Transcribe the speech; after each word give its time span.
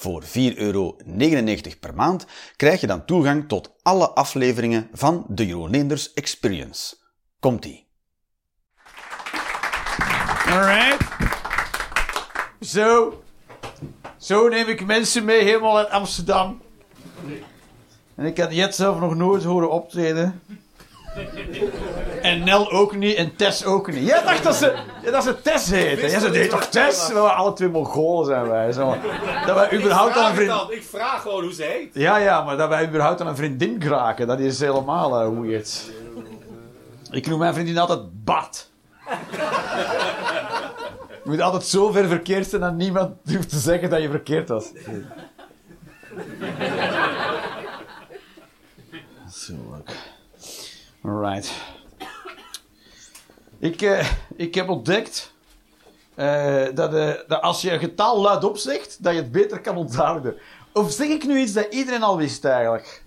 Voor 0.00 0.22
4,99 0.22 0.30
euro 0.56 0.96
per 1.80 1.94
maand 1.94 2.26
krijg 2.56 2.80
je 2.80 2.86
dan 2.86 3.04
toegang 3.04 3.48
tot 3.48 3.72
alle 3.82 4.10
afleveringen 4.10 4.88
van 4.92 5.24
de 5.28 5.46
Jeroen 5.46 5.90
Experience. 6.14 6.96
Komt-ie. 7.40 7.88
Alright. 10.46 11.08
Zo. 12.60 13.22
Zo 14.16 14.48
neem 14.48 14.68
ik 14.68 14.86
mensen 14.86 15.24
mee 15.24 15.42
helemaal 15.42 15.76
uit 15.76 15.90
Amsterdam. 15.90 16.60
En 18.14 18.24
ik 18.24 18.38
had 18.38 18.54
Jet 18.54 18.74
zelf 18.74 19.00
nog 19.00 19.14
nooit 19.14 19.44
horen 19.44 19.70
optreden. 19.70 20.42
En 22.28 22.44
Nel 22.44 22.70
ook 22.70 22.96
niet 22.96 23.16
en 23.16 23.36
Tess 23.36 23.64
ook 23.64 23.92
niet. 23.92 24.06
Jij 24.06 24.22
dacht 24.22 24.42
dat 24.42 24.54
ze, 24.54 24.74
dat 25.10 25.22
ze 25.22 25.40
Tess 25.40 25.70
heette. 25.70 26.08
Jij 26.08 26.20
zei, 26.20 26.32
nee 26.32 26.48
toch 26.48 26.64
Tess? 26.64 27.08
We 27.08 27.18
alle 27.18 27.52
twee 27.52 27.68
Mongolen 27.68 28.26
zijn 28.26 28.48
wij. 28.48 28.72
Zo. 28.72 28.96
Dat 29.46 29.54
wij 29.56 29.72
überhaupt 29.72 30.16
aan 30.16 30.30
een 30.30 30.34
vriendin... 30.34 30.76
Ik 30.76 30.82
vraag 30.82 31.22
gewoon 31.22 31.42
hoe 31.42 31.52
ze 31.52 31.62
heet. 31.62 31.94
Ja, 31.94 32.16
ja, 32.16 32.44
maar 32.44 32.56
dat 32.56 32.68
wij 32.68 32.86
überhaupt 32.86 33.20
aan 33.20 33.26
een 33.26 33.36
vriendin 33.36 33.82
geraken, 33.82 34.26
dat 34.26 34.38
is 34.38 34.60
helemaal 34.60 35.32
uh, 35.32 35.40
weird. 35.40 35.90
Ik 37.10 37.26
noem 37.26 37.38
mijn 37.38 37.54
vriendin 37.54 37.78
altijd 37.78 38.24
Bart. 38.24 38.70
Je 41.24 41.34
moet 41.34 41.40
altijd 41.40 41.64
zo 41.64 41.90
ver 41.90 42.08
verkeerd 42.08 42.46
zijn 42.46 42.60
dat 42.60 42.74
niemand 42.74 43.14
durft 43.22 43.48
te 43.48 43.58
zeggen 43.58 43.90
dat 43.90 44.02
je 44.02 44.10
verkeerd 44.10 44.48
was. 44.48 44.72
Zo 49.30 49.52
ook. 49.78 49.88
Alright. 51.04 51.52
Ik, 53.58 53.82
uh, 53.82 54.10
ik 54.36 54.54
heb 54.54 54.68
ontdekt 54.68 55.32
dat, 56.74 56.94
uh, 56.94 57.12
dat 57.26 57.42
als 57.42 57.62
je 57.62 57.72
een 57.72 57.78
getal 57.78 58.20
luidop 58.20 58.56
zegt, 58.56 59.02
dat 59.02 59.12
je 59.12 59.18
het 59.20 59.32
beter 59.32 59.60
kan 59.60 59.76
onthouden. 59.76 60.36
Of 60.72 60.92
zeg 60.92 61.08
ik 61.08 61.24
nu 61.24 61.40
iets 61.40 61.52
dat 61.52 61.66
iedereen 61.70 62.02
al 62.02 62.16
wist 62.16 62.44
eigenlijk? 62.44 63.02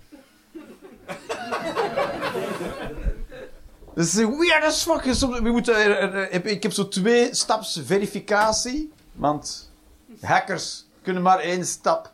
Dat 3.94 4.04
is 4.04 4.14
weird 4.14 4.64
as 4.64 4.82
fuck. 4.82 5.02
We 5.42 5.50
moeten, 5.50 6.50
ik 6.50 6.62
heb 6.62 6.72
zo 6.72 6.88
twee 6.88 7.34
staps 7.34 7.80
verificatie. 7.84 8.92
Want 9.12 9.70
hackers 10.20 10.84
kunnen 11.02 11.22
maar 11.22 11.38
één 11.38 11.66
stap. 11.66 12.12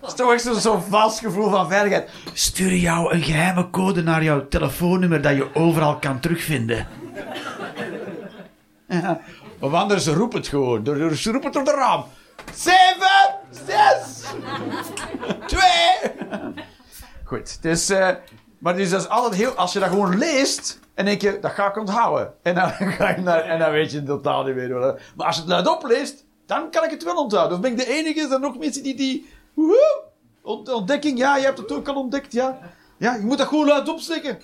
Het 0.00 0.10
is 0.10 0.14
toch 0.14 0.32
echt 0.32 0.42
zo'n 0.42 0.54
zo 0.54 0.84
vals 0.88 1.20
gevoel 1.20 1.50
van 1.50 1.68
veiligheid. 1.68 2.10
Stuur 2.32 2.74
jou 2.74 3.12
een 3.12 3.22
geheime 3.22 3.70
code 3.70 4.02
naar 4.02 4.22
jouw 4.22 4.48
telefoonnummer 4.48 5.22
dat 5.22 5.36
je 5.36 5.54
overal 5.54 5.96
kan 5.98 6.20
terugvinden. 6.20 6.86
Ja. 8.90 9.20
Of 9.60 9.72
anders 9.72 10.06
roep 10.06 10.32
het 10.32 10.48
gewoon. 10.48 10.84
Ze 11.16 11.30
roepen 11.30 11.42
het 11.42 11.52
door 11.52 11.64
de 11.64 11.70
raam. 11.70 12.04
Zeven, 12.54 13.34
zes, 13.50 14.22
twee. 15.46 16.12
Goed, 17.24 17.62
dus, 17.62 17.90
uh, 17.90 18.08
maar 18.58 18.76
dus 18.76 18.90
dat 18.90 19.00
is 19.00 19.08
altijd 19.08 19.34
heel, 19.34 19.50
als 19.50 19.72
je 19.72 19.78
dat 19.78 19.88
gewoon 19.88 20.18
leest, 20.18 20.78
en 20.94 21.04
denk 21.04 21.20
je, 21.20 21.38
dat 21.40 21.50
ga 21.50 21.68
ik 21.68 21.76
onthouden. 21.76 22.34
En 22.42 22.54
dan, 22.54 22.70
ga 22.98 23.08
je 23.08 23.20
naar, 23.20 23.40
en 23.40 23.58
dan 23.58 23.70
weet 23.70 23.90
je 23.90 24.02
totaal 24.02 24.44
niet 24.44 24.54
meer. 24.54 24.68
Maar 25.16 25.26
als 25.26 25.34
je 25.34 25.40
het 25.40 25.50
luid 25.50 25.68
opleest, 25.68 26.24
dan 26.46 26.70
kan 26.70 26.84
ik 26.84 26.90
het 26.90 27.04
wel 27.04 27.16
onthouden. 27.16 27.56
Of 27.56 27.62
ben 27.62 27.70
ik 27.70 27.78
de 27.78 27.86
enige, 27.86 28.20
er 28.20 28.28
zijn 28.28 28.40
nog 28.40 28.58
mensen 28.58 28.82
die 28.82 28.96
die, 28.96 29.28
woehoe, 29.58 30.74
ontdekking, 30.74 31.18
ja, 31.18 31.36
je 31.36 31.44
hebt 31.44 31.58
het 31.58 31.72
ook 31.72 31.88
al 31.88 31.94
ontdekt, 31.94 32.32
ja. 32.32 32.58
Ja, 32.98 33.14
je 33.14 33.24
moet 33.24 33.38
dat 33.38 33.46
gewoon 33.46 33.66
luid 33.66 33.88
opsteken. 33.88 34.38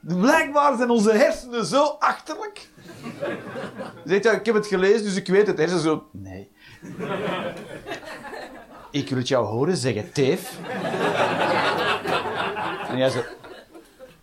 Blijkbaar 0.00 0.76
zijn 0.76 0.90
onze 0.90 1.12
hersenen 1.12 1.66
zo 1.66 1.84
achterlijk. 1.84 2.68
Zegt 4.04 4.24
ja, 4.24 4.32
ik 4.32 4.46
heb 4.46 4.54
het 4.54 4.66
gelezen, 4.66 5.02
dus 5.02 5.16
ik 5.16 5.26
weet 5.26 5.46
het. 5.46 5.58
Hersenen 5.58 5.82
zo, 5.82 6.08
nee. 6.12 6.50
Ik 8.90 9.08
wil 9.08 9.18
het 9.18 9.28
jou 9.28 9.46
horen 9.46 9.76
zeggen, 9.76 10.12
teef. 10.12 10.58
En 12.88 12.96
jij 12.96 13.10
zo... 13.10 13.18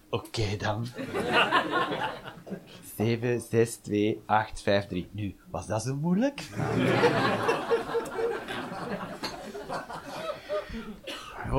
Oké 0.09 0.25
okay, 0.25 0.57
dan. 0.57 0.87
7, 2.97 3.41
6, 3.49 3.75
2, 3.75 4.21
8, 4.25 4.61
5, 4.61 4.87
3. 4.87 5.09
Nu, 5.11 5.35
was 5.51 5.67
dat 5.67 5.83
zo 5.83 5.95
moeilijk? 5.95 6.41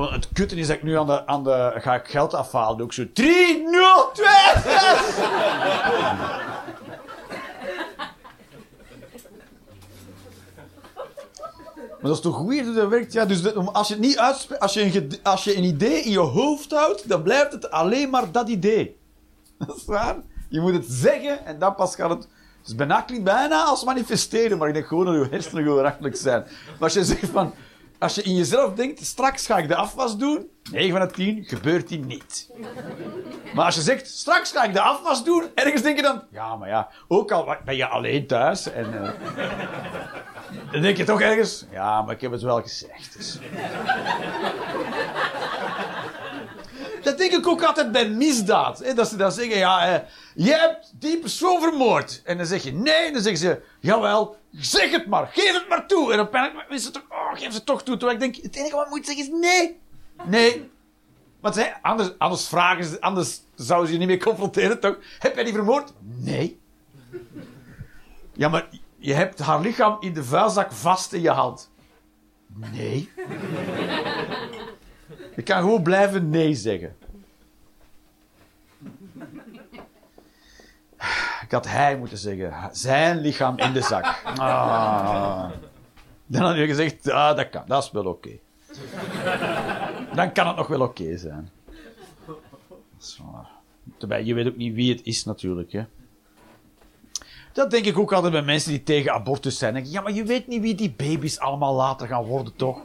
Het 0.05 0.27
kutten 0.33 0.57
is 0.57 0.67
dat 0.67 0.75
ik 0.75 0.83
nu 0.83 0.97
aan 0.97 1.05
de, 1.05 1.27
aan 1.27 1.43
de 1.43 1.73
ga 1.75 1.95
ik 1.95 2.07
geld 2.07 2.33
afhalen. 2.33 2.77
Doe 2.77 2.85
ik 2.85 2.93
zo 2.93 3.05
3, 3.13 3.67
0, 3.67 4.09
2, 4.13 4.27
6. 4.63 5.17
Maar 12.01 12.15
dat 12.15 12.15
is 12.15 12.21
toch 12.21 12.41
weird 12.41 12.65
hoe 12.65 12.75
dat 12.75 12.89
werkt? 12.89 13.13
Ja, 13.13 13.25
dus 13.25 13.55
als 13.55 13.87
je, 13.87 13.93
het 13.93 14.03
niet 14.03 14.19
als, 14.59 14.73
je 14.73 14.95
een, 14.95 15.19
als 15.23 15.43
je 15.43 15.57
een 15.57 15.63
idee 15.63 16.01
in 16.01 16.11
je 16.11 16.19
hoofd 16.19 16.71
houdt, 16.71 17.09
dan 17.09 17.23
blijft 17.23 17.51
het 17.51 17.71
alleen 17.71 18.09
maar 18.09 18.31
dat 18.31 18.49
idee. 18.49 18.97
Dat 19.67 19.75
is 19.75 19.85
waar. 19.85 20.15
Je 20.49 20.59
moet 20.59 20.73
het 20.73 20.85
zeggen 20.87 21.45
en 21.45 21.59
dan 21.59 21.75
pas 21.75 21.95
gaat 21.95 22.09
het... 22.09 22.27
Dus 22.63 22.75
bijna 22.75 23.05
bijna 23.23 23.63
als 23.63 23.83
manifesteren, 23.83 24.57
maar 24.57 24.67
ik 24.67 24.73
denk 24.73 24.85
gewoon 24.85 25.05
dat 25.05 25.15
je 25.15 25.27
hersenen 25.29 25.63
gewoon 25.63 26.15
zijn. 26.15 26.41
Maar 26.41 26.75
als 26.79 26.93
je 26.93 27.03
zegt 27.03 27.29
van... 27.29 27.53
Als 27.99 28.15
je 28.15 28.21
in 28.21 28.35
jezelf 28.35 28.73
denkt, 28.73 29.05
straks 29.05 29.45
ga 29.45 29.57
ik 29.57 29.67
de 29.67 29.75
afwas 29.75 30.17
doen, 30.17 30.49
9 30.71 30.97
van 30.97 31.07
de 31.07 31.13
10 31.13 31.43
gebeurt 31.45 31.87
die 31.87 31.99
niet. 31.99 32.49
Maar 33.53 33.65
als 33.65 33.75
je 33.75 33.81
zegt, 33.81 34.07
straks 34.07 34.51
ga 34.51 34.63
ik 34.63 34.73
de 34.73 34.81
afwas 34.81 35.23
doen, 35.23 35.43
ergens 35.55 35.81
denk 35.81 35.95
je 35.95 36.01
dan, 36.01 36.23
ja, 36.31 36.55
maar 36.55 36.69
ja, 36.69 36.89
ook 37.07 37.31
al 37.31 37.55
ben 37.65 37.75
je 37.75 37.87
alleen 37.87 38.27
thuis 38.27 38.71
en... 38.71 38.93
Uh, 38.93 39.09
dan 40.71 40.81
denk 40.81 40.97
je 40.97 41.03
toch 41.03 41.21
ergens, 41.21 41.65
ja, 41.71 42.01
maar 42.01 42.15
ik 42.15 42.21
heb 42.21 42.31
het 42.31 42.41
wel 42.41 42.61
gezegd. 42.61 43.17
Dus. 43.17 43.39
Dat 47.03 47.17
denk 47.17 47.31
ik 47.31 47.47
ook 47.47 47.63
altijd 47.63 47.91
bij 47.91 48.09
misdaad. 48.09 48.79
Hè? 48.79 48.93
Dat 48.93 49.07
ze 49.07 49.15
dan 49.15 49.31
zeggen, 49.31 49.57
ja, 49.57 49.87
eh, 49.87 50.07
je 50.35 50.51
hebt 50.51 50.93
die 50.95 51.19
persoon 51.19 51.61
vermoord. 51.61 52.21
En 52.25 52.37
dan 52.37 52.45
zeg 52.45 52.63
je 52.63 52.73
nee, 52.73 53.11
dan 53.11 53.21
zeggen 53.21 53.39
ze, 53.39 53.61
jawel, 53.79 54.37
zeg 54.51 54.91
het 54.91 55.07
maar, 55.07 55.29
geef 55.33 55.53
het 55.53 55.69
maar 55.69 55.87
toe. 55.87 56.11
En 56.11 56.17
dan 56.17 56.27
ben 56.31 56.43
ik 56.43 56.65
mensen 56.69 56.91
toch, 56.91 57.03
oh, 57.09 57.39
geef 57.39 57.53
ze 57.53 57.63
toch 57.63 57.83
toe. 57.83 57.97
Terwijl 57.97 58.21
ik 58.21 58.33
denk, 58.33 58.43
het 58.43 58.55
enige 58.55 58.75
wat 58.75 58.89
moet 58.89 59.05
zeggen 59.05 59.23
is 59.23 59.39
nee. 59.39 59.79
Nee. 60.25 60.69
Want 61.39 61.71
anders, 61.81 62.09
anders 62.17 62.47
vragen 62.47 62.85
ze, 62.85 63.01
anders 63.01 63.41
zouden 63.55 63.87
ze 63.87 63.93
je 63.93 63.99
niet 63.99 64.07
meer 64.07 64.23
confronteren, 64.23 64.79
toch? 64.79 64.97
Heb 65.19 65.35
jij 65.35 65.43
die 65.43 65.53
vermoord? 65.53 65.93
Nee. 65.99 66.59
Ja, 68.33 68.49
maar 68.49 68.67
je 68.97 69.13
hebt 69.13 69.39
haar 69.39 69.61
lichaam 69.61 69.97
in 69.99 70.13
de 70.13 70.23
vuilzak 70.23 70.71
vast 70.71 71.13
in 71.13 71.21
je 71.21 71.29
hand. 71.29 71.71
Nee. 72.55 73.09
Je 75.37 75.43
kan 75.43 75.61
gewoon 75.61 75.83
blijven 75.83 76.29
nee 76.29 76.55
zeggen. 76.55 76.95
Ik 81.41 81.51
had 81.51 81.67
hij 81.67 81.97
moeten 81.97 82.17
zeggen. 82.17 82.69
Zijn 82.71 83.17
lichaam 83.17 83.57
in 83.57 83.73
de 83.73 83.81
zak. 83.81 84.21
Ah. 84.23 85.49
Dan 86.25 86.41
had 86.41 86.55
je 86.55 86.65
gezegd, 86.65 87.09
ah, 87.09 87.35
dat 87.35 87.49
kan. 87.49 87.63
Dat 87.67 87.83
is 87.83 87.91
wel 87.91 88.05
oké. 88.05 88.29
Dan 90.15 90.31
kan 90.31 90.47
het 90.47 90.55
nog 90.55 90.67
wel 90.67 90.81
oké 90.81 91.17
zijn. 91.17 91.49
Dat 93.97 94.25
je 94.25 94.33
weet 94.33 94.47
ook 94.47 94.57
niet 94.57 94.73
wie 94.73 94.91
het 94.91 95.01
is 95.03 95.25
natuurlijk. 95.25 95.71
Hè. 95.71 95.85
Dat 97.53 97.71
denk 97.71 97.85
ik 97.85 97.97
ook 97.97 98.13
altijd 98.13 98.33
bij 98.33 98.41
mensen 98.41 98.71
die 98.71 98.83
tegen 98.83 99.13
abortus 99.13 99.57
zijn. 99.57 99.75
Ik, 99.75 99.85
ja, 99.85 100.01
maar 100.01 100.11
je 100.11 100.23
weet 100.23 100.47
niet 100.47 100.61
wie 100.61 100.75
die 100.75 100.93
baby's 100.97 101.39
allemaal 101.39 101.75
later 101.75 102.07
gaan 102.07 102.23
worden, 102.23 102.55
toch? 102.55 102.81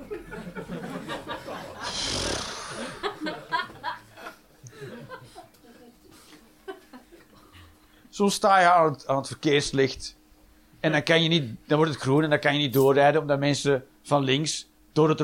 Zo 8.12 8.29
sta 8.29 8.61
je 8.61 8.70
aan 8.70 8.93
het, 8.93 9.06
aan 9.06 9.17
het, 9.17 9.26
verkeerslicht. 9.26 10.17
En 10.81 10.93
dan, 10.93 11.03
kan 11.03 11.23
je 11.23 11.29
niet, 11.29 11.50
dan 11.67 11.76
wordt 11.76 11.93
het 11.93 12.03
groen 12.03 12.23
en 12.23 12.31
dan 12.31 12.38
kan 12.38 12.53
je 12.53 12.59
niet 12.59 12.73
doorrijden 12.73 13.20
omdat 13.20 13.38
mensen 13.38 13.85
van 14.03 14.23
links 14.25 14.70
door 14.93 15.09
het, 15.09 15.19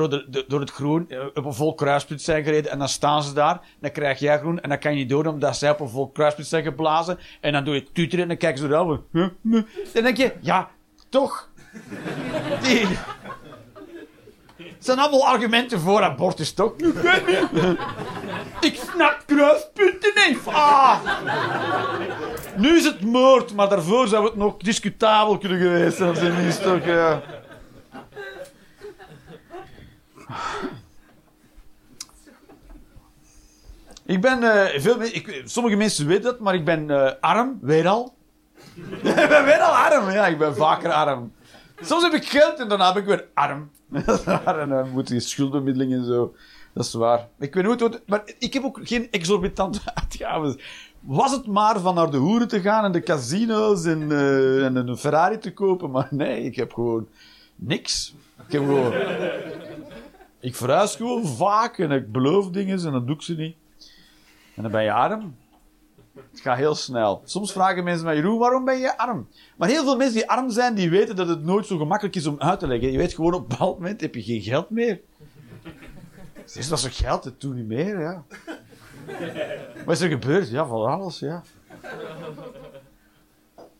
door 0.48 0.60
het 0.60 0.70
groen 0.70 1.08
eh, 1.08 1.26
op 1.34 1.44
een 1.44 1.54
vol 1.54 1.74
kruispunt 1.74 2.22
zijn 2.22 2.44
gereden. 2.44 2.70
En 2.70 2.78
dan 2.78 2.88
staan 2.88 3.22
ze 3.22 3.32
daar. 3.32 3.60
Dan 3.80 3.90
krijg 3.90 4.18
jij 4.18 4.38
groen. 4.38 4.60
En 4.60 4.68
dan 4.68 4.78
kan 4.78 4.92
je 4.92 4.98
niet 4.98 5.08
door 5.08 5.26
omdat 5.26 5.56
zij 5.56 5.70
op 5.70 5.80
een 5.80 5.88
vol 5.88 6.08
kruispunt 6.08 6.48
zijn 6.48 6.62
geblazen. 6.62 7.18
En 7.40 7.52
dan 7.52 7.64
doe 7.64 7.74
je 7.74 7.92
tuteren 7.92 8.22
en 8.22 8.28
dan 8.28 8.36
kijken 8.36 8.58
ze 8.58 8.66
erover. 8.66 9.00
Dan 9.92 10.02
denk 10.02 10.16
je, 10.16 10.32
ja, 10.40 10.70
toch. 11.08 11.50
Het 14.56 14.86
zijn 14.86 14.98
allemaal 14.98 15.26
argumenten 15.26 15.80
voor 15.80 16.02
abortus, 16.02 16.52
toch? 16.52 16.74
Ik 18.60 18.80
snap 18.92 19.22
kruispunten 19.26 20.12
niet. 20.14 20.38
Ah. 20.46 21.00
Nu 22.58 22.76
is 22.76 22.84
het 22.84 23.00
moord, 23.00 23.54
maar 23.54 23.68
daarvoor 23.68 24.08
zou 24.08 24.24
het 24.24 24.36
nog 24.36 24.56
discutabel 24.56 25.38
kunnen 25.38 25.58
geweest 25.58 25.96
zijn. 25.96 26.82
Ja. 26.84 27.22
Ik 34.06 34.20
ben, 34.20 34.42
eh, 34.42 34.80
veel, 34.80 35.02
ik, 35.02 35.42
sommige 35.44 35.76
mensen 35.76 36.06
weten 36.06 36.22
dat, 36.22 36.40
maar 36.40 36.54
ik 36.54 36.64
ben 36.64 36.90
eh, 36.90 37.12
arm, 37.20 37.58
weer 37.60 37.88
al. 37.88 38.14
ik 39.02 39.28
ben 39.28 39.44
weer 39.44 39.58
al 39.60 39.76
arm, 39.76 40.10
ja, 40.10 40.26
ik 40.26 40.38
ben 40.38 40.56
vaker 40.56 40.92
arm. 40.92 41.32
Soms 41.80 42.02
heb 42.02 42.12
ik 42.12 42.24
geld 42.28 42.58
en 42.58 42.68
daarna 42.68 42.92
ben 42.92 43.02
ik 43.02 43.08
weer 43.08 43.26
arm. 43.34 43.70
En 44.62 44.68
dan 44.68 44.90
moet 44.90 45.08
je 45.08 45.20
schuldenmiddeling 45.20 45.92
en 45.92 46.04
zo. 46.04 46.34
Dat 46.72 46.84
is 46.84 46.92
waar. 46.92 47.28
Ik 47.38 47.54
weet 47.54 47.64
nooit 47.64 47.80
wat, 47.80 48.00
maar 48.06 48.22
ik 48.38 48.52
heb 48.52 48.64
ook 48.64 48.80
geen 48.82 49.08
exorbitante 49.10 49.80
uitgaven. 50.00 50.60
Was 51.08 51.32
het 51.32 51.46
maar 51.46 51.80
van 51.80 51.94
naar 51.94 52.10
de 52.10 52.16
hoeren 52.16 52.48
te 52.48 52.60
gaan 52.60 52.84
en 52.84 52.92
de 52.92 53.00
casino's 53.00 53.84
en, 53.84 54.12
eh, 54.12 54.64
en 54.64 54.76
een 54.76 54.96
Ferrari 54.96 55.38
te 55.38 55.52
kopen, 55.52 55.90
maar 55.90 56.08
nee, 56.10 56.44
ik 56.44 56.56
heb 56.56 56.72
gewoon 56.72 57.08
niks. 57.56 58.14
Ik 58.46 58.52
heb 58.52 58.62
gewoon... 58.62 58.92
Ik 60.40 60.54
verhuis 60.54 60.96
gewoon 60.96 61.26
vaak 61.26 61.78
en 61.78 61.90
ik 61.90 62.12
beloof 62.12 62.50
dingen 62.50 62.84
en 62.84 62.92
dan 62.92 63.06
doe 63.06 63.14
ik 63.14 63.22
ze 63.22 63.34
niet. 63.34 63.56
En 64.54 64.62
dan 64.62 64.70
ben 64.70 64.82
je 64.82 64.92
arm. 64.92 65.36
Het 66.30 66.40
gaat 66.40 66.56
heel 66.56 66.74
snel. 66.74 67.22
Soms 67.24 67.52
vragen 67.52 67.84
mensen 67.84 68.04
mij, 68.04 68.16
Jeroen, 68.16 68.38
waarom 68.38 68.64
ben 68.64 68.78
je 68.78 68.98
arm? 68.98 69.28
Maar 69.56 69.68
heel 69.68 69.84
veel 69.84 69.96
mensen 69.96 70.16
die 70.16 70.30
arm 70.30 70.50
zijn, 70.50 70.74
die 70.74 70.90
weten 70.90 71.16
dat 71.16 71.28
het 71.28 71.44
nooit 71.44 71.66
zo 71.66 71.78
gemakkelijk 71.78 72.16
is 72.16 72.26
om 72.26 72.36
uit 72.38 72.58
te 72.58 72.66
leggen. 72.66 72.92
Je 72.92 72.98
weet 72.98 73.14
gewoon, 73.14 73.34
op 73.34 73.40
een 73.40 73.48
bepaald 73.48 73.78
moment 73.78 74.00
heb 74.00 74.14
je 74.14 74.22
geen 74.22 74.42
geld 74.42 74.70
meer. 74.70 75.00
Is 76.54 76.68
dat 76.68 76.80
zo 76.80 76.88
geld? 76.90 77.22
Dat 77.22 77.40
doe 77.40 77.54
niet 77.54 77.66
meer, 77.66 78.00
ja. 78.00 78.24
Wat 79.86 79.94
is 79.94 80.00
er 80.00 80.08
gebeurd? 80.08 80.50
Ja, 80.50 80.66
van 80.66 80.86
alles, 80.86 81.18
ja. 81.18 81.42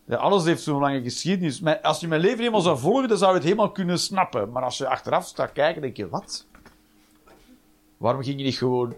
ja 0.05 0.17
alles 0.17 0.45
heeft 0.45 0.63
zo'n 0.63 0.81
lange 0.81 1.03
geschiedenis. 1.03 1.61
Maar 1.61 1.81
als 1.81 2.01
je 2.01 2.09
mijn 2.09 2.21
leven 2.21 2.39
helemaal 2.39 2.61
zou 2.61 2.79
volgen, 2.79 3.09
dan 3.09 3.19
zou 3.19 3.31
je 3.31 3.37
het 3.37 3.47
helemaal 3.47 3.73
kunnen 3.73 3.99
snappen. 3.99 4.51
Maar 4.51 4.63
als 4.63 4.79
je 4.79 4.89
achteraf 4.89 5.27
staat 5.27 5.53
kijken, 5.53 5.83
denk 5.83 5.97
je, 5.97 6.09
wat? 6.09 6.47
Waarom 7.97 8.23
ging 8.23 8.39
je 8.39 8.45
niet 8.45 8.57
gewoon 8.57 8.95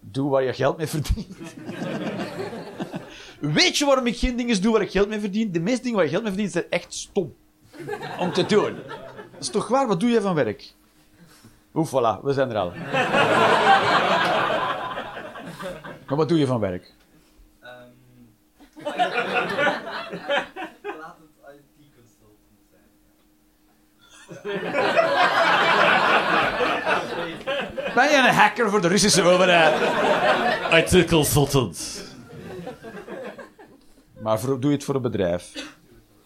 doen 0.00 0.28
waar 0.28 0.42
je 0.42 0.52
geld 0.52 0.76
mee 0.76 0.86
verdient? 0.86 1.36
Weet 3.40 3.76
je 3.76 3.84
waarom 3.84 4.06
ik 4.06 4.18
geen 4.18 4.36
dingen 4.36 4.62
doe 4.62 4.72
waar 4.72 4.82
ik 4.82 4.90
geld 4.90 5.08
mee 5.08 5.20
verdien? 5.20 5.52
De 5.52 5.60
meeste 5.60 5.82
dingen 5.82 5.96
waar 5.96 6.04
je 6.04 6.10
geld 6.10 6.22
mee 6.22 6.32
verdient 6.32 6.52
zijn 6.52 6.70
echt 6.70 6.94
stom. 6.94 7.34
Om 8.18 8.32
te 8.32 8.46
doen. 8.46 8.74
Dat 9.32 9.40
is 9.40 9.48
toch 9.48 9.68
waar? 9.68 9.86
Wat 9.86 10.00
doe 10.00 10.10
jij 10.10 10.20
van 10.20 10.34
werk? 10.34 10.74
Oeh, 11.74 11.86
voilà, 11.86 12.22
we 12.22 12.32
zijn 12.32 12.50
er 12.50 12.56
al. 12.56 12.72
Maar 16.12 16.20
wat 16.20 16.30
doe 16.30 16.38
je 16.38 16.46
van 16.46 16.60
werk? 16.60 16.92
Ehm, 17.60 17.72
laat 21.00 21.16
het 21.18 21.30
IT-consultant 21.54 22.60
zijn. 22.70 22.84
Ben 27.94 28.10
je 28.10 28.16
een 28.16 28.34
hacker 28.34 28.70
voor 28.70 28.80
de 28.80 28.88
Russische 28.88 29.22
overheid? 29.22 29.74
IT 30.92 31.08
consultant. 31.08 32.04
Maar 34.20 34.40
voor, 34.40 34.60
doe 34.60 34.70
je 34.70 34.76
het 34.76 34.84
voor 34.84 34.94
een 34.94 35.02
bedrijf? 35.02 35.74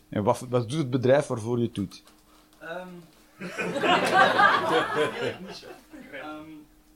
En 0.08 0.22
wat, 0.22 0.40
wat 0.48 0.68
doet 0.68 0.78
het 0.78 0.90
bedrijf 0.90 1.26
waarvoor 1.26 1.58
je 1.58 1.64
het 1.64 1.74
doet? 1.74 2.02
Ehm, 2.58 2.70
ehm, 3.38 3.48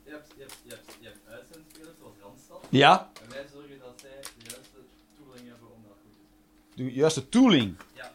je, 0.05 0.11
hebt, 0.11 0.33
je, 0.37 0.43
hebt, 0.43 0.57
je, 0.63 0.71
hebt, 0.71 0.97
je 1.01 1.07
hebt 1.07 1.19
uitzendspelers 1.31 1.97
zoals 1.99 2.15
Randstad. 2.23 2.60
Ja? 2.71 3.09
En 3.23 3.31
wij 3.31 3.45
zorgen 3.53 3.79
dat 3.81 3.93
zij 3.97 4.11
de 4.23 4.51
juiste 4.51 4.79
tooling 5.17 5.49
hebben 5.49 5.69
om 5.75 5.83
dat 5.87 5.97
goed 6.03 6.13
te 6.71 6.77
doen. 6.77 6.87
De 6.87 6.93
juiste 6.93 7.29
tooling. 7.29 7.77
Ja. 7.93 8.11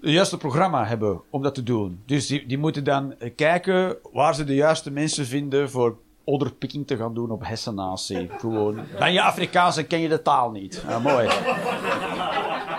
Het 0.00 0.10
juiste 0.10 0.36
programma 0.36 0.84
hebben 0.86 1.20
om 1.30 1.42
dat 1.42 1.54
te 1.54 1.62
doen. 1.62 2.02
Dus 2.06 2.26
die, 2.26 2.46
die 2.46 2.58
moeten 2.58 2.84
dan 2.84 3.14
eh, 3.18 3.30
kijken 3.36 3.96
waar 4.12 4.34
ze 4.34 4.44
de 4.44 4.54
juiste 4.54 4.90
mensen 4.90 5.26
vinden 5.26 5.70
voor 5.70 5.98
odderpikking 6.24 6.86
te 6.86 6.96
gaan 6.96 7.14
doen 7.14 7.30
op 7.30 7.46
hersenatie. 7.46 8.30
Gewoon. 8.38 8.80
Ben 8.98 9.12
je 9.12 9.22
Afrikaans 9.22 9.76
en 9.76 9.86
ken 9.86 10.00
je 10.00 10.08
de 10.08 10.22
taal 10.22 10.50
niet? 10.50 10.82
Mooi. 11.02 11.28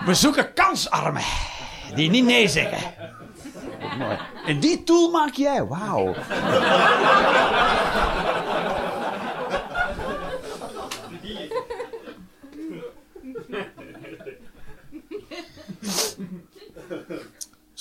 We 0.05 0.13
zoeken 0.13 0.53
kansarmen. 0.53 1.21
Die 1.95 2.09
niet 2.09 2.25
nee 2.25 2.47
zeggen. 2.47 2.93
Mooi. 3.97 4.17
En 4.45 4.59
die 4.59 4.83
tool 4.83 5.11
maak 5.11 5.33
jij. 5.33 5.65
Wauw. 5.65 6.13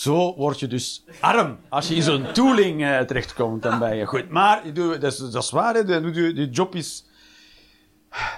Zo 0.07 0.35
word 0.37 0.61
je 0.61 0.67
dus 0.67 1.05
arm. 1.21 1.59
Als 1.69 1.89
je 1.89 1.95
in 1.95 2.03
zo'n 2.03 2.33
tooling 2.33 2.83
eh, 2.85 3.01
terechtkomt, 3.01 3.63
dan 3.63 3.79
ben 3.79 3.97
je 3.97 4.05
goed. 4.07 4.29
Maar 4.31 4.67
je 4.67 4.73
doet, 4.73 5.01
dat, 5.01 5.13
is, 5.13 5.19
dat 5.19 5.43
is 5.43 5.51
waar, 5.51 5.75
hè. 5.75 5.85
De, 5.85 6.11
de 6.33 6.49
job 6.51 6.75
is... 6.75 7.05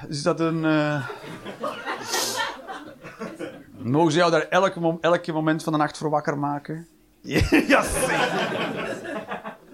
Is 0.09 0.23
dat 0.23 0.41
een... 0.41 0.65
eh, 0.65 1.09
Mogen 3.79 4.13
ze 4.13 4.19
jou 4.19 4.31
daar 4.31 4.47
elke, 4.49 4.81
mom- 4.81 4.99
elke 5.01 5.33
moment 5.33 5.63
van 5.63 5.73
de 5.73 5.79
nacht 5.79 5.99
voor 5.99 6.11
wakker 6.11 6.39
maken? 6.39 6.87
ja. 7.21 7.85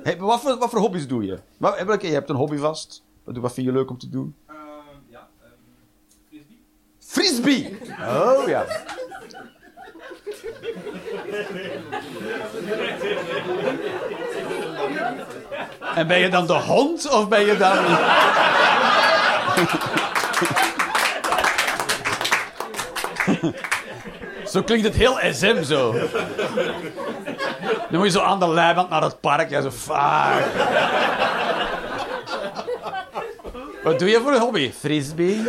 Hey, 0.02 0.16
maar 0.16 0.26
wat, 0.26 0.40
voor, 0.40 0.58
wat 0.58 0.70
voor 0.70 0.78
hobby's 0.78 1.06
doe 1.08 1.24
je? 1.24 1.38
Wat, 1.56 2.02
je 2.02 2.08
hebt 2.08 2.28
een 2.30 2.36
hobby 2.36 2.56
vast. 2.56 3.04
Wat, 3.24 3.36
wat 3.36 3.52
vind 3.52 3.66
je 3.66 3.72
leuk 3.72 3.90
om 3.90 3.98
te 3.98 4.08
doen? 4.08 4.34
Ehm, 4.46 4.56
ja, 5.08 5.28
ehm, 5.42 6.40
frisbee. 6.98 7.64
Frisbee! 7.68 7.78
Oh 8.00 8.48
ja. 8.48 8.64
En 15.94 16.06
ben 16.06 16.18
je 16.18 16.28
dan 16.28 16.46
de 16.46 16.52
hond 16.52 17.10
of 17.10 17.28
ben 17.28 17.46
je 17.46 17.56
dan. 17.56 17.76
Zo 24.46 24.62
klinkt 24.62 24.84
het 24.84 24.94
heel 24.94 25.18
SM 25.32 25.62
zo. 25.62 25.92
Dan 27.90 27.98
moet 27.98 28.04
je 28.04 28.10
zo 28.10 28.20
aan 28.20 28.40
de 28.40 28.48
leiband 28.48 28.90
naar 28.90 29.02
het 29.02 29.20
park. 29.20 29.50
Ja, 29.50 29.60
zo 29.60 29.70
fuck. 29.70 30.44
Wat 33.82 33.98
doe 33.98 34.08
je 34.08 34.20
voor 34.20 34.32
een 34.32 34.40
hobby? 34.40 34.72
Frisbee? 34.72 35.42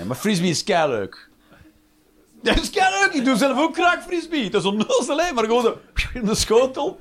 Nee, 0.00 0.08
maar 0.08 0.16
frisbee 0.18 0.50
is 0.50 0.64
leuk. 0.66 1.28
Dat 2.42 2.56
is 2.60 2.70
leuk. 2.74 3.10
Ik 3.12 3.24
doe 3.24 3.36
zelf 3.36 3.58
ook 3.58 3.74
graag 3.74 4.02
frisbee. 4.02 4.50
Dat 4.50 4.62
is 4.62 4.68
onnozel, 4.68 5.18
hè, 5.18 5.32
maar 5.32 5.44
gewoon 5.44 5.62
zo 5.62 5.78
in 6.14 6.24
de 6.24 6.34
schotel. 6.34 6.98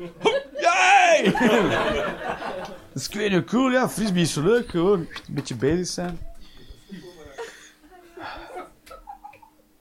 Yay! 0.59 1.31
Dat 2.93 3.01
is 3.01 3.07
ik 3.07 3.13
weet 3.13 3.31
niet, 3.31 3.45
cool, 3.45 3.71
ja. 3.71 3.89
Frisbee 3.89 4.21
is 4.21 4.33
zo 4.33 4.41
leuk, 4.41 4.69
gewoon 4.69 4.99
een 4.99 5.33
beetje 5.33 5.55
bezig 5.55 5.87
zijn. 5.87 6.19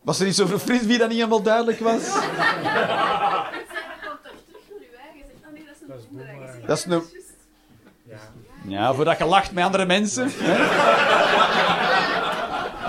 Was 0.03 0.21
er 0.21 0.27
iets 0.27 0.41
over 0.41 0.59
frisbee 0.59 0.99
dat 0.99 1.09
niet 1.09 1.17
helemaal 1.17 1.43
duidelijk 1.43 1.79
was? 1.81 2.03
komt 2.03 2.03
terug 2.03 2.35
naar 4.69 4.79
uw 4.79 4.97
eigen. 4.99 5.25
Zegt, 5.41 5.53
nee, 5.53 5.65
dat 5.67 5.75
is 5.75 5.81
een 6.03 6.09
boemerang. 6.11 6.65
Dat 6.67 6.79
is 6.79 6.85
een- 6.85 7.03
Ja, 8.71 8.95
voordat 8.95 9.19
je 9.19 9.25
lacht 9.25 9.53
met 9.53 9.65
andere 9.65 9.87
mensen. 9.87 10.31
Hè? 10.33 11.67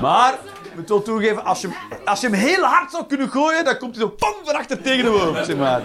Maar, 0.01 0.34
ik 0.63 0.75
moet 0.75 0.89
wel 0.89 1.01
toegeven, 1.01 1.44
als 1.46 1.62
je, 1.62 1.68
hem- 1.68 2.00
als 2.06 2.22
je 2.22 2.29
hem 2.29 2.36
heel 2.39 2.63
hard 2.63 2.91
zou 2.91 3.06
kunnen 3.06 3.29
gooien, 3.29 3.63
dan 3.65 3.77
komt 3.77 3.96
hij 3.96 4.03
zo 4.06 4.10
pam 4.12 4.34
van 4.44 4.56
achter 4.56 4.82
tegen 4.82 5.12
de 5.12 5.41
zeg 5.46 5.58
maar. 5.58 5.82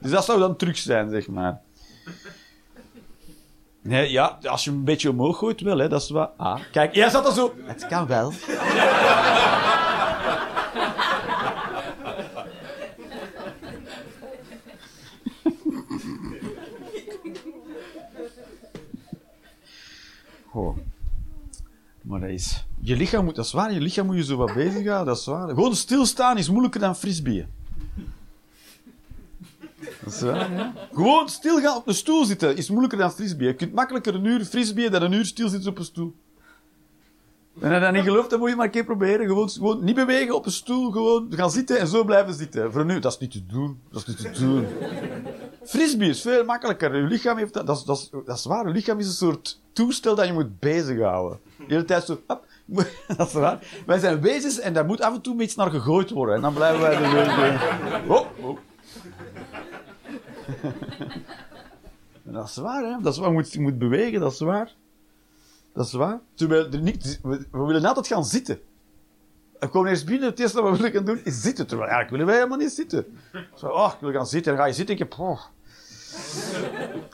Dus 0.00 0.10
dat 0.10 0.24
zou 0.24 0.38
dan 0.38 0.56
truc 0.56 0.76
zijn, 0.76 1.10
zeg 1.10 1.28
maar. 1.28 1.60
Nee, 3.82 4.10
ja, 4.10 4.38
als 4.42 4.64
je 4.64 4.70
hem 4.70 4.78
een 4.78 4.84
beetje 4.84 5.10
omhoog 5.10 5.38
gooit, 5.38 5.60
wel, 5.60 5.78
hè, 5.78 5.88
dat 5.88 6.02
is 6.02 6.10
wat... 6.10 6.30
Ah, 6.36 6.60
kijk, 6.72 6.94
jij 6.94 7.08
zat 7.10 7.26
er 7.26 7.32
zo... 7.32 7.54
Het 7.64 7.86
kan 7.86 8.06
wel. 8.06 8.32
Goh. 20.50 20.76
Maar 22.02 22.20
dat 22.20 22.28
is... 22.30 22.65
Je 22.86 22.96
lichaam 22.96 23.24
moet... 23.24 23.34
Dat 23.34 23.44
is 23.44 23.52
waar, 23.52 23.72
je 23.72 23.80
lichaam 23.80 24.06
moet 24.06 24.16
je 24.16 24.24
zo 24.24 24.36
wat 24.36 24.54
bezighouden, 24.54 25.06
dat 25.06 25.18
is 25.18 25.26
waar. 25.26 25.48
Gewoon 25.48 25.76
stilstaan 25.76 26.38
is 26.38 26.50
moeilijker 26.50 26.80
dan 26.80 26.96
frisbeeën. 26.96 27.46
Dat 30.04 30.12
is 30.12 30.20
waar, 30.20 30.52
ja. 30.52 30.72
Gewoon 30.92 31.28
stilgaan 31.28 31.76
op 31.76 31.88
een 31.88 31.94
stoel 31.94 32.24
zitten 32.24 32.56
is 32.56 32.68
moeilijker 32.68 32.98
dan 32.98 33.12
frisbeeën. 33.12 33.50
Je 33.50 33.56
kunt 33.56 33.74
makkelijker 33.74 34.14
een 34.14 34.24
uur 34.24 34.44
frisbeeën 34.44 34.90
dan 34.90 35.02
een 35.02 35.12
uur 35.12 35.24
stilzitten 35.24 35.70
op 35.70 35.78
een 35.78 35.84
stoel. 35.84 36.14
En 37.60 37.68
als 37.68 37.74
je 37.74 37.80
dat 37.80 37.92
niet 37.92 38.02
gelooft, 38.02 38.30
dan 38.30 38.38
moet 38.38 38.48
je 38.48 38.56
maar 38.56 38.64
een 38.64 38.70
keer 38.70 38.84
proberen. 38.84 39.26
Gewoon, 39.26 39.50
gewoon 39.50 39.84
niet 39.84 39.94
bewegen 39.94 40.34
op 40.34 40.46
een 40.46 40.52
stoel, 40.52 40.90
gewoon 40.90 41.26
gaan 41.30 41.50
zitten 41.50 41.78
en 41.78 41.86
zo 41.86 42.04
blijven 42.04 42.34
zitten. 42.34 42.72
Voor 42.72 42.84
nu, 42.84 42.98
dat 42.98 43.12
is 43.12 43.18
niet 43.18 43.30
te 43.30 43.46
doen. 43.46 43.80
Dat 43.90 44.00
is 44.00 44.06
niet 44.06 44.34
te 44.34 44.40
doen. 44.40 44.66
Frisbee 45.64 46.08
is 46.08 46.20
veel 46.20 46.44
makkelijker. 46.44 46.96
Je 46.96 47.02
lichaam 47.02 47.36
heeft 47.36 47.52
dat, 47.52 47.66
dat, 47.66 48.10
is, 48.26 48.44
waar. 48.44 48.66
Je 48.66 48.72
lichaam 48.72 48.98
is 48.98 49.06
een 49.06 49.12
soort 49.12 49.60
toestel 49.72 50.14
dat 50.14 50.26
je 50.26 50.32
moet 50.32 50.58
bezighouden. 50.58 51.38
De 51.56 51.64
hele 51.66 51.84
tijd 51.84 52.04
zo, 52.04 52.20
dat 53.16 53.26
is 53.26 53.32
waar. 53.32 53.82
Wij 53.86 53.98
zijn 53.98 54.20
wezens 54.20 54.58
en 54.58 54.72
daar 54.72 54.84
moet 54.84 55.00
af 55.00 55.14
en 55.14 55.20
toe 55.20 55.42
iets 55.42 55.54
naar 55.54 55.70
gegooid 55.70 56.10
worden. 56.10 56.34
En 56.34 56.40
dan 56.40 56.54
blijven 56.54 56.80
wij 56.80 56.94
er 56.94 57.12
weer... 57.12 57.60
Oh, 58.08 58.26
oh. 58.40 58.58
Dat 62.32 62.48
is 62.48 62.56
waar, 62.56 62.84
hè. 62.84 63.02
Dat 63.02 63.12
is 63.12 63.18
waar. 63.18 63.32
Moet, 63.32 63.52
je 63.52 63.60
moet 63.60 63.78
bewegen, 63.78 64.20
dat 64.20 64.32
is 64.32 64.40
waar. 64.40 64.74
Dat 65.72 65.86
is 65.86 65.92
waar. 65.92 66.20
Niet, 66.80 67.20
we, 67.22 67.46
we 67.50 67.64
willen 67.64 67.84
altijd 67.84 68.06
gaan 68.06 68.24
zitten. 68.24 68.60
We 69.58 69.68
komen 69.68 69.90
eerst 69.90 70.06
binnen, 70.06 70.28
het 70.28 70.40
eerste 70.40 70.62
wat 70.62 70.70
we 70.70 70.76
willen 70.76 70.92
gaan 70.92 71.04
doen 71.04 71.20
is 71.24 71.42
zitten. 71.42 71.66
Terwijl 71.66 71.90
eigenlijk 71.90 72.10
willen 72.10 72.26
wij 72.26 72.36
helemaal 72.36 72.58
niet 72.58 72.72
zitten. 72.72 73.18
Zo, 73.54 73.66
oh, 73.66 73.92
ik 73.94 74.00
wil 74.00 74.12
gaan 74.12 74.26
zitten. 74.26 74.52
En 74.52 74.58
dan 74.58 74.66
ga 74.66 74.70
je 74.72 74.76
zitten 74.76 74.96
en 74.96 75.02
ik 75.02 75.08
heb... 75.08 75.18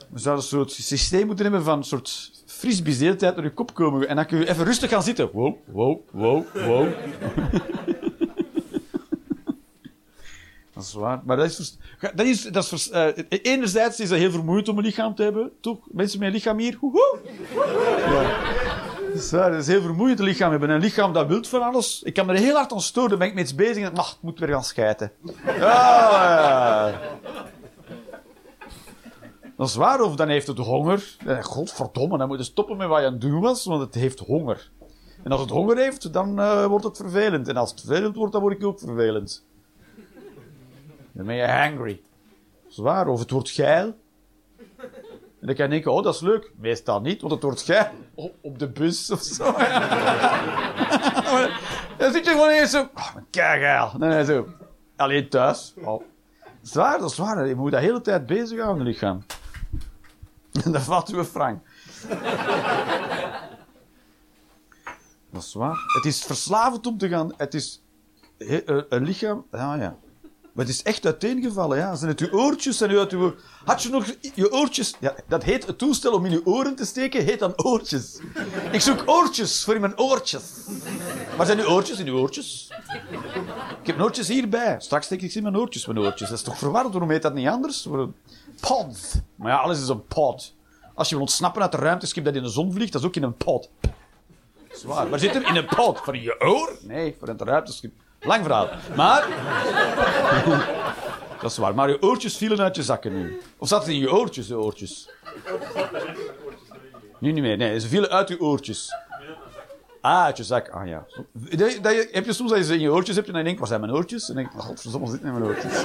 We 0.09 0.19
zouden 0.19 0.43
een 0.43 0.49
soort 0.49 0.71
systeem 0.71 1.25
moeten 1.25 1.45
hebben 1.45 1.63
van 1.63 1.77
een 1.77 1.83
soort 1.83 2.42
frisbees 2.63 2.97
de 2.97 3.03
hele 3.03 3.15
tijd 3.15 3.35
door 3.35 3.43
je 3.43 3.53
kop 3.53 3.73
komen. 3.73 4.07
En 4.07 4.15
dan 4.15 4.25
kun 4.25 4.37
je 4.39 4.49
even 4.49 4.65
rustig 4.65 4.89
gaan 4.89 5.03
zitten. 5.03 5.29
Wow, 5.33 5.55
wow, 5.65 5.99
wow, 6.11 6.43
wow. 6.53 6.87
Dat 10.73 10.83
is 10.83 10.93
waar. 10.93 11.21
Maar 11.25 11.37
dat 11.37 11.45
is... 11.45 11.55
vers- 11.55 12.11
Dat 12.15 12.25
is, 12.25 12.41
dat 12.41 12.63
is 12.63 12.69
vers- 12.69 12.89
eh, 12.89 13.07
enerzijds 13.29 13.99
is 13.99 14.09
dat 14.09 14.17
heel 14.17 14.31
vermoeiend 14.31 14.67
om 14.69 14.77
een 14.77 14.83
lichaam 14.83 15.15
te 15.15 15.23
hebben. 15.23 15.51
Toch? 15.61 15.77
Mensen 15.91 16.19
met 16.19 16.27
een 16.27 16.33
lichaam 16.33 16.57
hier. 16.57 16.77
Woehoe. 16.81 17.17
Dat 19.13 19.21
is 19.23 19.31
waar. 19.31 19.51
Dat 19.51 19.59
is 19.61 19.67
heel 19.67 19.81
vermoeiend 19.81 20.19
een 20.19 20.25
lichaam 20.25 20.51
hebben. 20.51 20.69
Een 20.69 20.79
lichaam 20.81 21.13
dat 21.13 21.27
wilt 21.27 21.47
van 21.47 21.61
alles. 21.61 22.01
Ik 22.03 22.13
kan 22.13 22.25
me 22.25 22.33
er 22.33 22.39
heel 22.39 22.55
hard 22.55 22.71
aan 22.73 22.81
storen. 22.81 23.09
Dan 23.09 23.19
ben 23.19 23.27
ik 23.27 23.33
met 23.33 23.43
iets 23.43 23.55
bezig 23.55 23.83
en 23.83 23.95
"Ach, 23.97 24.09
het 24.09 24.21
moet 24.21 24.39
weer 24.39 24.49
gaan 24.49 24.63
schijten. 24.63 25.11
Ja, 25.45 25.53
ja. 25.59 26.99
Dat 29.57 29.67
is 29.67 29.75
waar. 29.75 30.01
Of 30.01 30.15
dan 30.15 30.27
heeft 30.27 30.47
het 30.47 30.57
honger. 30.57 31.15
Eh, 31.25 31.43
Godverdomme, 31.43 32.17
dan 32.17 32.27
moet 32.27 32.37
je 32.37 32.43
stoppen 32.43 32.77
met 32.77 32.87
wat 32.87 32.99
je 32.99 33.05
aan 33.05 33.11
het 33.11 33.21
doen 33.21 33.41
was, 33.41 33.65
want 33.65 33.81
het 33.81 33.93
heeft 33.93 34.19
honger. 34.19 34.71
En 35.23 35.31
als 35.31 35.41
het 35.41 35.49
honger 35.49 35.77
heeft, 35.77 36.13
dan 36.13 36.39
eh, 36.39 36.65
wordt 36.65 36.85
het 36.85 36.97
vervelend. 36.97 37.47
En 37.47 37.57
als 37.57 37.71
het 37.71 37.81
vervelend 37.81 38.15
wordt, 38.15 38.33
dan 38.33 38.41
word 38.41 38.55
ik 38.55 38.65
ook 38.65 38.79
vervelend. 38.79 39.45
Dan 41.11 41.25
ben 41.25 41.35
je 41.35 41.47
hangry. 41.47 42.01
Dat 42.63 42.71
is 42.71 42.77
waar. 42.77 43.07
Of 43.07 43.19
het 43.19 43.31
wordt 43.31 43.49
geil. 43.49 43.93
En 45.43 45.49
dan 45.49 45.57
kan 45.57 45.65
je 45.65 45.71
denken, 45.71 45.91
oh, 45.91 46.03
dat 46.03 46.13
is 46.13 46.21
leuk. 46.21 46.51
Meestal 46.55 47.01
niet, 47.01 47.21
want 47.21 47.33
het 47.33 47.43
wordt 47.43 47.61
geil 47.61 47.89
op, 48.41 48.59
de 48.59 48.69
bus 48.69 49.11
of 49.11 49.21
zo. 49.21 49.43
dan 51.97 52.11
zit 52.11 52.25
je 52.25 52.31
gewoon 52.31 52.49
eens 52.49 52.71
zo, 52.71 52.89
oh, 52.95 53.15
kei 53.29 53.59
geil. 53.59 53.91
Nee, 53.97 54.25
zo. 54.25 54.47
Alleen 54.95 55.29
thuis. 55.29 55.73
Oh. 55.77 55.85
Dat 55.85 56.01
is 56.63 56.73
waar, 56.73 56.99
dat 56.99 57.11
is 57.11 57.17
waar. 57.17 57.47
Je 57.47 57.55
moet 57.55 57.71
de 57.71 57.79
hele 57.79 58.01
tijd 58.01 58.25
bezig 58.25 58.59
houden, 58.59 58.83
lichaam. 58.83 59.23
Dan 60.71 60.81
valt 60.81 61.11
u 61.11 61.17
een 61.17 61.25
frank. 61.25 61.63
Dat 65.31 65.43
is 65.43 65.53
waar. 65.53 65.77
Het 65.95 66.05
is 66.05 66.23
verslavend 66.23 66.87
om 66.87 66.97
te 66.97 67.09
gaan. 67.09 67.33
Het 67.37 67.53
is 67.53 67.83
eh, 68.37 68.59
een 68.65 69.03
lichaam. 69.03 69.45
Ja, 69.51 69.75
ja. 69.75 69.97
Maar 70.53 70.65
het 70.65 70.73
is 70.73 70.83
echt 70.83 71.05
uiteengevallen, 71.05 71.77
ja. 71.77 71.95
Zijn 71.95 72.09
het 72.09 72.19
uw 72.19 72.31
oortjes? 72.31 72.77
Zijn 72.77 72.97
uit 72.97 73.11
uw... 73.11 73.33
Had 73.65 73.83
je 73.83 73.89
nog 73.89 74.05
je 74.35 74.51
oortjes? 74.51 74.95
Ja, 74.99 75.15
dat 75.27 75.43
heet 75.43 75.65
het 75.65 75.77
toestel 75.77 76.13
om 76.13 76.25
in 76.25 76.31
je 76.31 76.45
oren 76.45 76.75
te 76.75 76.85
steken, 76.85 77.23
heet 77.23 77.39
dan 77.39 77.53
oortjes. 77.63 78.19
Ik 78.71 78.81
zoek 78.81 79.03
oortjes 79.05 79.63
voor 79.63 79.75
in 79.75 79.81
mijn 79.81 79.99
oortjes. 79.99 80.43
Waar 81.37 81.45
zijn 81.45 81.59
uw 81.59 81.65
oortjes 81.67 81.99
in 81.99 82.07
uw 82.07 82.17
oortjes? 82.17 82.71
Ik 83.81 83.87
heb 83.87 83.99
oortjes 83.99 84.27
hierbij. 84.27 84.75
Straks 84.79 85.05
steek 85.05 85.21
ik 85.21 85.31
ze 85.31 85.37
in 85.37 85.43
mijn 85.43 85.57
oortjes, 85.57 85.85
mijn 85.85 85.99
oortjes. 85.99 86.29
Dat 86.29 86.37
is 86.37 86.43
toch 86.43 86.57
verwarrend? 86.57 86.93
Waarom 86.93 87.11
heet 87.11 87.21
dat 87.21 87.33
niet 87.33 87.47
anders? 87.47 87.87
Pod. 88.67 89.21
Maar 89.35 89.51
ja, 89.51 89.57
alles 89.57 89.81
is 89.81 89.87
een 89.87 90.05
pod. 90.05 90.55
Als 90.93 91.09
je 91.09 91.15
wil 91.15 91.23
ontsnappen 91.23 91.61
uit 91.61 91.71
de 91.71 91.77
ruimteschip 91.77 92.25
dat 92.25 92.35
in 92.35 92.43
de 92.43 92.49
zon 92.49 92.73
vliegt, 92.73 92.91
dat 92.91 93.01
is 93.01 93.07
ook 93.07 93.15
in 93.15 93.23
een 93.23 93.37
pod. 93.37 93.69
Zwaar. 94.71 95.07
Maar 95.07 95.19
zit 95.19 95.35
er 95.35 95.47
in 95.47 95.55
een 95.55 95.65
pod? 95.65 95.99
Voor 95.99 96.15
in 96.15 96.21
je 96.21 96.41
oor? 96.41 96.77
Nee, 96.81 97.15
voor 97.19 97.27
in 97.27 97.33
het 97.33 97.43
ruimteschip. 97.47 97.93
Lang 98.19 98.43
verhaal. 98.43 98.69
Maar... 98.95 99.27
dat 101.41 101.51
is 101.51 101.57
waar. 101.57 101.75
Maar 101.75 101.89
je 101.89 102.01
oortjes 102.01 102.37
vielen 102.37 102.59
uit 102.59 102.75
je 102.75 102.83
zakken 102.83 103.13
nu. 103.13 103.41
Of 103.57 103.67
zat 103.67 103.81
het 103.81 103.89
in 103.89 103.99
je 103.99 104.11
oortjes, 104.11 104.47
de 104.47 104.57
oortjes? 104.57 105.09
Nu 107.19 107.31
niet 107.31 107.43
meer. 107.43 107.57
Nee, 107.57 107.79
ze 107.79 107.87
vielen 107.87 108.09
uit 108.09 108.27
je 108.27 108.39
oortjes. 108.39 108.95
Ah, 110.01 110.23
uit 110.23 110.37
je 110.37 110.43
zak. 110.43 110.69
Ah 110.69 110.87
ja. 110.87 111.05
Dat, 111.81 112.05
heb 112.11 112.25
je 112.25 112.33
soms 112.33 112.49
dat 112.49 112.59
je 112.59 112.65
ze 112.65 112.73
in 112.73 112.79
je 112.79 112.91
oortjes 112.91 113.15
hebt 113.15 113.27
en 113.27 113.33
dan 113.33 113.43
denk 113.43 113.53
je, 113.53 113.59
waar 113.59 113.69
zijn 113.69 113.81
mijn 113.81 113.93
oortjes? 113.93 114.29
En 114.29 114.35
dan 114.35 114.43
denk 114.43 114.55
ik, 114.55 114.61
godverdomme, 114.61 115.07
zitten 115.07 115.27
in 115.27 115.33
mijn 115.33 115.45
oortjes. 115.45 115.83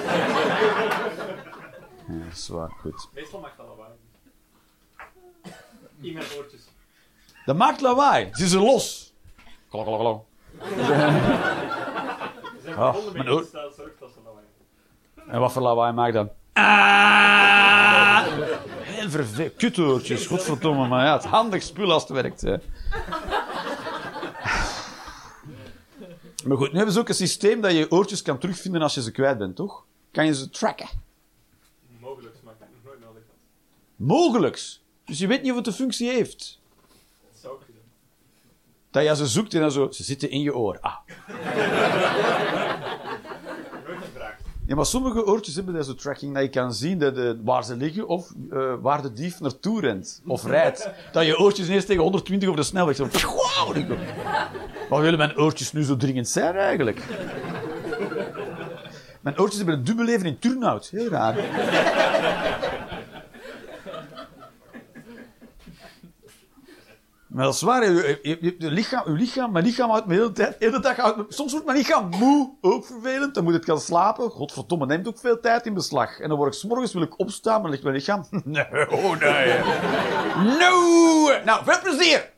Ja, 2.09 2.25
dat 2.25 2.33
is 2.33 2.49
waar. 2.49 2.71
Goed. 2.71 3.09
Meestal 3.15 3.41
maakt 3.41 3.57
dat 3.57 3.67
lawaai. 3.67 3.91
In 6.01 6.13
mijn 6.13 6.27
oortjes. 6.37 6.63
Dat 7.45 7.57
maakt 7.57 7.81
lawaai. 7.81 8.29
Ze 8.33 8.47
zijn 8.49 8.63
los. 8.63 9.13
Klok, 9.71 9.85
klok, 9.85 9.99
klok. 9.99 10.25
Mijn 13.13 13.31
oor- 13.31 13.49
lawaai 13.53 14.45
En 15.29 15.41
wat 15.41 15.53
voor 15.53 15.63
lawaai 15.63 15.93
maakt 15.93 16.13
dan? 16.15 16.31
Ah! 16.53 18.27
Heel 18.83 19.11
vervelend. 19.11 19.57
Kutoortjes, 19.57 20.27
godverdomme. 20.27 20.89
Maar 20.89 21.05
ja, 21.05 21.13
het 21.13 21.25
is 21.25 21.31
handig 21.31 21.63
spul 21.63 21.93
als 21.93 22.03
het 22.03 22.11
werkt. 22.13 22.41
Hè. 22.41 22.57
Maar 26.45 26.57
goed, 26.57 26.71
nu 26.71 26.77
hebben 26.77 26.95
ze 26.95 27.01
ook 27.01 27.09
een 27.09 27.15
systeem 27.15 27.61
dat 27.61 27.71
je 27.71 27.79
je 27.79 27.91
oortjes 27.91 28.23
kan 28.23 28.39
terugvinden 28.39 28.83
als 28.83 28.95
je 28.95 29.03
ze 29.03 29.11
kwijt 29.11 29.39
bent, 29.39 29.57
toch? 29.57 29.85
Kan 30.11 30.27
je 30.27 30.35
ze 30.35 30.51
tracken? 30.51 30.89
Mogelijk, 32.01 32.37
maar 32.45 32.53
ik 32.53 32.59
heb 32.59 32.69
het 32.69 32.77
nog 32.77 32.93
nooit 32.93 33.01
nodig 33.05 33.23
gehad. 33.23 33.39
Mogelijks. 33.99 34.83
Dus 35.05 35.19
je 35.19 35.27
weet 35.27 35.43
niet 35.43 35.55
het 35.55 35.67
een 35.67 35.73
functie 35.73 36.11
heeft. 36.11 36.61
Dat 37.31 37.41
zou 37.41 37.59
doen. 37.67 37.77
Dat 38.91 39.05
je 39.05 39.17
ze 39.17 39.27
zoekt 39.27 39.55
en 39.55 39.61
dan 39.61 39.71
zo... 39.71 39.91
Ze 39.91 40.03
zitten 40.03 40.31
in 40.31 40.41
je 40.41 40.57
oor. 40.57 40.79
Ah. 40.81 40.97
Ja, 44.67 44.75
maar 44.75 44.87
sommige 44.87 45.27
oortjes 45.27 45.55
hebben 45.55 45.75
deze 45.75 45.95
tracking 45.95 46.35
dat 46.35 46.43
je 46.43 46.49
kan 46.49 46.75
zien 46.75 46.99
dat, 46.99 47.17
eh, 47.17 47.31
waar 47.45 47.65
ze 47.65 47.77
liggen 47.77 48.09
of 48.09 48.33
eh, 48.51 48.75
waar 48.81 49.03
de 49.03 49.13
dief 49.13 49.41
naartoe 49.41 49.81
rent 49.81 50.23
of 50.27 50.45
rijdt. 50.45 50.89
Dat 51.13 51.27
je 51.27 51.39
oortjes 51.39 51.67
ineens 51.67 51.85
tegen 51.85 52.03
120 52.03 52.49
over 52.49 52.61
de 52.61 52.67
snelweg 52.67 52.97
zo. 52.97 53.09
Wow. 53.09 53.77
Wat 54.89 55.01
willen 55.01 55.19
mijn 55.19 55.39
oortjes 55.39 55.73
nu 55.73 55.83
zo 55.83 55.97
dringend 55.97 56.29
zijn 56.29 56.57
eigenlijk? 56.57 57.03
Mijn 59.21 59.39
oortjes 59.39 59.57
hebben 59.57 59.79
een 59.79 59.85
dubbel 59.85 60.05
leven 60.05 60.27
in 60.27 60.39
Turnhout. 60.39 60.89
Heel 60.89 61.09
raar. 61.09 61.35
Maar 67.29 67.45
dat 67.45 67.55
is 67.55 67.61
waar. 67.61 67.85
Je, 67.85 68.19
je, 68.23 68.55
je, 68.59 68.71
lichaam, 68.71 69.03
je 69.07 69.13
lichaam, 69.13 69.53
mijn 69.53 69.65
lichaam 69.65 69.91
houdt 69.91 70.07
me 70.07 70.15
de 70.15 70.21
hele 70.21 70.33
tijd, 70.33 70.61
de 70.61 70.81
dag 70.81 71.25
Soms 71.29 71.53
wordt 71.53 71.67
mijn 71.67 71.79
lichaam 71.79 72.09
moe, 72.09 72.51
ook 72.61 72.87
vervelend. 72.87 73.35
Dan 73.35 73.45
moet 73.45 73.53
het 73.53 73.65
gaan 73.65 73.81
slapen. 73.81 74.31
Godverdomme, 74.31 74.87
neemt 74.87 75.09
ook 75.09 75.19
veel 75.19 75.41
tijd 75.41 75.67
in 75.67 75.75
beslag. 75.75 76.21
En 76.21 76.29
dan 76.29 76.39
word 76.39 76.55
ik 76.55 76.61
's 76.61 76.65
morgens 76.65 76.93
wil 76.93 77.03
ik 77.03 77.19
opstaan, 77.19 77.61
maar 77.63 77.71
ligt 77.71 77.83
mijn 77.83 77.95
lichaam... 77.95 78.25
Nee, 78.45 78.91
oh 78.91 79.19
nee. 79.19 79.59
No! 80.59 81.43
Nou, 81.45 81.65
veel 81.65 81.81
plezier! 81.83 82.31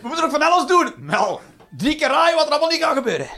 We 0.00 0.08
moeten 0.08 0.24
ook 0.24 0.30
van 0.30 0.42
alles 0.42 0.66
doen. 0.66 0.92
Nou, 0.96 1.40
drie 1.76 1.96
keer 1.96 2.08
raaien 2.08 2.36
wat 2.36 2.46
er 2.46 2.50
allemaal 2.50 2.70
niet 2.70 2.82
gaat 2.82 2.96
gebeuren. 2.96 3.28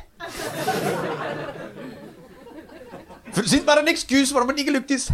Verzint 3.30 3.64
maar 3.64 3.78
een 3.78 3.86
excuus 3.86 4.30
waarom 4.30 4.48
het 4.48 4.56
niet 4.56 4.66
gelukt 4.66 4.90
is. 4.90 5.08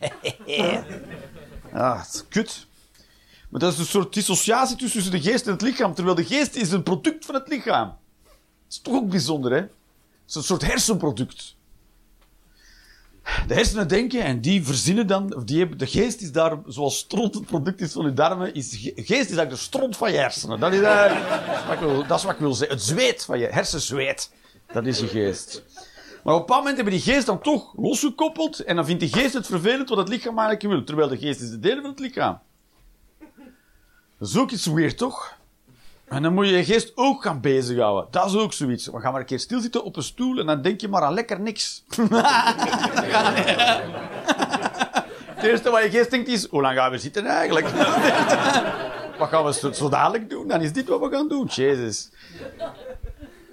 ah, 1.72 2.02
kut. 2.28 2.66
Maar 3.54 3.62
dat 3.62 3.72
is 3.72 3.78
een 3.78 3.84
soort 3.86 4.14
dissociatie 4.14 4.76
tussen 4.76 5.10
de 5.10 5.20
geest 5.20 5.46
en 5.46 5.52
het 5.52 5.62
lichaam, 5.62 5.94
terwijl 5.94 6.16
de 6.16 6.24
geest 6.24 6.54
is 6.54 6.72
een 6.72 6.82
product 6.82 7.24
van 7.24 7.34
het 7.34 7.48
lichaam. 7.48 7.86
Dat 8.24 8.32
is 8.68 8.78
toch 8.80 8.94
ook 8.94 9.08
bijzonder, 9.08 9.50
hè? 9.50 9.56
Het 9.56 9.70
is 10.28 10.34
een 10.34 10.42
soort 10.42 10.62
hersenproduct. 10.66 11.54
De 13.46 13.54
hersenen 13.54 13.88
denken 13.88 14.22
en 14.22 14.40
die 14.40 14.64
verzinnen 14.64 15.06
dan, 15.06 15.34
of 15.36 15.44
die 15.44 15.58
hebben, 15.58 15.78
de 15.78 15.86
geest 15.86 16.20
is 16.20 16.32
daar, 16.32 16.58
zoals 16.66 16.98
stront 16.98 17.34
het 17.34 17.46
product 17.46 17.80
is 17.80 17.92
van 17.92 18.04
je 18.04 18.12
darmen, 18.12 18.54
is, 18.54 18.68
ge- 18.76 18.92
geest 18.96 19.08
is 19.08 19.14
eigenlijk 19.14 19.50
de 19.50 19.56
stront 19.56 19.96
van 19.96 20.12
je 20.12 20.18
hersenen. 20.18 20.60
Dat 20.60 20.72
is, 20.72 20.80
dat 20.80 22.08
dat 22.08 22.18
is 22.18 22.24
wat 22.24 22.32
ik 22.34 22.38
wil 22.40 22.54
zeggen. 22.54 22.76
Het 22.76 22.86
zweet 22.86 23.24
van 23.24 23.38
je 23.38 23.46
hersenzweet, 23.46 24.30
dat 24.72 24.86
is 24.86 24.98
je 24.98 25.06
geest. 25.06 25.62
Maar 26.24 26.34
op 26.34 26.40
een 26.40 26.46
bepaald 26.46 26.58
moment 26.58 26.76
hebben 26.76 26.94
die 26.94 27.02
geest 27.12 27.26
dan 27.26 27.40
toch 27.40 27.72
losgekoppeld 27.76 28.60
en 28.60 28.76
dan 28.76 28.84
vindt 28.86 29.00
die 29.00 29.12
geest 29.12 29.34
het 29.34 29.46
vervelend 29.46 29.88
wat 29.88 29.98
het 29.98 30.08
lichaam 30.08 30.38
eigenlijk 30.38 30.62
wil, 30.74 30.84
terwijl 30.84 31.08
de 31.08 31.18
geest 31.18 31.40
is 31.40 31.50
de 31.50 31.60
deel 31.60 31.80
van 31.80 31.90
het 31.90 31.98
lichaam. 31.98 32.38
Dat 34.24 34.32
is 34.32 34.38
ook 34.40 34.50
iets 34.50 34.66
weird, 34.66 34.98
toch? 34.98 35.36
En 36.04 36.22
dan 36.22 36.34
moet 36.34 36.48
je 36.48 36.56
je 36.56 36.64
geest 36.64 36.92
ook 36.94 37.22
gaan 37.22 37.40
bezighouden. 37.40 38.06
Dat 38.10 38.26
is 38.26 38.36
ook 38.36 38.52
zoiets. 38.52 38.86
We 38.86 39.00
gaan 39.00 39.12
maar 39.12 39.20
een 39.20 39.26
keer 39.26 39.38
stilzitten 39.38 39.84
op 39.84 39.96
een 39.96 40.02
stoel 40.02 40.38
en 40.38 40.46
dan 40.46 40.62
denk 40.62 40.80
je 40.80 40.88
maar 40.88 41.02
aan 41.02 41.14
lekker 41.14 41.40
niks. 41.40 41.84
Het 45.34 45.44
eerste 45.44 45.70
wat 45.70 45.82
je 45.82 45.90
geest 45.90 46.10
denkt 46.10 46.28
is, 46.28 46.46
hoe 46.46 46.60
lang 46.62 46.76
gaan 46.76 46.90
we 46.90 46.98
zitten 46.98 47.26
eigenlijk? 47.26 47.68
wat 49.18 49.28
gaan 49.28 49.44
we 49.44 49.52
zo, 49.52 49.72
zo 49.72 49.88
dadelijk 49.88 50.30
doen? 50.30 50.48
Dan 50.48 50.60
is 50.60 50.72
dit 50.72 50.88
wat 50.88 51.00
we 51.00 51.08
gaan 51.10 51.28
doen. 51.28 51.46
Jezus. 51.46 52.10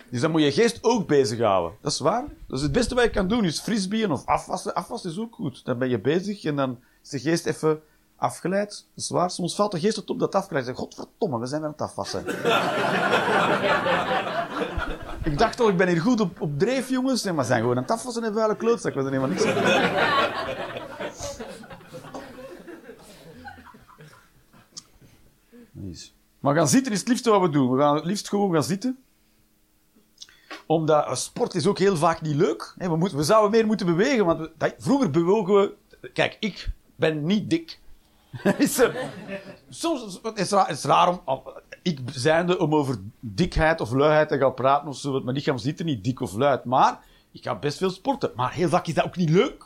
Dus 0.10 0.22
dan 0.22 0.32
moet 0.32 0.42
je 0.42 0.52
geest 0.52 0.80
ook 0.82 1.08
bezighouden. 1.08 1.78
Dat 1.82 1.92
is 1.92 2.00
waar. 2.00 2.24
Dus 2.48 2.62
het 2.62 2.72
beste 2.72 2.96
wat 2.96 3.04
je 3.04 3.10
kan 3.10 3.28
doen 3.28 3.46
is 3.46 3.60
frisbeeën 3.60 4.12
of 4.12 4.26
afwassen. 4.26 4.74
Afwassen 4.74 5.12
is 5.12 5.20
ook 5.20 5.36
goed. 5.36 5.66
Dan 5.66 5.78
ben 5.78 5.90
je 5.90 6.00
bezig 6.00 6.44
en 6.44 6.56
dan 6.56 6.80
is 7.04 7.10
de 7.10 7.20
geest 7.20 7.46
even 7.46 7.82
afgeleid. 8.22 8.70
Dat 8.70 9.04
is 9.04 9.10
waar. 9.10 9.30
Soms 9.32 9.56
valt 9.56 9.72
de 9.72 9.80
geest 9.80 9.96
het 9.96 10.10
op 10.10 10.20
dat 10.20 10.34
het 10.34 10.42
afgeleid 10.42 10.68
is. 10.68 10.76
Godverdomme, 10.76 11.40
we 11.40 11.46
zijn 11.46 11.62
weer 11.62 11.70
aan 11.70 11.76
het 11.78 11.86
afwassen. 11.88 12.26
ik 15.32 15.38
dacht 15.38 15.58
toch, 15.58 15.70
ik 15.70 15.78
ben 15.78 15.88
hier 15.88 16.02
goed 16.02 16.20
op, 16.20 16.42
op 16.42 16.60
dreef, 16.60 16.90
jongens. 16.90 17.24
Nee, 17.24 17.34
maar 17.34 17.42
we 17.44 17.50
zijn 17.50 17.62
gewoon 17.62 17.76
aan 17.76 17.82
het 17.84 17.92
afwassen 17.92 18.24
en 18.24 18.34
vuile 18.34 18.56
klootzak. 18.56 18.94
We 18.94 19.02
zijn 19.02 19.14
helemaal 19.14 19.36
niks 19.36 19.46
aan. 19.56 19.64
Maar 26.40 26.56
gaan 26.56 26.68
zitten 26.68 26.92
is 26.92 27.00
het 27.00 27.08
liefste 27.08 27.30
wat 27.30 27.42
we 27.42 27.50
doen. 27.50 27.72
We 27.72 27.80
gaan 27.82 27.96
het 27.96 28.06
liefst 28.06 28.30
gewoon 28.30 28.54
gaan 28.54 28.64
zitten. 28.64 28.98
Omdat 30.66 31.06
eh, 31.06 31.14
sport 31.16 31.56
is 31.56 31.68
ook 31.68 31.78
heel 31.80 31.98
vaak 31.98 32.22
niet 32.22 32.36
leuk. 32.36 32.74
We, 32.78 32.96
moeten, 32.96 33.18
we 33.18 33.24
zouden 33.24 33.52
meer 33.52 33.66
moeten 33.66 33.86
bewegen. 33.86 34.26
Want 34.26 34.40
we- 34.40 34.52
dat- 34.58 34.76
vroeger 34.78 35.10
bewogen 35.10 35.54
we... 35.56 35.74
Kijk, 36.14 36.38
ik 36.40 36.70
ben 36.96 37.26
niet 37.26 37.50
dik. 37.50 37.80
Soms 39.70 40.20
het 40.24 40.40
is 40.40 40.52
raar, 40.52 40.68
het 40.68 40.78
is 40.78 40.84
raar 40.84 41.10
om, 41.26 41.42
ik 41.82 42.00
zijnde 42.12 42.60
om 42.60 42.76
over 42.76 42.98
dikheid 43.20 43.82
of 43.82 43.92
luiheid 43.92 44.30
te 44.30 44.38
gaan 44.38 44.54
praten 44.54 44.88
of 44.88 44.98
zo. 44.98 45.20
Mijn 45.20 45.36
lichaam 45.36 45.58
ziet 45.58 45.80
er 45.80 45.86
niet 45.86 46.04
dik 46.04 46.20
of 46.20 46.34
luid. 46.34 46.66
Maar 46.66 47.00
ik 47.32 47.44
ga 47.44 47.56
best 47.56 47.78
veel 47.78 47.90
sporten. 47.90 48.32
Maar 48.36 48.54
heel 48.54 48.70
vaak 48.70 48.88
is 48.88 48.94
dat 48.94 49.06
ook 49.06 49.16
niet 49.16 49.30
leuk. 49.30 49.66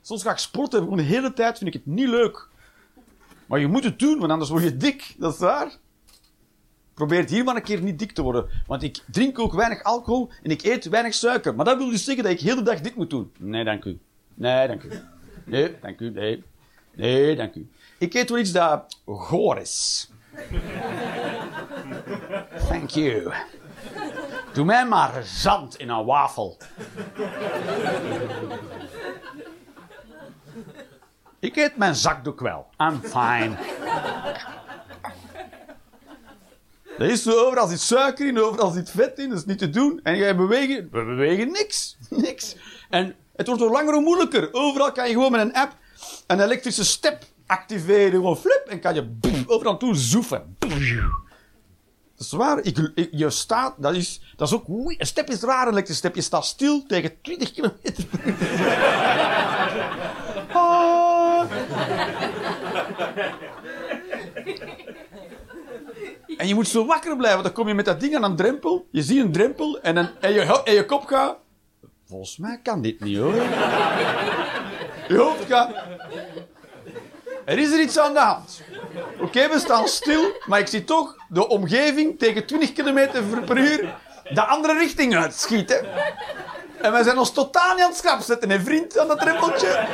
Soms 0.00 0.22
ga 0.22 0.30
ik 0.30 0.38
sporten 0.38 0.96
de 0.96 1.02
hele 1.02 1.32
tijd 1.32 1.58
vind 1.58 1.74
ik 1.74 1.82
het 1.84 1.94
niet 1.94 2.08
leuk. 2.08 2.48
Maar 3.46 3.60
je 3.60 3.66
moet 3.66 3.84
het 3.84 3.98
doen, 3.98 4.18
want 4.18 4.32
anders 4.32 4.50
word 4.50 4.62
je 4.62 4.76
dik. 4.76 5.14
Dat 5.18 5.32
is 5.32 5.38
waar. 5.38 5.76
Probeer 6.94 7.18
het 7.18 7.30
hier 7.30 7.44
maar 7.44 7.56
een 7.56 7.62
keer 7.62 7.82
niet 7.82 7.98
dik 7.98 8.12
te 8.12 8.22
worden. 8.22 8.46
Want 8.66 8.82
ik 8.82 9.02
drink 9.10 9.38
ook 9.38 9.54
weinig 9.54 9.82
alcohol 9.82 10.30
en 10.42 10.50
ik 10.50 10.62
eet 10.62 10.88
weinig 10.88 11.14
suiker. 11.14 11.54
Maar 11.54 11.64
dat 11.64 11.76
wil 11.76 11.90
dus 11.90 12.04
zeggen 12.04 12.24
dat 12.24 12.32
ik 12.32 12.40
heel 12.40 12.56
de 12.56 12.62
dag 12.62 12.80
dit 12.80 12.96
moet 12.96 13.10
doen. 13.10 13.32
Nee, 13.38 13.64
dank 13.64 13.84
u. 13.84 13.98
Nee, 14.34 14.66
dank 14.66 14.82
u. 14.82 14.90
Nee, 15.44 15.76
dank 15.80 16.00
u. 16.00 16.10
Nee. 16.10 16.44
Nee, 16.94 17.36
dank 17.36 17.54
u. 17.54 17.68
Ik 17.98 18.14
eet 18.14 18.28
wel 18.28 18.38
iets 18.38 18.52
dat 18.52 18.98
goor 19.06 19.58
is. 19.58 20.08
Thank 22.68 22.90
you. 22.90 23.32
Doe 24.52 24.64
mij 24.64 24.86
maar 24.86 25.22
zand 25.24 25.76
in 25.76 25.88
een 25.88 26.04
wafel. 26.04 26.56
Ik 31.38 31.56
eet 31.56 31.76
mijn 31.76 31.94
zakdoek 31.94 32.40
wel. 32.40 32.66
I'm 32.78 33.00
fine. 33.02 33.56
Er 36.98 37.10
is 37.10 37.28
overal 37.28 37.68
zit 37.68 37.80
suiker 37.80 38.26
in, 38.26 38.38
overal 38.38 38.70
zit 38.70 38.90
vet 38.90 39.18
in, 39.18 39.28
dat 39.28 39.38
is 39.38 39.44
niet 39.44 39.58
te 39.58 39.70
doen. 39.70 40.00
En 40.02 40.16
je 40.16 40.34
bewegen, 40.34 40.88
we 40.92 41.04
bewegen 41.04 41.50
niks. 41.50 41.96
Niks. 42.08 42.56
En 42.90 43.16
het 43.36 43.46
wordt 43.46 43.62
hoe 43.62 43.70
langer 43.70 43.92
hoe 43.92 44.02
moeilijker. 44.02 44.48
Overal 44.52 44.92
kan 44.92 45.06
je 45.06 45.12
gewoon 45.12 45.32
met 45.32 45.40
een 45.40 45.54
app 45.54 45.76
een 46.26 46.40
elektrische 46.40 46.84
step 46.84 47.24
activeren. 47.46 48.10
Gewoon 48.10 48.36
flip, 48.36 48.66
en 48.68 48.80
kan 48.80 48.94
je 48.94 49.10
overal 49.46 49.76
toe 49.76 49.94
zoeven. 49.94 50.56
Dat 50.58 52.26
is 52.26 52.32
waar. 52.32 52.60
Je 53.10 53.30
staat, 53.30 53.74
dat 53.78 53.94
is, 53.94 54.34
dat 54.36 54.48
is 54.48 54.54
ook, 54.54 54.68
een 54.68 55.06
step 55.06 55.28
is 55.30 55.40
raar, 55.40 55.66
een 55.66 55.72
elektrische 55.72 56.02
step. 56.02 56.14
Je 56.14 56.20
staat 56.20 56.44
stil 56.46 56.86
tegen 56.86 57.20
20 57.20 57.52
kilometer. 57.52 58.04
Ah. 60.56 61.50
En 66.36 66.48
je 66.48 66.54
moet 66.54 66.68
zo 66.68 66.86
wakker 66.86 67.16
blijven, 67.16 67.42
want 67.42 67.44
dan 67.44 67.52
kom 67.52 67.68
je 67.68 67.74
met 67.74 67.84
dat 67.84 68.00
ding 68.00 68.14
aan 68.14 68.24
een 68.24 68.36
drempel. 68.36 68.86
Je 68.90 69.02
ziet 69.02 69.20
een 69.20 69.32
drempel 69.32 69.80
en, 69.80 70.10
je, 70.20 70.62
en 70.64 70.74
je 70.74 70.84
kop 70.86 71.04
gaat. 71.04 71.36
Volgens 72.06 72.36
mij 72.36 72.60
kan 72.62 72.82
dit 72.82 73.00
niet 73.00 73.18
hoor. 73.18 73.34
Je 75.08 75.16
hoofd 75.16 75.44
gaat. 75.44 75.70
Er 77.44 77.58
is 77.58 77.72
er 77.72 77.80
iets 77.80 77.98
aan 77.98 78.12
de 78.12 78.18
hand. 78.20 78.60
Oké, 79.20 79.48
we 79.48 79.58
staan 79.58 79.88
stil, 79.88 80.32
maar 80.46 80.58
ik 80.58 80.66
zie 80.66 80.84
toch 80.84 81.16
de 81.28 81.48
omgeving 81.48 82.18
tegen 82.18 82.46
20 82.46 82.72
km 82.72 83.08
per 83.44 83.58
uur 83.58 83.94
de 84.32 84.42
andere 84.44 84.78
richting 84.78 85.16
uitschieten. 85.16 85.86
En 86.80 86.92
wij 86.92 87.02
zijn 87.02 87.18
ons 87.18 87.32
totaal 87.32 87.74
niet 87.74 87.82
aan 87.82 87.88
het 87.88 87.98
schrap 87.98 88.20
zetten, 88.20 88.50
hè, 88.50 88.60
vriend, 88.60 88.98
aan 88.98 89.08
dat 89.08 89.20
drempeltje. 89.20 89.86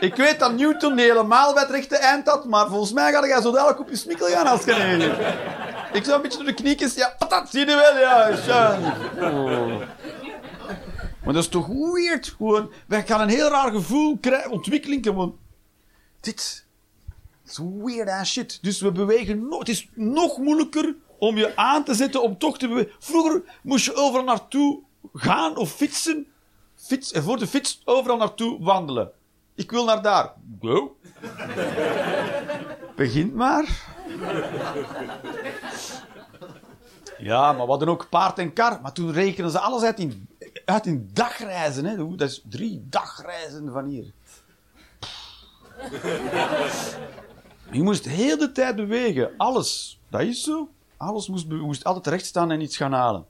Ik 0.00 0.16
weet 0.16 0.38
dat 0.38 0.56
Newton 0.56 0.94
niet 0.94 1.04
helemaal 1.04 1.52
bij 1.52 1.62
het 1.62 1.70
rechte 1.70 1.96
eind 1.96 2.28
had, 2.28 2.44
maar 2.44 2.68
volgens 2.68 2.92
mij 2.92 3.12
ga 3.12 3.26
jij 3.26 3.40
zo 3.40 3.52
dadelijk 3.52 3.80
op 3.80 3.88
je 3.88 3.96
smikkel 3.96 4.26
gaan 4.26 4.46
als 4.46 4.64
je. 4.64 4.72
Ik 5.92 6.04
zou 6.04 6.16
een 6.16 6.22
beetje 6.22 6.38
door 6.38 6.46
de 6.46 6.54
kniekjes, 6.54 6.94
ja, 6.94 7.14
patat, 7.18 7.48
zie 7.50 7.66
je 7.66 7.66
wel, 7.66 7.98
ja. 7.98 8.30
Oh. 9.20 9.80
Maar 11.24 11.34
dat 11.34 11.42
is 11.42 11.48
toch 11.48 11.66
weird, 11.66 12.34
gewoon. 12.36 12.72
Wij 12.86 13.02
gaan 13.06 13.20
een 13.20 13.28
heel 13.28 13.48
raar 13.48 13.72
gevoel 13.72 14.18
krijgen, 14.20 14.50
ontwikkeling. 14.50 15.02
Dit 16.22 16.64
is 17.46 17.58
weird 17.58 18.08
ass 18.08 18.32
shit. 18.32 18.58
Dus 18.62 18.80
we 18.80 18.92
bewegen 18.92 19.48
nog, 19.48 19.58
het 19.58 19.68
is 19.68 19.88
nog 19.94 20.38
moeilijker 20.38 20.94
om 21.18 21.36
je 21.36 21.56
aan 21.56 21.84
te 21.84 21.94
zetten 21.94 22.22
om 22.22 22.38
toch 22.38 22.58
te 22.58 22.68
bewegen. 22.68 22.92
Vroeger 22.98 23.42
moest 23.62 23.84
je 23.84 23.94
overal 23.94 24.24
naartoe 24.24 24.82
gaan 25.12 25.56
of 25.56 25.72
fietsen. 25.72 26.26
Fiets, 26.76 27.12
en 27.12 27.22
voor 27.22 27.38
de 27.38 27.46
fiets 27.46 27.82
overal 27.84 28.16
naartoe 28.16 28.62
wandelen. 28.62 29.10
Ik 29.54 29.70
wil 29.70 29.84
naar 29.84 30.02
daar. 30.02 30.32
Go. 30.60 30.96
Begint 32.96 33.34
maar. 33.34 33.64
Ja, 37.18 37.52
maar 37.52 37.64
we 37.64 37.70
hadden 37.70 37.88
ook 37.88 38.08
paard 38.08 38.38
en 38.38 38.52
kar. 38.52 38.80
Maar 38.80 38.92
toen 38.92 39.12
rekenen 39.12 39.50
ze 39.50 39.58
alles 39.58 39.82
uit 39.82 39.98
in, 39.98 40.28
uit 40.64 40.86
in 40.86 41.10
dagreizen. 41.12 41.84
Hè. 41.84 42.16
Dat 42.16 42.30
is 42.30 42.42
drie 42.48 42.86
dagreizen 42.88 43.72
van 43.72 43.84
hier. 43.84 44.12
Je 47.70 47.82
moest 47.82 48.04
heel 48.04 48.38
de 48.38 48.52
tijd 48.52 48.76
bewegen. 48.76 49.30
Alles. 49.36 50.00
Dat 50.10 50.20
is 50.20 50.42
zo. 50.42 50.68
Alles 50.96 51.28
moest, 51.28 51.48
moest 51.48 51.84
altijd 51.84 52.06
recht 52.06 52.26
staan 52.26 52.50
en 52.50 52.60
iets 52.60 52.76
gaan 52.76 52.92
halen. 52.92 53.24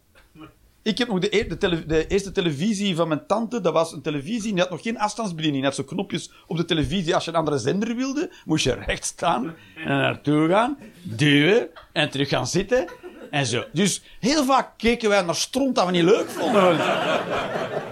Ik 0.82 0.98
heb 0.98 1.08
nog 1.08 1.18
de, 1.18 1.36
e- 1.36 1.84
de, 1.86 2.06
eerste 2.06 2.32
televisie 2.32 2.96
van 2.96 3.08
mijn 3.08 3.26
tante. 3.26 3.60
Dat 3.60 3.72
was 3.72 3.92
een 3.92 4.02
televisie. 4.02 4.52
Die 4.52 4.60
had 4.60 4.70
nog 4.70 4.82
geen 4.82 4.98
afstandsbediening. 4.98 5.62
Die 5.62 5.72
had 5.72 5.86
zo 5.86 5.94
knopjes 5.94 6.30
op 6.46 6.56
de 6.56 6.64
televisie. 6.64 7.14
Als 7.14 7.24
je 7.24 7.30
een 7.30 7.36
andere 7.36 7.58
zender 7.58 7.96
wilde, 7.96 8.30
moest 8.44 8.64
je 8.64 8.74
recht 8.74 9.04
staan. 9.04 9.54
En 9.76 9.86
naartoe 9.86 10.48
gaan. 10.48 10.78
Duwen. 11.02 11.68
En 11.92 12.10
terug 12.10 12.28
gaan 12.28 12.46
zitten. 12.46 12.86
En 13.30 13.46
zo. 13.46 13.64
Dus 13.72 14.02
heel 14.20 14.44
vaak 14.44 14.68
keken 14.76 15.08
wij 15.08 15.22
naar 15.22 15.34
stront 15.34 15.74
dat 15.74 15.86
we 15.86 15.90
niet 15.90 16.02
leuk 16.02 16.28
vonden. 16.28 16.80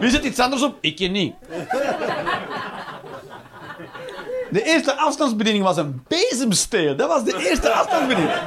Wie 0.01 0.11
zet 0.11 0.25
iets 0.25 0.39
anders 0.39 0.63
op? 0.63 0.79
Ik 0.81 1.11
niet. 1.11 1.35
De 4.51 4.63
eerste 4.63 4.97
afstandsbediening 4.97 5.65
was 5.65 5.77
een 5.77 6.03
bezemsteel. 6.09 6.97
Dat 6.97 7.09
was 7.09 7.25
de 7.25 7.49
eerste 7.49 7.71
afstandsbediening. 7.71 8.39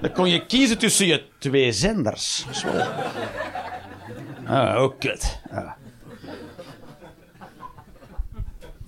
Dan 0.00 0.12
kon 0.12 0.28
je 0.28 0.46
kiezen 0.46 0.78
tussen 0.78 1.06
je 1.06 1.24
twee 1.38 1.72
zenders. 1.72 2.46
Zo. 2.50 2.68
Ah, 4.46 4.90
kut. 4.98 5.38
Ah. 5.50 5.72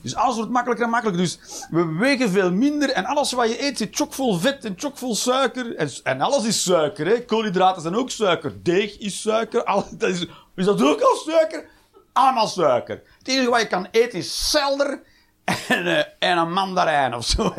Dus 0.02 0.14
alles 0.14 0.36
wordt 0.36 0.50
makkelijker 0.50 0.84
en 0.84 0.90
makkelijker. 0.90 1.22
Dus 1.22 1.38
we 1.70 1.96
wegen 1.98 2.30
veel 2.30 2.52
minder 2.52 2.90
en 2.90 3.04
alles 3.04 3.32
wat 3.32 3.48
je 3.48 3.62
eet 3.62 3.78
zit 3.78 3.96
chockvol 3.96 4.38
vet 4.38 4.64
en 4.64 4.74
chockvol 4.76 5.14
suiker. 5.14 5.76
En, 5.76 5.90
en 6.02 6.20
alles 6.20 6.44
is 6.44 6.62
suiker, 6.62 7.06
hè. 7.06 7.24
Koolhydraten 7.24 7.82
zijn 7.82 7.96
ook 7.96 8.10
suiker. 8.10 8.62
Deeg 8.62 8.98
is 8.98 9.20
suiker. 9.20 9.64
Alles, 9.64 9.84
dat 9.90 10.08
is, 10.10 10.26
is 10.56 10.64
dat 10.64 10.82
ook 10.82 11.00
al 11.00 11.16
suiker? 11.16 11.68
Allemaal 12.16 12.46
suiker. 12.46 13.02
Het 13.18 13.28
enige 13.28 13.50
wat 13.50 13.60
je 13.60 13.66
kan 13.66 13.86
eten 13.90 14.18
is 14.18 14.50
selder 14.50 15.02
en, 15.44 15.86
eh, 15.86 16.30
en 16.30 16.38
een 16.38 16.52
mandarijn 16.52 17.14
of 17.14 17.24
zo. 17.24 17.42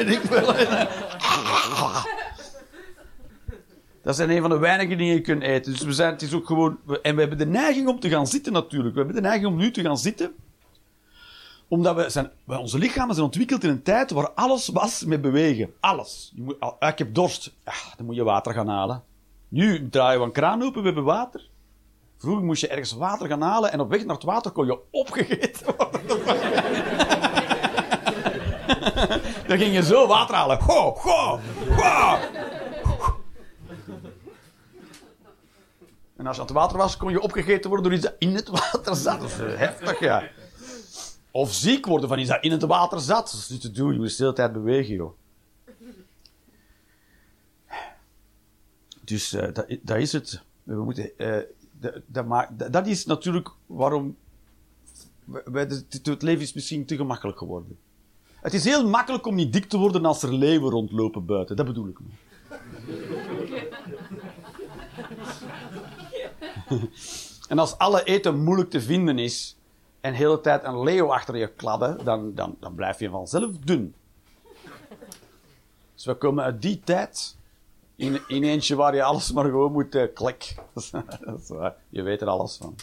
Dat 4.04 4.16
zijn 4.16 4.30
een 4.30 4.42
van 4.42 4.50
de 4.50 4.58
weinige 4.58 4.90
dingen 4.90 5.06
die 5.06 5.14
je 5.14 5.22
kunt 5.22 5.42
eten. 5.42 5.72
Dus 5.72 5.82
we 5.82 5.94
zijn, 5.94 6.12
het 6.12 6.22
is 6.22 6.34
ook 6.34 6.46
gewoon... 6.46 6.80
En 7.02 7.14
we 7.16 7.20
hebben 7.20 7.38
de 7.38 7.46
neiging 7.46 7.88
om 7.88 8.00
te 8.00 8.10
gaan 8.10 8.28
zitten 8.28 8.54
natuurlijk. 8.54 8.94
We 8.94 8.98
hebben 8.98 9.16
de 9.16 9.28
neiging 9.28 9.48
om 9.48 9.58
nu 9.58 9.72
te 9.72 9.82
gaan 9.82 9.98
zitten. 9.98 10.36
Omdat 11.68 11.96
we 11.96 12.10
zijn, 12.10 12.32
onze 12.46 12.78
lichamen 12.78 13.14
zijn 13.14 13.26
ontwikkeld 13.26 13.64
in 13.64 13.70
een 13.70 13.84
tijd 13.84 14.12
waar 14.12 14.30
alles 14.30 14.68
was 14.68 15.04
met 15.04 15.22
bewegen. 15.22 15.74
Alles. 15.80 16.32
Je 16.36 16.42
moet, 16.42 16.60
ah, 16.60 16.90
ik 16.90 16.98
heb 16.98 17.14
dorst. 17.14 17.54
Ah, 17.64 17.96
dan 17.98 18.06
moet 18.06 18.16
je 18.16 18.24
water 18.24 18.54
gaan 18.54 18.68
halen. 18.68 19.04
Nu 19.48 19.90
draaien 19.90 20.20
we 20.20 20.26
een 20.26 20.32
kraan 20.32 20.64
open, 20.64 20.80
we 20.80 20.86
hebben 20.86 21.04
water. 21.04 21.48
Vroeger 22.18 22.44
moest 22.44 22.62
je 22.62 22.68
ergens 22.68 22.92
water 22.92 23.28
gaan 23.28 23.42
halen 23.42 23.72
en 23.72 23.80
op 23.80 23.90
weg 23.90 24.06
naar 24.06 24.16
het 24.16 24.24
water 24.24 24.52
kon 24.52 24.66
je 24.66 24.80
opgegeten 24.92 25.76
worden. 25.78 26.02
Dan 29.48 29.58
ging 29.58 29.74
je 29.74 29.84
zo 29.84 30.08
water 30.08 30.36
halen. 30.36 30.62
Go, 30.62 30.94
go, 30.94 31.40
go. 31.78 32.18
En 36.16 36.28
als 36.28 36.36
je 36.36 36.42
aan 36.42 36.48
het 36.48 36.56
water 36.56 36.78
was, 36.78 36.98
kon 36.98 37.12
je 37.12 37.22
opgegeten 37.22 37.70
worden 37.70 37.90
door 37.90 37.98
iets 38.00 38.06
dat 38.08 38.16
in 38.20 38.36
het 38.36 38.48
water 38.48 38.96
zat. 38.96 39.20
Dat 39.22 39.30
is 39.30 39.40
eh, 39.40 39.58
heftig, 39.58 40.00
ja. 40.00 40.24
Of 41.32 41.54
ziek 41.54 41.86
worden 41.86 42.10
van 42.10 42.20
iets 42.20 42.30
dat 42.30 42.44
in 42.44 42.52
het 42.52 42.62
water 42.64 43.00
zat. 43.00 43.26
Dat 43.32 43.34
is 43.34 43.50
niet 43.50 43.62
te 43.62 43.72
doen. 43.72 43.94
Je 43.94 44.00
moet 44.00 44.18
de 44.18 44.24
hele 44.24 44.34
tijd 44.36 44.54
bewegen, 44.54 44.96
joh. 44.96 45.12
Dus 49.04 49.30
dat, 49.30 49.66
i- 49.70 49.80
dat 49.84 49.98
is 49.98 50.12
het. 50.14 50.42
We 50.64 50.76
moeten, 50.84 51.18
eh, 51.18 51.38
dat, 52.72 52.88
is 52.88 53.06
natuurlijk 53.06 53.50
waarom... 53.66 54.18
het 56.04 56.22
leven 56.22 56.42
is 56.42 56.54
misschien 56.54 56.86
te 56.86 56.96
gemakkelijk 56.96 57.38
geworden. 57.38 57.78
Het 58.42 58.54
is 58.54 58.64
heel 58.64 58.88
makkelijk 58.88 59.26
om 59.26 59.36
niet 59.36 59.54
dik 59.54 59.66
te 59.66 59.78
worden 59.78 60.06
als 60.06 60.24
er 60.24 60.34
leeuwen 60.34 60.70
rondlopen 60.70 61.26
buiten. 61.26 61.56
Dat 61.56 61.66
bedoel 61.66 61.88
ik. 61.88 61.98
en 67.50 67.60
als 67.60 67.78
alle 67.78 68.04
eten 68.04 68.44
moeilijk 68.44 68.70
te 68.70 68.82
vinden 68.82 69.20
is 69.20 69.58
en 70.02 70.12
de 70.12 70.18
hele 70.18 70.42
tijd 70.42 70.64
een 70.64 70.84
leeuw 70.84 71.14
achter 71.14 71.38
je 71.38 71.54
kladden, 71.54 72.06
dan, 72.06 72.36
dan, 72.36 72.56
dan 72.60 72.76
blijf 72.76 73.00
je 73.00 73.10
vanzelf 73.10 73.58
dun. 73.58 73.96
Dus 75.94 76.06
we 76.06 76.14
komen 76.16 76.44
uit 76.44 76.62
die 76.62 76.80
tijd 76.80 77.37
in, 77.98 78.20
in 78.28 78.44
eentje 78.44 78.76
waar 78.76 78.96
je 78.96 79.04
alles 79.04 79.32
maar 79.32 79.46
gewoon 79.46 79.72
moet 79.72 79.96
eh, 79.96 80.14
klik. 80.14 80.56
Je 81.90 82.02
weet 82.02 82.22
er 82.22 82.28
alles 82.28 82.58
van. 82.58 82.76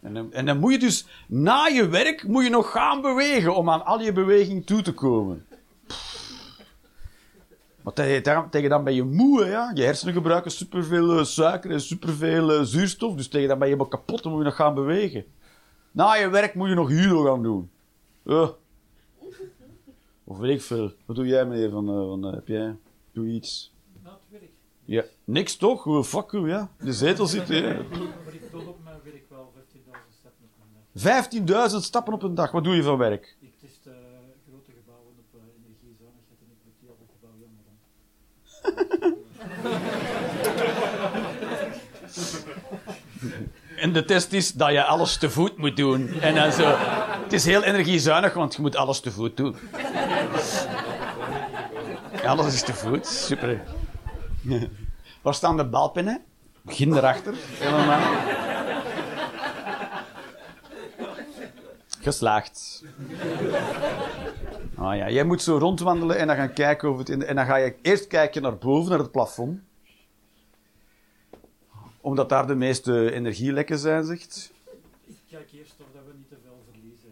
En 0.00 0.14
dan, 0.14 0.32
en 0.32 0.46
dan 0.46 0.58
moet 0.58 0.72
je 0.72 0.78
dus 0.78 1.06
na 1.26 1.66
je 1.66 1.88
werk 1.88 2.26
moet 2.26 2.44
je 2.44 2.50
nog 2.50 2.70
gaan 2.70 3.00
bewegen 3.00 3.56
om 3.56 3.70
aan 3.70 3.84
al 3.84 4.00
je 4.00 4.12
beweging 4.12 4.66
toe 4.66 4.82
te 4.82 4.94
komen. 4.94 5.46
Maar 7.80 7.92
tegen, 8.50 8.68
dan 8.68 8.84
ben 8.84 8.94
je 8.94 9.02
moe, 9.02 9.44
ja. 9.44 9.70
Je 9.74 9.82
hersenen 9.82 10.14
gebruiken 10.14 10.50
superveel 10.50 11.18
eh, 11.18 11.24
suiker 11.24 11.70
en 11.70 11.80
superveel 11.80 12.52
eh, 12.52 12.62
zuurstof. 12.62 13.14
Dus 13.14 13.28
tegen 13.28 13.48
dan 13.48 13.58
ben 13.58 13.68
je 13.68 13.74
helemaal 13.74 13.98
kapot, 13.98 14.22
dan 14.22 14.32
moet 14.32 14.40
je 14.40 14.46
nog 14.46 14.56
gaan 14.56 14.74
bewegen. 14.74 15.24
Na 15.90 16.14
je 16.14 16.28
werk 16.28 16.54
moet 16.54 16.68
je 16.68 16.74
nog 16.74 16.90
judo 16.90 17.24
gaan 17.24 17.42
doen. 17.42 17.70
Of 20.30 20.38
weet 20.38 20.54
ik 20.54 20.62
veel. 20.62 20.92
Wat 21.06 21.16
doe 21.16 21.26
jij, 21.26 21.44
meneer? 21.44 21.70
Van, 21.70 21.88
eh, 21.88 21.94
van, 21.94 22.26
eh, 22.26 22.32
heb 22.32 22.48
jij... 22.48 22.76
Doe 23.12 23.26
iets. 23.26 23.72
Na 24.02 24.10
het 24.10 24.40
werk. 24.40 24.50
Ja, 24.84 25.04
niks 25.24 25.56
toch? 25.56 25.84
Well, 25.84 26.02
fuck 26.02 26.30
you, 26.30 26.48
ja. 26.48 26.70
De 26.78 26.92
zetel 26.92 27.26
zit... 27.26 27.48
Maar 27.48 27.58
ik 28.34 28.50
toch 28.50 28.66
op 28.66 28.78
mijn 28.84 28.96
werk 29.04 29.24
wel 29.28 29.52
15.000 29.56 29.62
stappen 30.18 30.44
op 30.44 30.50
mijn 30.58 31.46
dag. 31.46 31.70
15.000 31.72 31.76
stappen 31.76 32.12
op 32.12 32.22
een 32.22 32.34
dag. 32.34 32.50
Wat 32.50 32.64
doe 32.64 32.74
je 32.74 32.82
van 32.82 32.98
werk? 32.98 33.36
Ik 33.40 33.52
test 33.60 33.86
eh, 33.86 33.92
grote 34.48 34.70
gebouwen 34.78 35.12
op 35.18 35.34
eh, 35.34 35.40
energiezuinigheid 35.58 36.40
en 36.40 36.50
ik 36.50 36.58
moet 36.64 36.74
die 36.80 36.90
alle 36.90 37.06
gebouw 37.14 37.34
jammer 37.40 37.62
dan. 37.66 37.80
En 43.76 43.92
de 43.92 44.04
test 44.04 44.32
is 44.32 44.52
dat 44.52 44.70
je 44.70 44.84
alles 44.84 45.16
te 45.18 45.30
voet 45.30 45.56
moet 45.56 45.76
doen. 45.76 46.08
En 46.08 46.34
dan 46.34 46.52
zo. 46.52 46.74
Het 47.22 47.32
is 47.32 47.44
heel 47.44 47.62
energiezuinig, 47.62 48.34
want 48.34 48.54
je 48.54 48.62
moet 48.62 48.76
alles 48.76 49.00
te 49.00 49.10
voet 49.10 49.36
doen. 49.36 49.56
Alles 52.26 52.54
is 52.54 52.62
te 52.62 52.74
voet. 52.74 53.06
Super. 53.06 53.62
Waar 55.22 55.34
staan 55.34 55.56
de 55.56 55.64
balpennen? 55.68 56.22
Begin 56.62 56.92
erachter. 56.96 57.34
Helemaal. 57.36 58.38
Geslaagd. 62.00 62.84
Ah 64.76 64.96
ja, 64.96 65.10
jij 65.10 65.24
moet 65.24 65.42
zo 65.42 65.56
rondwandelen 65.58 66.18
en 66.18 66.26
dan 66.26 66.36
gaan 66.36 66.52
kijken 66.52 66.88
over 66.88 67.00
het... 67.00 67.08
in- 67.08 67.24
En 67.26 67.36
dan 67.36 67.46
ga 67.46 67.56
je 67.56 67.74
eerst 67.82 68.06
kijken 68.06 68.42
naar 68.42 68.56
boven, 68.58 68.90
naar 68.90 68.98
het 68.98 69.10
plafond 69.10 69.60
omdat 72.02 72.28
daar 72.28 72.46
de 72.46 72.54
meeste 72.54 73.12
energielekken 73.12 73.78
zijn, 73.78 74.04
zegt. 74.04 74.52
Ik 75.06 75.14
kijk 75.30 75.50
eerst 75.52 75.74
of 75.80 75.86
dat 75.94 76.02
we 76.06 76.12
niet 76.16 76.28
te 76.28 76.36
veel 76.42 76.62
verliezen. 76.70 77.10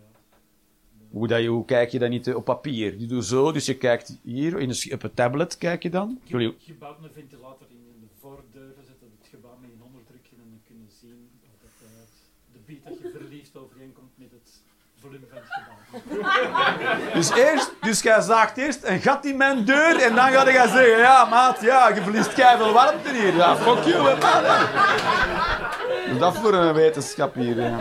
Ja. 0.98 1.07
Hoe, 1.18 1.28
dat 1.28 1.40
je, 1.40 1.48
hoe 1.48 1.64
kijk 1.64 1.90
je 1.90 1.98
dat 1.98 2.08
niet 2.08 2.26
eh, 2.26 2.36
op 2.36 2.44
papier? 2.44 2.94
Je 2.98 3.06
doet 3.06 3.24
zo, 3.24 3.52
dus 3.52 3.66
je 3.66 3.76
kijkt 3.76 4.18
hier, 4.22 4.58
in 4.60 4.68
een, 4.70 4.92
op 4.92 5.02
een 5.02 5.14
tablet 5.14 5.58
kijk 5.58 5.82
je 5.82 5.90
dan. 5.90 6.18
Jullie, 6.24 6.54
Je 6.58 6.74
bouwt 6.74 6.96
een 7.02 7.10
ventilator 7.14 7.66
in, 7.70 7.76
in 7.94 8.00
de 8.00 8.06
voordeuren, 8.20 8.84
zet 8.86 8.96
het 9.00 9.28
gebouw 9.30 9.56
mee 9.60 9.70
in 9.70 9.82
onderdrukken 9.86 10.30
en 10.36 10.44
dan 10.50 10.60
kun 10.66 10.76
je 10.86 10.90
zien 11.00 11.28
of 11.44 11.54
dat, 11.62 11.70
eh, 11.82 11.88
de 12.52 12.58
beat 12.66 12.84
dat 12.84 12.98
je 13.12 13.18
verliest 13.18 13.56
overeenkomt 13.56 14.10
met 14.14 14.30
het 14.30 14.48
volume 15.00 15.26
van 15.30 15.38
het 15.42 15.52
gebouw. 15.58 15.76
dus 17.18 17.30
eerst, 17.30 17.72
dus 17.80 18.02
jij 18.02 18.20
zaagt 18.20 18.56
eerst 18.56 18.84
een 18.84 19.00
gat 19.00 19.24
in 19.24 19.36
mijn 19.36 19.64
deur 19.64 19.96
en 20.02 20.14
dan 20.14 20.30
ga 20.30 20.48
je 20.48 20.52
gaan 20.52 20.68
zeggen, 20.68 20.98
ja 20.98 21.24
maat, 21.24 21.60
ja, 21.60 21.88
je 21.88 22.02
verliest 22.02 22.32
veel 22.32 22.72
warmte 22.72 23.10
hier. 23.12 23.34
Ja, 23.34 23.56
fuck 23.56 23.84
you, 23.84 24.02
man. 24.02 24.44
hè. 24.44 26.10
Doe 26.10 26.18
dat 26.18 26.36
voor 26.36 26.54
een 26.54 26.74
wetenschap 26.74 27.34
hier. 27.34 27.56
hè. 27.56 27.76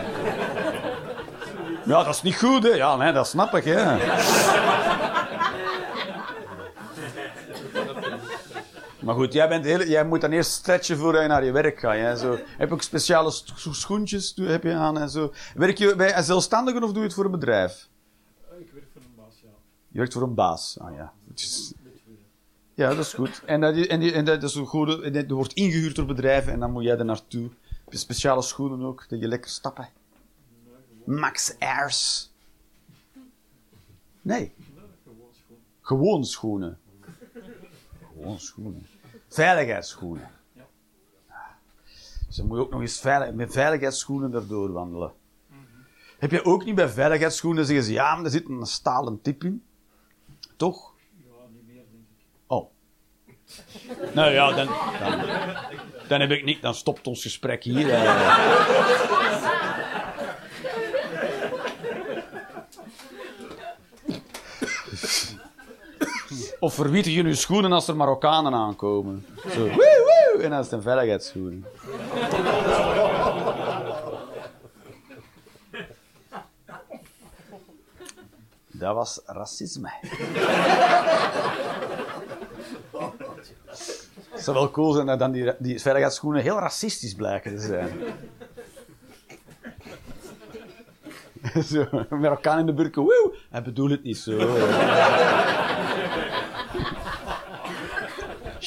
Ja, 1.88 2.04
dat 2.04 2.14
is 2.14 2.22
niet 2.22 2.36
goed, 2.38 2.62
hè. 2.62 2.68
Ja, 2.68 2.96
nee, 2.96 3.12
dat 3.12 3.26
snap 3.28 3.54
ik, 3.54 3.64
hè. 3.64 3.96
Maar 9.02 9.14
goed, 9.14 9.32
jij, 9.32 9.48
bent 9.48 9.64
heel, 9.64 9.82
jij 9.86 10.04
moet 10.04 10.20
dan 10.20 10.30
eerst 10.30 10.50
stretchen 10.50 10.96
voordat 10.98 11.22
je 11.22 11.28
naar 11.28 11.44
je 11.44 11.52
werk 11.52 11.78
gaat. 11.78 11.94
Hè? 11.94 12.16
Zo, 12.16 12.38
heb 12.56 12.68
je 12.68 12.74
ook 12.74 12.82
speciale 12.82 13.30
scho- 13.30 13.72
schoentjes 13.72 14.32
heb 14.40 14.62
je 14.62 14.74
aan 14.74 14.98
en 14.98 15.10
zo. 15.10 15.32
Werk 15.54 15.78
je 15.78 15.96
bij 15.96 16.16
een 16.16 16.22
zelfstandige 16.24 16.78
of 16.84 16.88
doe 16.90 16.98
je 16.98 17.04
het 17.04 17.14
voor 17.14 17.24
een 17.24 17.30
bedrijf? 17.30 17.88
Eh, 18.50 18.60
ik 18.60 18.70
werk 18.72 18.86
voor 18.92 19.02
een 19.02 19.14
baas, 19.16 19.34
ja. 19.42 19.48
Je 19.88 19.98
werkt 19.98 20.12
voor 20.12 20.22
een 20.22 20.34
baas. 20.34 20.76
Ah 20.80 20.94
ja. 20.94 21.12
Ja, 22.74 22.88
dat 22.88 22.98
is 22.98 23.12
goed. 23.14 23.42
En 23.44 23.60
dat, 23.60 23.74
en, 23.76 24.00
die- 24.00 24.12
en 24.12 24.24
dat 24.24 24.42
is 24.42 24.54
een 24.54 24.66
goede. 24.66 25.02
en 25.02 25.12
dat 25.12 25.28
wordt 25.30 25.52
ingehuurd 25.52 25.96
door 25.96 26.06
bedrijven 26.06 26.52
en 26.52 26.60
dan 26.60 26.70
moet 26.72 26.84
jij 26.84 26.98
er 26.98 27.04
naartoe. 27.04 27.48
Heb 27.84 27.92
je 27.92 27.98
speciale 27.98 28.42
schoenen 28.42 28.86
ook, 28.86 29.06
dat 29.08 29.20
je 29.20 29.28
lekker 29.28 29.50
stappen? 29.50 29.88
Max 31.08 31.58
Airs. 31.58 32.30
Nee, 34.22 34.52
gewoon 35.80 36.24
schoenen. 36.24 36.78
Gewoon 38.12 38.38
schoenen. 38.38 38.86
Veiligheidsschoenen. 39.28 40.30
Ja. 40.52 40.66
Dus 42.26 42.42
moet 42.42 42.58
ook 42.58 42.70
nog 42.70 42.80
eens 42.80 43.02
met 43.32 43.52
veiligheidsschoenen 43.52 44.34
erdoor 44.34 44.72
wandelen. 44.72 45.12
Heb 46.18 46.30
je 46.30 46.44
ook 46.44 46.64
niet 46.64 46.74
bij 46.74 46.88
veiligheidsschoenen 46.88 47.66
zeggen 47.66 47.84
ze 47.84 47.92
ja, 47.92 48.14
maar 48.14 48.24
er 48.24 48.30
zit 48.30 48.48
een 48.48 48.66
stalen 48.66 49.20
tip 49.22 49.44
in? 49.44 49.64
Toch? 50.56 50.92
Ja, 51.24 51.30
niet 51.52 51.66
meer, 51.66 51.84
denk 51.90 52.04
ik. 52.16 52.24
Oh. 52.46 52.70
Nou 54.14 54.30
ja, 54.32 54.52
dan, 54.52 54.66
dan, 55.00 55.26
dan 56.08 56.20
heb 56.20 56.30
ik 56.30 56.44
niet, 56.44 56.62
dan 56.62 56.74
stopt 56.74 57.06
ons 57.06 57.22
gesprek 57.22 57.64
hier. 57.64 57.90
eh. 57.90 59.77
Of 66.60 66.74
verwieten 66.74 67.12
jullie 67.12 67.34
schoenen 67.34 67.72
als 67.72 67.88
er 67.88 67.96
Marokkanen 67.96 68.54
aankomen? 68.54 69.26
Zo, 69.50 69.58
woe, 69.58 69.74
woe, 69.74 70.42
en 70.42 70.50
dan 70.50 70.60
is 70.60 70.70
een 70.70 70.82
veiligheidsschoenen. 70.82 71.66
Dat 78.66 78.94
was 78.94 79.20
racisme. 79.26 79.90
Het 84.30 84.42
zou 84.46 84.56
wel 84.56 84.70
cool 84.70 84.92
zijn 84.92 85.06
dat 85.06 85.18
dan 85.18 85.32
die, 85.32 85.52
die 85.58 85.80
veiligheidsschoenen 85.80 86.42
heel 86.42 86.58
racistisch 86.58 87.14
blijken 87.14 87.56
te 87.56 87.60
zijn. 87.60 87.90
zo, 91.64 91.86
Marokkaan 92.10 92.58
in 92.58 92.66
de 92.66 92.72
burken. 92.72 93.02
Woe! 93.02 93.34
Hij 93.50 93.62
bedoelt 93.62 93.90
het 93.90 94.02
niet 94.02 94.18
zo. 94.18 94.36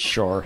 Sure. 0.02 0.44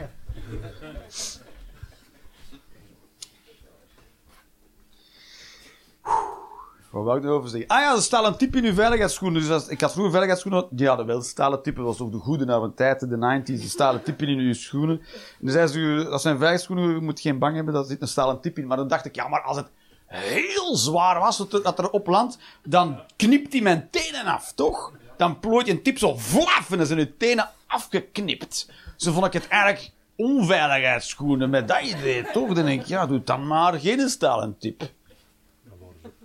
Wat 6.91 7.03
wou 7.03 7.17
ik 7.17 7.23
erover 7.23 7.49
zeggen? 7.49 7.69
Ah 7.69 7.79
ja, 7.81 7.99
staat 7.99 8.25
een 8.25 8.37
type 8.37 8.57
in 8.57 8.63
uw 8.65 8.73
veiligheidsschoenen. 8.73 9.41
Dus 9.41 9.49
als, 9.51 9.67
ik 9.67 9.81
had 9.81 9.91
vroeger 9.91 10.11
veiligheidsschoenen, 10.13 10.67
die 10.71 10.87
hadden 10.87 11.05
wel 11.05 11.21
stalen 11.21 11.61
typen. 11.61 11.83
Dat 11.83 11.97
was 11.97 12.07
ook 12.07 12.11
de 12.13 12.17
goede 12.17 12.51
oude 12.53 12.73
tijd, 12.73 12.99
de 12.99 13.41
90s. 13.41 13.61
Er 13.63 13.69
stalen 13.69 14.03
typen 14.03 14.27
in 14.27 14.37
uw 14.37 14.53
schoenen. 14.53 15.01
En 15.41 15.51
zei 15.51 15.67
ze, 15.67 15.79
als 16.09 16.21
zijn 16.21 16.37
veiligheidsschoenen, 16.37 16.89
je 16.95 17.01
moet 17.01 17.19
geen 17.19 17.39
bang 17.39 17.55
hebben, 17.55 17.73
dat 17.73 17.87
zit 17.87 18.01
een 18.01 18.07
stalen 18.07 18.41
type 18.41 18.61
in. 18.61 18.67
Maar 18.67 18.77
dan 18.77 18.87
dacht 18.87 19.05
ik, 19.05 19.15
ja, 19.15 19.27
maar 19.27 19.41
als 19.41 19.57
het 19.57 19.67
heel 20.05 20.75
zwaar 20.75 21.19
was, 21.19 21.37
dat 21.37 21.53
er- 21.53 21.63
dat 21.63 21.89
op 21.89 22.07
landt, 22.07 22.37
dan 22.63 22.99
knipt 23.15 23.53
hij 23.53 23.61
mijn 23.61 23.87
tenen 23.91 24.25
af, 24.25 24.53
toch? 24.53 24.91
Dan 25.17 25.39
plooit 25.39 25.65
je 25.67 25.71
een 25.71 25.83
tip 25.83 25.97
zo 25.97 26.15
vlaf 26.17 26.71
en 26.71 26.77
dan 26.77 26.85
zijn 26.85 26.99
uw 26.99 27.11
tenen 27.17 27.49
afgeknipt. 27.67 28.69
Zo 29.05 29.11
vond 29.11 29.25
ik 29.25 29.33
het 29.33 29.47
eigenlijk 29.47 29.91
onveiligheidsschoenen 30.15 31.49
met 31.49 31.67
dat 31.67 31.81
idee, 31.81 32.23
toch? 32.31 32.53
Dan 32.53 32.65
denk 32.65 32.81
ik, 32.81 32.87
ja, 32.87 33.05
doe 33.05 33.23
dan 33.23 33.47
maar 33.47 33.73
geen 33.79 34.09
stalen 34.09 34.55
tip. 34.59 34.81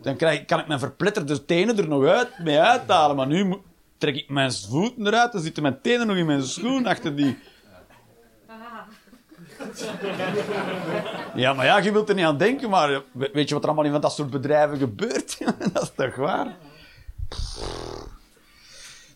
Dan 0.02 0.16
krijg, 0.16 0.44
kan 0.44 0.58
ik 0.58 0.66
mijn 0.66 0.78
verpletterde 0.78 1.44
tenen 1.44 1.78
er 1.78 1.88
nog 1.88 2.04
uit, 2.04 2.38
mee 2.38 2.60
uithalen. 2.60 3.16
Maar 3.16 3.26
nu 3.26 3.54
trek 3.98 4.14
ik 4.16 4.28
mijn 4.28 4.52
voeten 4.52 5.06
eruit, 5.06 5.32
dan 5.32 5.40
zitten 5.42 5.62
mijn 5.62 5.80
tenen 5.80 6.06
nog 6.06 6.16
in 6.16 6.26
mijn 6.26 6.42
schoen 6.42 6.86
achter 6.86 7.16
die... 7.16 7.38
Ja, 11.34 11.52
maar 11.52 11.64
ja, 11.66 11.78
je 11.78 11.92
wilt 11.92 12.08
er 12.08 12.14
niet 12.14 12.24
aan 12.24 12.36
denken, 12.38 12.70
maar 12.70 13.02
we- 13.12 13.30
weet 13.32 13.48
je 13.48 13.54
wat 13.54 13.62
er 13.62 13.68
allemaal 13.68 13.86
in 13.86 13.92
van 13.92 14.00
dat 14.00 14.12
soort 14.12 14.30
bedrijven 14.30 14.78
gebeurt? 14.78 15.38
dat 15.72 15.82
is 15.82 15.90
toch 15.96 16.14
waar? 16.16 16.56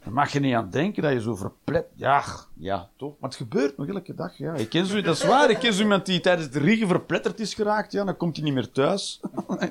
Daar 0.05 0.13
mag 0.13 0.33
je 0.33 0.41
niet 0.41 0.55
aan 0.55 0.71
denken 0.71 1.03
dat 1.03 1.13
je 1.13 1.21
zo 1.21 1.35
verplet... 1.35 1.87
Ja, 1.95 2.25
ja, 2.59 2.89
toch? 2.97 3.15
Maar 3.21 3.31
het 3.31 3.39
gebeurt 3.39 3.77
nog 3.77 3.87
elke 3.89 4.15
dag, 4.15 4.39
ja. 4.39 4.55
Ik 4.55 4.69
ken 4.69 4.87
zo, 4.87 5.01
dat 5.01 5.17
is 5.17 5.25
waar, 5.25 5.51
ik 5.51 5.59
ken 5.59 5.73
zo 5.73 5.83
iemand 5.83 6.07
die 6.07 6.21
tijdens 6.21 6.51
de 6.51 6.59
regen 6.59 6.89
verpletterd 6.89 7.41
is 7.41 7.55
geraakt, 7.55 7.93
ja, 7.93 8.05
dan 8.05 8.17
komt 8.17 8.37
hij 8.37 8.45
niet 8.45 8.55
meer 8.55 8.71
thuis. 8.71 9.21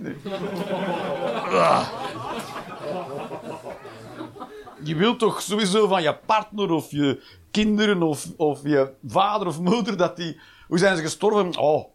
Je 4.84 4.96
wilt 4.96 5.20
toch 5.20 5.42
sowieso 5.42 5.88
van 5.88 6.02
je 6.02 6.16
partner 6.26 6.72
of 6.72 6.92
je 6.92 7.24
kinderen 7.52 8.02
of, 8.02 8.28
of 8.38 8.64
je 8.64 8.94
vader 9.08 9.48
of 9.48 9.60
moeder 9.60 9.98
dat 9.98 10.16
die... 10.16 10.40
Hoe 10.68 10.78
zijn 10.78 10.96
ze 10.96 11.02
gestorven? 11.02 11.58
Oh, 11.58 11.94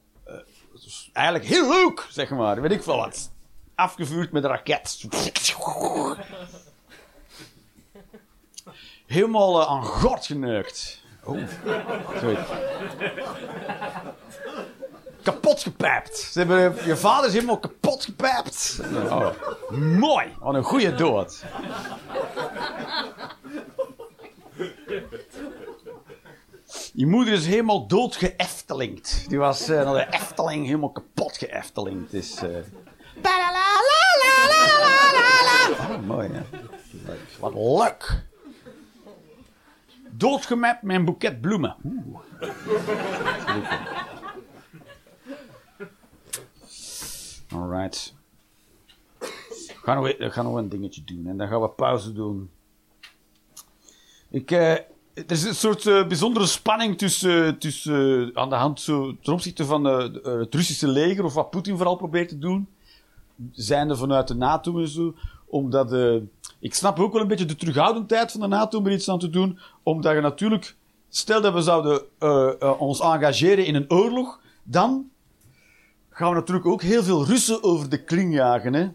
is 0.88 1.10
eigenlijk 1.12 1.46
heel 1.46 1.68
leuk, 1.68 2.06
zeg 2.10 2.30
maar. 2.30 2.60
Weet 2.60 2.70
ik 2.70 2.82
veel 2.82 2.96
wat. 2.96 3.32
Afgevuurd 3.74 4.32
met 4.32 4.44
een 4.44 4.50
raket. 4.50 5.04
Helemaal 9.08 9.60
eh, 9.60 9.68
aan 9.68 9.84
gort 9.84 10.26
geneukt. 10.26 11.00
Oh. 11.24 11.38
Kapot 15.22 15.62
gepijpt. 15.62 16.18
Ze 16.18 16.38
hebben, 16.38 16.86
je 16.86 16.96
vader 16.96 17.26
is 17.26 17.32
helemaal 17.34 17.58
kapot 17.58 18.04
gepijpt. 18.04 18.80
Oh, 18.94 19.26
mooi. 19.70 20.26
Wat 20.40 20.54
een 20.54 20.62
goede 20.62 20.94
dood. 20.94 21.44
Je 26.92 27.06
moeder 27.06 27.34
is 27.34 27.46
helemaal 27.46 27.86
doodgeëftelingd. 27.86 29.24
Die 29.28 29.38
was 29.38 29.68
eh, 29.68 29.84
naar 29.84 29.94
de 29.94 30.16
Efteling 30.16 30.66
helemaal 30.66 30.92
kapot 30.92 31.36
geëftelingd. 31.36 32.10
Dus, 32.10 32.36
eh 32.36 32.48
Oh, 35.90 36.06
mooi, 36.06 36.28
hè? 36.32 36.40
Wat 37.38 37.54
leuk. 37.54 38.26
Doodgemapt 40.18 40.82
met 40.82 40.96
een 40.96 41.04
boeket 41.04 41.40
bloemen. 41.40 41.76
Oeh. 41.84 42.18
Alright. 47.52 48.14
Gaan, 49.82 50.02
we 50.02 50.16
gaan 50.30 50.44
nog 50.44 50.54
een 50.54 50.68
dingetje 50.68 51.02
doen 51.04 51.26
en 51.26 51.36
dan 51.36 51.48
gaan 51.48 51.60
we 51.60 51.68
pauze 51.68 52.12
doen. 52.12 52.50
Ik, 54.30 54.50
eh, 54.50 54.70
er 54.72 54.84
is 55.28 55.42
een 55.44 55.54
soort 55.54 55.86
eh, 55.86 56.06
bijzondere 56.06 56.46
spanning 56.46 56.98
tussen, 56.98 57.58
tussen 57.58 58.28
eh, 58.34 58.42
aan 58.42 58.48
de 58.48 58.54
hand 58.54 58.80
zo, 58.80 59.16
ten 59.22 59.32
opzichte 59.32 59.64
van 59.64 59.86
eh, 59.88 59.98
de- 59.98 60.36
het 60.40 60.54
Russische 60.54 60.88
leger, 60.88 61.24
of 61.24 61.34
wat 61.34 61.50
Poetin 61.50 61.76
vooral 61.76 61.96
probeert 61.96 62.28
te 62.28 62.38
doen. 62.38 62.68
Zijnde 63.52 63.96
vanuit 63.96 64.28
de 64.28 64.34
NATO 64.34 64.78
en 64.78 64.88
zo. 64.88 65.14
Omdat, 65.46 65.92
eh, 65.92 66.16
ik 66.60 66.74
snap 66.74 66.98
ook 66.98 67.12
wel 67.12 67.22
een 67.22 67.28
beetje 67.28 67.44
de 67.44 67.56
terughoudendheid 67.56 68.32
van 68.32 68.40
de 68.40 68.46
NATO 68.46 68.78
om 68.78 68.86
er 68.86 68.92
iets 68.92 69.08
aan 69.08 69.18
te 69.18 69.30
doen. 69.30 69.58
Omdat 69.82 70.14
je 70.14 70.20
natuurlijk, 70.20 70.76
stel 71.08 71.40
dat 71.40 71.52
we 71.52 71.60
zouden 71.60 72.02
eh, 72.18 72.50
eh, 72.60 72.80
ons 72.80 73.00
engageren 73.00 73.66
in 73.66 73.74
een 73.74 73.90
oorlog, 73.90 74.40
dan 74.62 75.10
gaan 76.10 76.28
we 76.28 76.34
natuurlijk 76.34 76.66
ook 76.66 76.82
heel 76.82 77.02
veel 77.02 77.24
Russen 77.24 77.62
over 77.62 77.88
de 77.88 78.04
kling 78.04 78.34
jagen. 78.34 78.74
Hè? 78.74 78.88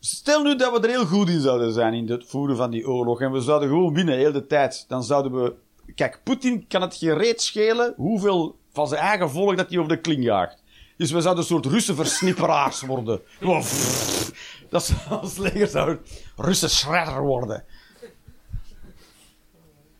Stel 0.00 0.42
nu 0.42 0.56
dat 0.56 0.72
we 0.72 0.86
er 0.86 0.94
heel 0.94 1.06
goed 1.06 1.28
in 1.28 1.40
zouden 1.40 1.72
zijn 1.72 1.94
in 1.94 2.08
het 2.08 2.24
voeren 2.26 2.56
van 2.56 2.70
die 2.70 2.88
oorlog 2.88 3.20
en 3.20 3.32
we 3.32 3.40
zouden 3.40 3.68
gewoon 3.68 3.94
winnen 3.94 4.16
heel 4.16 4.32
de 4.32 4.46
tijd, 4.46 4.84
dan 4.88 5.04
zouden 5.04 5.42
we... 5.42 5.54
Kijk, 5.94 6.20
Poetin 6.24 6.66
kan 6.66 6.80
het 6.80 6.94
gereed 6.94 7.42
schelen 7.42 7.94
hoeveel 7.96 8.56
van 8.72 8.88
zijn 8.88 9.00
eigen 9.00 9.30
volk 9.30 9.56
dat 9.56 9.68
hij 9.68 9.78
over 9.78 9.90
de 9.90 10.00
kling 10.00 10.24
jaagt. 10.24 10.62
Dus 10.96 11.10
we 11.10 11.20
zouden 11.20 11.42
een 11.42 11.48
soort 11.48 11.66
Russen 11.66 11.94
versnipperaars 11.94 12.80
worden. 12.80 13.20
Gewoon, 13.38 13.62
Dat 14.68 14.82
is 14.82 14.92
ons 15.22 15.36
leger 15.36 15.68
zou 15.68 15.98
Russen 16.36 16.70
shredder 16.70 17.20
worden. 17.20 17.64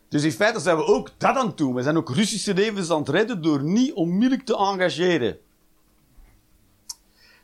Dus 0.09 0.22
in 0.22 0.33
feite 0.33 0.61
zijn 0.61 0.76
we 0.76 0.85
ook 0.85 1.11
dat 1.18 1.37
aan 1.37 1.46
het 1.46 1.57
doen. 1.57 1.74
We 1.74 1.83
zijn 1.83 1.96
ook 1.96 2.11
Russische 2.11 2.54
levens 2.54 2.90
aan 2.90 2.98
het 2.98 3.09
redden 3.09 3.42
door 3.42 3.62
niet 3.62 3.92
onmiddellijk 3.92 4.44
te 4.44 4.57
engageren. 4.57 5.38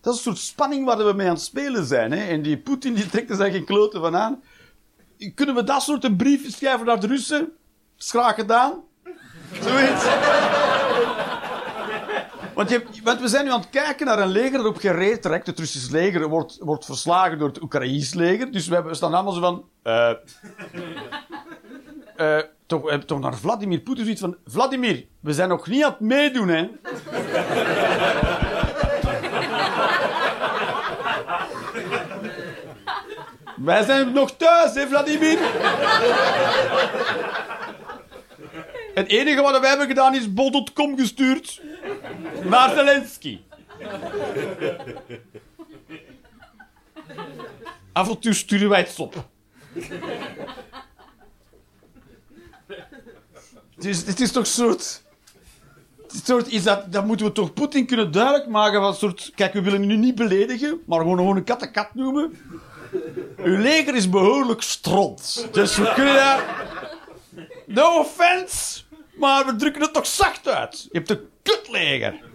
Dat 0.00 0.12
is 0.12 0.18
een 0.18 0.24
soort 0.24 0.38
spanning 0.38 0.86
waar 0.86 0.96
we 0.96 1.12
mee 1.12 1.26
aan 1.26 1.34
het 1.34 1.42
spelen 1.42 1.84
zijn. 1.84 2.12
Hè? 2.12 2.24
En 2.24 2.42
die 2.42 2.58
Poetin 2.58 2.94
die 2.94 3.06
trekt 3.06 3.30
er 3.30 3.36
zijn 3.36 3.52
geen 3.52 3.64
kloten 3.64 4.00
van 4.00 4.16
aan. 4.16 4.42
Kunnen 5.34 5.54
we 5.54 5.64
dat 5.64 5.82
soort 5.82 6.04
een 6.04 6.40
schrijven 6.48 6.86
naar 6.86 7.00
de 7.00 7.06
Russen? 7.06 7.52
Is 7.98 8.10
graag 8.10 8.34
gedaan. 8.34 8.82
Zoiets. 9.62 10.04
Want, 12.54 12.70
je, 12.70 12.82
want 13.02 13.20
we 13.20 13.28
zijn 13.28 13.44
nu 13.44 13.50
aan 13.50 13.60
het 13.60 13.70
kijken 13.70 14.06
naar 14.06 14.18
een 14.18 14.28
leger 14.28 14.58
dat 14.58 14.66
op 14.66 14.76
gereed 14.76 15.22
trekt. 15.22 15.46
Het 15.46 15.58
Russische 15.58 15.92
leger 15.92 16.28
wordt, 16.28 16.58
wordt 16.60 16.84
verslagen 16.84 17.38
door 17.38 17.48
het 17.48 17.62
Oekraïns 17.62 18.14
leger. 18.14 18.52
Dus 18.52 18.66
we, 18.66 18.74
hebben, 18.74 18.92
we 18.92 18.96
staan 18.96 19.14
allemaal 19.14 19.32
zo 19.32 19.40
van... 19.40 19.64
eh, 22.16 22.38
toch, 22.66 22.90
we 22.90 23.04
toch 23.04 23.20
naar 23.20 23.34
Vladimir 23.34 23.80
Poetin 23.80 24.04
zoiets 24.04 24.20
van... 24.20 24.36
Vladimir, 24.46 25.04
we 25.20 25.32
zijn 25.32 25.48
nog 25.48 25.66
niet 25.66 25.84
aan 25.84 25.90
het 25.90 26.00
meedoen, 26.00 26.48
hè. 26.48 26.68
Wij 33.56 33.84
zijn 33.84 34.12
nog 34.12 34.36
thuis, 34.36 34.74
hè, 34.74 34.86
Vladimir? 34.86 35.38
Het 38.94 39.08
enige 39.08 39.42
wat 39.42 39.60
wij 39.60 39.68
hebben 39.68 39.86
gedaan 39.86 40.14
is 40.14 40.32
bol.com 40.32 40.98
gestuurd 40.98 41.60
naar 42.44 42.74
Zelensky. 42.74 43.40
Af 47.92 48.08
en 48.08 48.18
toe 48.18 48.32
sturen 48.32 48.68
wij 48.68 48.80
het 48.80 48.98
op. 48.98 49.28
Dus 53.76 54.04
dit 54.04 54.20
is 54.20 54.32
toch 54.32 54.46
soort... 54.46 55.02
Soort 56.24 56.48
is 56.48 56.62
dat, 56.62 56.92
dat 56.92 57.06
moeten 57.06 57.26
we 57.26 57.32
toch 57.32 57.52
Poetin 57.52 57.86
kunnen 57.86 58.12
duidelijk 58.12 58.46
maken 58.46 58.80
van 58.80 58.94
soort... 58.94 59.32
Kijk, 59.34 59.52
we 59.52 59.62
willen 59.62 59.90
u 59.90 59.96
niet 59.96 60.14
beledigen, 60.14 60.80
maar 60.86 60.98
gewoon, 60.98 61.16
gewoon 61.16 61.36
een 61.36 61.44
kat 61.44 61.62
een 61.62 61.72
kat 61.72 61.94
noemen. 61.94 62.38
Uw 63.36 63.58
leger 63.58 63.94
is 63.94 64.10
behoorlijk 64.10 64.62
stront. 64.62 65.48
Dus 65.52 65.76
we 65.76 65.92
kunnen 65.94 66.14
daar... 66.14 66.66
No 67.66 67.98
offense, 67.98 68.82
maar 69.14 69.46
we 69.46 69.56
drukken 69.56 69.82
het 69.82 69.92
toch 69.92 70.06
zacht 70.06 70.48
uit. 70.48 70.82
Je 70.82 70.98
hebt 70.98 71.10
een 71.10 71.28
kutleger. 71.44 72.32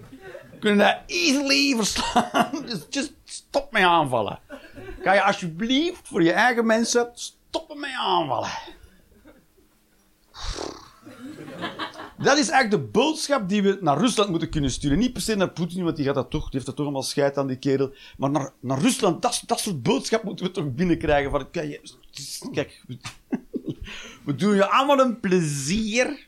Kunnen 0.59 0.85
dat 0.85 0.97
easily 1.05 1.75
verslaan. 1.75 2.49
Dus 2.65 2.85
just 2.89 3.13
stop 3.25 3.71
met 3.71 3.83
aanvallen. 3.83 4.39
Kan 5.03 5.13
je 5.13 5.23
alsjeblieft 5.23 6.07
voor 6.07 6.23
je 6.23 6.31
eigen 6.31 6.65
mensen 6.65 7.09
stoppen 7.13 7.79
met 7.79 7.91
aanvallen? 7.97 8.49
Dat 12.17 12.37
is 12.37 12.49
eigenlijk 12.49 12.83
de 12.83 12.91
boodschap 12.91 13.49
die 13.49 13.63
we 13.63 13.77
naar 13.81 13.97
Rusland 13.97 14.29
moeten 14.29 14.49
kunnen 14.49 14.71
sturen. 14.71 14.97
Niet 14.97 15.13
per 15.13 15.21
se 15.21 15.35
naar 15.35 15.49
Poetin, 15.49 15.83
want 15.83 15.95
die, 15.95 16.05
gaat 16.05 16.15
dat 16.15 16.29
toch, 16.29 16.43
die 16.43 16.51
heeft 16.51 16.65
dat 16.65 16.75
toch 16.75 16.85
allemaal 16.85 17.03
scheid 17.03 17.37
aan 17.37 17.47
die 17.47 17.57
kerel. 17.57 17.93
Maar 18.17 18.29
naar, 18.29 18.51
naar 18.59 18.79
Rusland, 18.79 19.21
dat, 19.21 19.43
dat 19.45 19.59
soort 19.59 19.83
boodschap 19.83 20.23
moeten 20.23 20.45
we 20.45 20.51
toch 20.51 20.73
binnenkrijgen. 20.73 21.31
Van, 21.31 21.51
kijk, 21.51 22.83
we 24.25 24.35
doen 24.35 24.55
je 24.55 24.69
allemaal 24.69 24.99
een 24.99 25.19
plezier. 25.19 26.27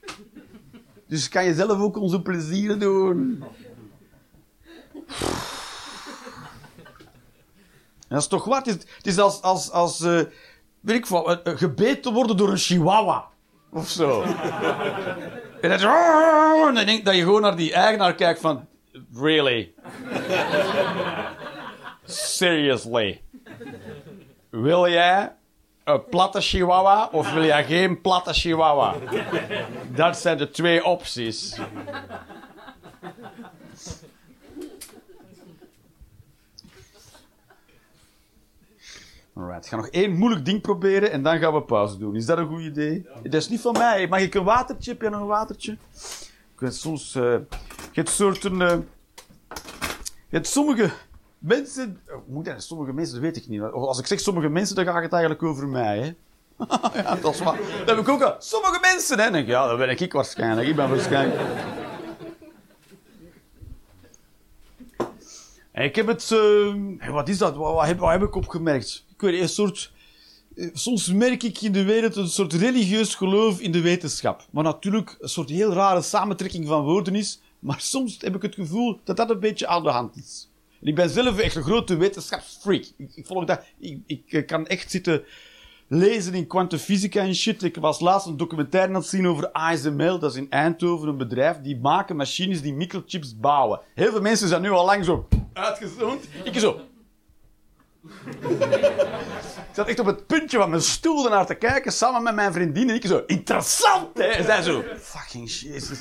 Dus 1.11 1.29
kan 1.29 1.43
je 1.45 1.53
zelf 1.53 1.79
ook 1.79 1.97
onze 1.97 2.21
plezier 2.21 2.79
doen. 2.79 3.43
En 7.97 8.17
dat 8.17 8.21
is 8.21 8.27
toch 8.27 8.45
wat? 8.45 8.65
Het 8.65 8.85
is, 9.01 9.17
als, 9.17 9.41
als, 9.41 9.71
als 9.71 10.01
eh, 10.01 10.21
weet 10.79 10.97
ik 10.97 11.05
eh, 11.05 11.37
eh, 11.43 11.57
gebeten 11.57 12.13
worden 12.13 12.37
door 12.37 12.49
een 12.49 12.57
chihuahua. 12.57 13.27
Of 13.71 13.89
zo. 13.89 14.21
En 15.61 15.69
dat, 15.69 15.81
en 15.81 16.73
dan 16.73 16.85
denk 16.85 17.05
dat 17.05 17.15
je 17.15 17.21
gewoon 17.21 17.41
naar 17.41 17.55
die 17.55 17.73
eigenaar 17.73 18.15
kijkt 18.15 18.39
van... 18.39 18.67
Really? 19.13 19.73
Seriously? 22.05 23.21
Wil 24.49 24.89
jij 24.89 25.35
een 25.93 26.05
platte 26.05 26.41
chihuahua 26.41 27.09
of 27.11 27.33
wil 27.33 27.43
jij 27.43 27.65
geen 27.65 28.01
platte 28.01 28.33
chihuahua? 28.33 28.95
Dat 29.95 30.17
zijn 30.17 30.37
de 30.37 30.49
twee 30.51 30.85
opties. 30.85 31.57
Alright, 39.33 39.63
ik 39.63 39.69
ga 39.69 39.75
nog 39.75 39.87
één 39.87 40.11
moeilijk 40.17 40.45
ding 40.45 40.61
proberen 40.61 41.11
en 41.11 41.23
dan 41.23 41.39
gaan 41.39 41.53
we 41.53 41.61
pauze 41.61 41.97
doen. 41.97 42.15
Is 42.15 42.25
dat 42.25 42.37
een 42.37 42.47
goed 42.47 42.61
idee? 42.61 43.07
Dat 43.23 43.33
is 43.33 43.49
niet 43.49 43.61
van 43.61 43.73
mij. 43.73 44.07
Mag 44.07 44.19
ik 44.19 44.33
een 44.33 44.43
watertje? 44.43 44.91
Heb 44.91 45.01
jij 45.01 45.09
nog 45.09 45.21
een 45.21 45.27
watertje? 45.27 45.71
Ik 46.53 46.59
weet 46.59 46.75
soms... 46.75 47.15
eh, 47.15 47.21
je 47.21 47.47
hebt 47.91 48.09
soorten... 48.09 48.61
eh, 48.61 48.77
je 50.27 50.37
hebt 50.37 50.47
sommige 50.47 50.91
mensen... 51.41 51.99
dat? 52.27 52.63
Sommige 52.63 52.93
mensen, 52.93 53.13
dat 53.13 53.23
weet 53.23 53.35
ik 53.37 53.47
niet. 53.47 53.61
Als 53.61 53.99
ik 53.99 54.05
zeg 54.05 54.19
sommige 54.19 54.49
mensen, 54.49 54.75
dan 54.75 54.85
gaat 54.85 55.03
het 55.03 55.11
eigenlijk 55.11 55.43
over 55.43 55.67
mij, 55.67 55.97
hè? 55.99 56.13
ja, 57.01 57.15
dat 57.15 57.33
is 57.33 57.39
waar. 57.39 57.57
Dat 57.57 57.89
heb 57.89 57.97
ik 57.97 58.09
ook 58.09 58.21
al. 58.21 58.35
Sommige 58.39 58.79
mensen, 58.81 59.17
hè? 59.17 59.23
Dan 59.23 59.33
denk 59.33 59.45
ik, 59.45 59.51
ja, 59.51 59.67
dat 59.67 59.77
ben 59.77 59.89
ik 59.99 60.13
waarschijnlijk. 60.13 60.67
Ik 60.67 60.75
ben 60.75 60.89
waarschijnlijk... 60.89 61.41
En 65.71 65.83
ik 65.83 65.95
heb 65.95 66.07
het... 66.07 66.31
eh, 66.31 67.09
wat 67.09 67.29
is 67.29 67.37
dat? 67.37 67.55
Wat, 67.55 67.85
heb, 67.85 68.21
ik 68.23 68.35
opgemerkt? 68.35 69.05
Ik 69.13 69.21
weet 69.21 69.41
een 69.41 69.49
soort... 69.49 69.91
eh, 70.55 70.69
Soms 70.73 71.13
merk 71.13 71.43
ik 71.43 71.61
in 71.61 71.71
de 71.71 71.83
wereld 71.83 72.15
een 72.15 72.27
soort 72.27 72.53
religieus 72.53 73.15
geloof 73.15 73.59
in 73.59 73.71
de 73.71 73.81
wetenschap. 73.81 74.45
Maar 74.51 74.63
natuurlijk 74.63 75.17
een 75.19 75.29
soort 75.29 75.49
heel 75.49 75.73
rare 75.73 76.01
samentrekking 76.01 76.67
van 76.67 76.83
woorden 76.83 77.15
is. 77.15 77.41
Maar 77.59 77.79
soms 77.81 78.17
heb 78.21 78.35
ik 78.35 78.41
het 78.41 78.55
gevoel 78.55 78.99
dat 79.03 79.17
dat 79.17 79.29
een 79.29 79.39
beetje 79.39 79.67
aan 79.67 79.83
de 79.83 79.89
hand 79.89 80.15
is. 80.17 80.50
Ik 80.81 80.95
ben 80.95 81.09
zelf 81.09 81.39
echt 81.39 81.55
een 81.55 81.63
grote 81.63 81.95
wetenschapsfreak. 81.95 82.83
Ik, 82.97 83.11
ik 83.15 83.25
volg 83.25 83.45
dat. 83.45 83.63
Ik, 83.79 83.99
ik 84.05 84.23
eh, 84.27 84.45
kan 84.45 84.67
echt 84.67 84.91
zitten 84.91 85.23
lezen 85.87 86.33
in 86.33 86.47
kwantumfysica 86.47 87.21
en 87.21 87.35
shit. 87.35 87.63
Ik 87.63 87.75
was 87.75 87.99
laatst 87.99 88.27
een 88.27 88.37
documentaire 88.37 88.89
aan 88.89 88.95
het 88.95 89.05
zien 89.05 89.27
over 89.27 89.51
ASML. 89.51 90.19
Dat 90.19 90.31
is 90.31 90.37
in 90.37 90.49
Eindhoven 90.49 91.07
een 91.07 91.17
bedrijf 91.17 91.57
die 91.61 91.79
maken 91.79 92.15
machines 92.15 92.61
die 92.61 92.73
microchips 92.73 93.39
bouwen. 93.39 93.79
Heel 93.95 94.11
veel 94.11 94.21
mensen 94.21 94.47
zijn 94.47 94.61
nu 94.61 94.69
al 94.69 94.85
lang 94.85 95.05
zo 95.05 95.27
uitgezoomd. 95.53 96.27
Ik 96.43 96.59
zo. 96.59 96.79
Ik 99.71 99.77
zat 99.77 99.87
echt 99.87 99.99
op 99.99 100.05
het 100.05 100.27
puntje 100.27 100.57
van 100.57 100.69
mijn 100.69 100.81
stoel 100.81 101.25
ernaar 101.25 101.45
te 101.45 101.55
kijken, 101.55 101.91
samen 101.91 102.23
met 102.23 102.35
mijn 102.35 102.53
vriendin. 102.53 102.89
En 102.89 102.95
ik 102.95 103.05
zo, 103.05 103.23
interessant, 103.25 104.17
hè? 104.17 104.23
En 104.23 104.43
zij 104.43 104.61
zo, 104.61 104.83
fucking 104.99 105.51
jezus. 105.51 105.99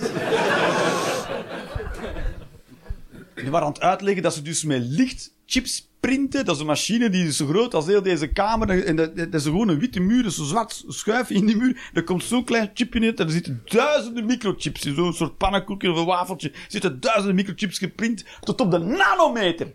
Die 3.40 3.50
waren 3.50 3.66
aan 3.66 3.72
het 3.72 3.82
uitleggen 3.82 4.22
dat 4.22 4.34
ze 4.34 4.42
dus 4.42 4.64
met 4.64 4.82
lichtchips 4.82 5.88
printen. 6.00 6.44
Dat 6.44 6.54
is 6.54 6.60
een 6.60 6.66
machine 6.66 7.10
die 7.10 7.32
zo 7.32 7.46
groot 7.46 7.74
als 7.74 7.86
heel 7.86 8.02
deze 8.02 8.26
kamer. 8.26 8.84
En 8.84 8.96
dat, 8.96 9.16
dat 9.16 9.34
is 9.34 9.42
gewoon 9.42 9.68
een 9.68 9.78
witte 9.78 10.00
muur, 10.00 10.22
dus 10.22 10.36
zo'n 10.36 10.46
zwart 10.46 10.84
schuif 10.86 11.30
in 11.30 11.46
die 11.46 11.56
muur. 11.56 11.90
Er 11.92 12.04
komt 12.04 12.24
zo'n 12.24 12.44
klein 12.44 12.70
chipje 12.74 13.00
in 13.00 13.16
en 13.16 13.24
er 13.24 13.30
zitten 13.30 13.62
duizenden 13.64 14.26
microchips 14.26 14.86
in. 14.86 14.94
Zo'n 14.94 15.12
soort 15.12 15.36
pannenkoekje 15.36 15.90
of 15.90 15.98
een 15.98 16.04
wafeltje. 16.04 16.50
Er 16.50 16.58
zitten 16.68 17.00
duizenden 17.00 17.34
microchips 17.34 17.78
geprint 17.78 18.24
tot 18.40 18.60
op 18.60 18.70
de 18.70 18.78
nanometer. 18.78 19.72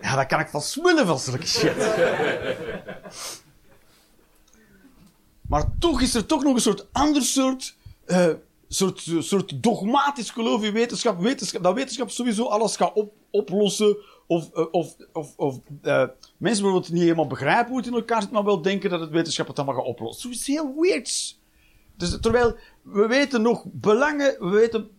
Ja, 0.00 0.14
daar 0.14 0.26
kan 0.26 0.40
ik 0.40 0.48
van 0.48 0.60
smullen 0.62 1.06
van 1.06 1.18
zulke 1.18 1.46
shit. 1.46 1.74
Maar 5.48 5.70
toch 5.78 6.00
is 6.00 6.14
er 6.14 6.26
toch 6.26 6.42
nog 6.42 6.54
een 6.54 6.60
soort 6.60 6.86
ander 6.92 7.22
soort, 7.22 7.76
eh, 8.04 8.28
soort, 8.68 9.04
soort 9.18 9.62
dogmatisch 9.62 10.30
geloof 10.30 10.62
in 10.62 10.72
wetenschap. 10.72 11.20
wetenschap. 11.20 11.62
Dat 11.62 11.74
wetenschap 11.74 12.10
sowieso 12.10 12.44
alles 12.44 12.76
gaat 12.76 12.92
op, 12.94 13.12
oplossen. 13.30 13.96
Of, 14.26 14.50
eh, 14.52 14.64
of, 14.70 14.96
of, 15.12 15.36
of 15.36 15.60
eh, 15.82 16.04
mensen 16.36 16.62
bijvoorbeeld 16.62 16.92
niet 16.92 17.02
helemaal 17.02 17.26
begrijpen 17.26 17.68
hoe 17.68 17.76
het 17.76 17.86
in 17.86 17.94
elkaar 17.94 18.22
zit, 18.22 18.30
maar 18.30 18.44
wel 18.44 18.62
denken 18.62 18.90
dat 18.90 19.00
het 19.00 19.10
wetenschap 19.10 19.46
het 19.46 19.56
allemaal 19.58 19.76
gaat 19.76 19.84
oplossen. 19.84 20.22
Zoiets 20.22 20.46
heel 20.46 20.74
weirds. 20.80 21.40
Dus, 21.96 22.18
terwijl 22.20 22.56
we 22.82 23.06
weten 23.06 23.42
nog 23.42 23.64
belangen, 23.64 24.36
we 24.38 24.48
weten 24.48 24.90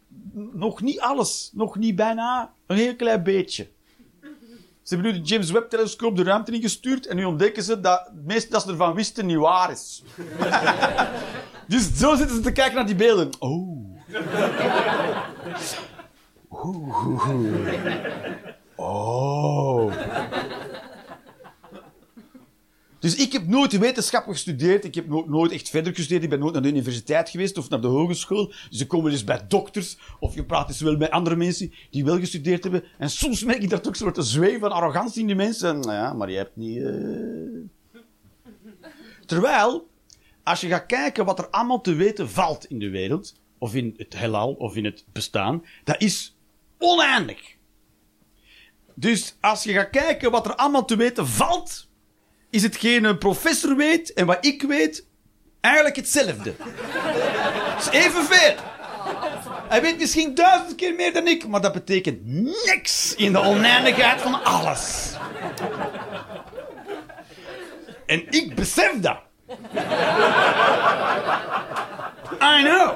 nog 0.54 0.82
niet 0.82 1.00
alles. 1.00 1.52
Nog 1.54 1.78
niet 1.78 1.96
bijna 1.96 2.54
een 2.66 2.78
heel 2.78 2.96
klein 2.96 3.24
beetje. 3.24 3.68
Ze 4.90 4.96
hebben 4.96 5.14
nu 5.14 5.22
de 5.22 5.28
James 5.28 5.52
Webb-telescoop 5.52 6.16
de 6.16 6.24
ruimte 6.24 6.52
ingestuurd 6.52 7.06
en 7.08 7.16
nu 7.16 7.24
ontdekken 7.26 7.64
ze 7.64 7.80
dat 7.80 8.00
het 8.06 8.26
meeste 8.26 8.50
dat 8.50 8.62
ze 8.62 8.70
ervan 8.70 8.94
wisten 8.94 9.26
niet 9.26 9.38
waar 9.38 9.72
is. 9.72 10.04
dus 11.68 11.98
zo 11.98 12.16
zitten 12.16 12.36
ze 12.36 12.42
te 12.42 12.52
kijken 12.52 12.76
naar 12.76 12.86
die 12.86 12.96
beelden. 12.96 13.30
Oh. 13.40 13.78
Oeh. 16.52 17.30
Oh. 18.76 19.94
Dus 23.00 23.16
ik 23.16 23.32
heb 23.34 23.48
nooit 23.48 23.78
wetenschap 23.78 24.28
gestudeerd. 24.28 24.86
Ik 24.86 24.96
heb 24.96 25.08
no- 25.08 25.26
nooit 25.28 25.52
echt 25.52 25.70
verder 25.70 25.96
gestudeerd. 25.96 26.24
Ik 26.24 26.30
ben 26.30 26.40
nooit 26.40 26.54
naar 26.54 26.62
de 26.62 26.68
universiteit 26.70 27.30
geweest 27.30 27.58
of 27.58 27.70
naar 27.70 27.82
de 27.82 27.88
hogeschool. 27.88 28.54
Dus 28.70 28.82
ik 28.82 28.88
kom 28.88 29.04
wel 29.04 29.12
eens 29.12 29.24
bij 29.24 29.46
dokters. 29.48 29.98
Of 30.20 30.36
je 30.36 30.46
praat 30.46 30.68
eens 30.70 30.82
wel 30.82 30.98
met 30.98 31.12
andere 31.12 31.36
mensen 31.36 31.74
die 31.90 32.06
wel 32.06 32.20
gestudeerd 32.20 32.64
hebben. 32.64 32.84
En 32.98 33.10
soms 33.10 33.44
merk 33.44 33.62
ik 33.62 33.70
daar 33.70 33.82
toch 33.82 33.92
een 33.92 33.98
soort 33.98 34.26
zweem 34.28 34.60
van 34.60 34.72
arrogantie 34.72 35.22
in 35.22 35.28
die 35.28 35.36
mensen. 35.36 35.70
En, 35.70 35.80
nou 35.80 35.94
ja, 35.94 36.14
maar 36.14 36.30
je 36.32 36.38
hebt 36.38 36.56
niet... 36.56 36.84
eh. 36.84 38.02
Terwijl, 39.26 39.88
als 40.44 40.62
je 40.62 40.68
gaat 40.68 40.86
kijken 40.86 41.26
wat 41.26 41.40
er 41.40 41.50
allemaal 41.50 41.82
te 41.82 41.94
weten 41.94 42.30
valt 42.30 42.66
in 42.66 42.80
de 42.80 42.90
wereld. 42.90 43.34
Of 43.58 43.76
in 43.76 43.94
het 43.98 44.18
heelal, 44.18 44.54
of 44.54 44.76
in 44.76 44.86
het 44.86 45.06
bestaan. 45.12 45.64
Dat 45.84 46.02
is 46.02 46.36
oneindig. 46.78 47.56
Dus 48.94 49.36
als 49.42 49.64
je 49.64 49.74
gaat 49.74 49.90
kijken 49.90 50.32
wat 50.32 50.46
er 50.46 50.56
allemaal 50.56 50.86
te 50.86 50.96
weten 50.96 51.28
valt 51.28 51.88
is 52.50 52.64
hetgeen 52.64 53.04
een 53.04 53.18
professor 53.18 53.76
weet 53.76 54.14
en 54.14 54.26
wat 54.26 54.46
ik 54.46 54.62
weet 54.62 55.06
eigenlijk 55.62 55.96
hetzelfde. 55.96 56.54
Het 56.60 57.94
is 57.94 58.00
evenveel. 58.00 58.56
Hij 59.70 59.82
weet 59.82 60.00
misschien 60.00 60.36
duizend 60.36 60.76
keer 60.76 60.96
meer 60.96 61.14
dan 61.14 61.28
ik, 61.28 61.48
maar 61.48 61.62
dat 61.62 61.74
betekent 61.74 62.26
niks 62.66 63.16
in 63.16 63.32
de 63.32 63.40
oneindigheid 63.40 64.22
van 64.22 64.44
alles. 64.44 65.12
En 68.06 68.26
ik 68.30 68.56
besef 68.56 69.00
dat. 69.00 69.18
I 72.42 72.64
know. 72.64 72.92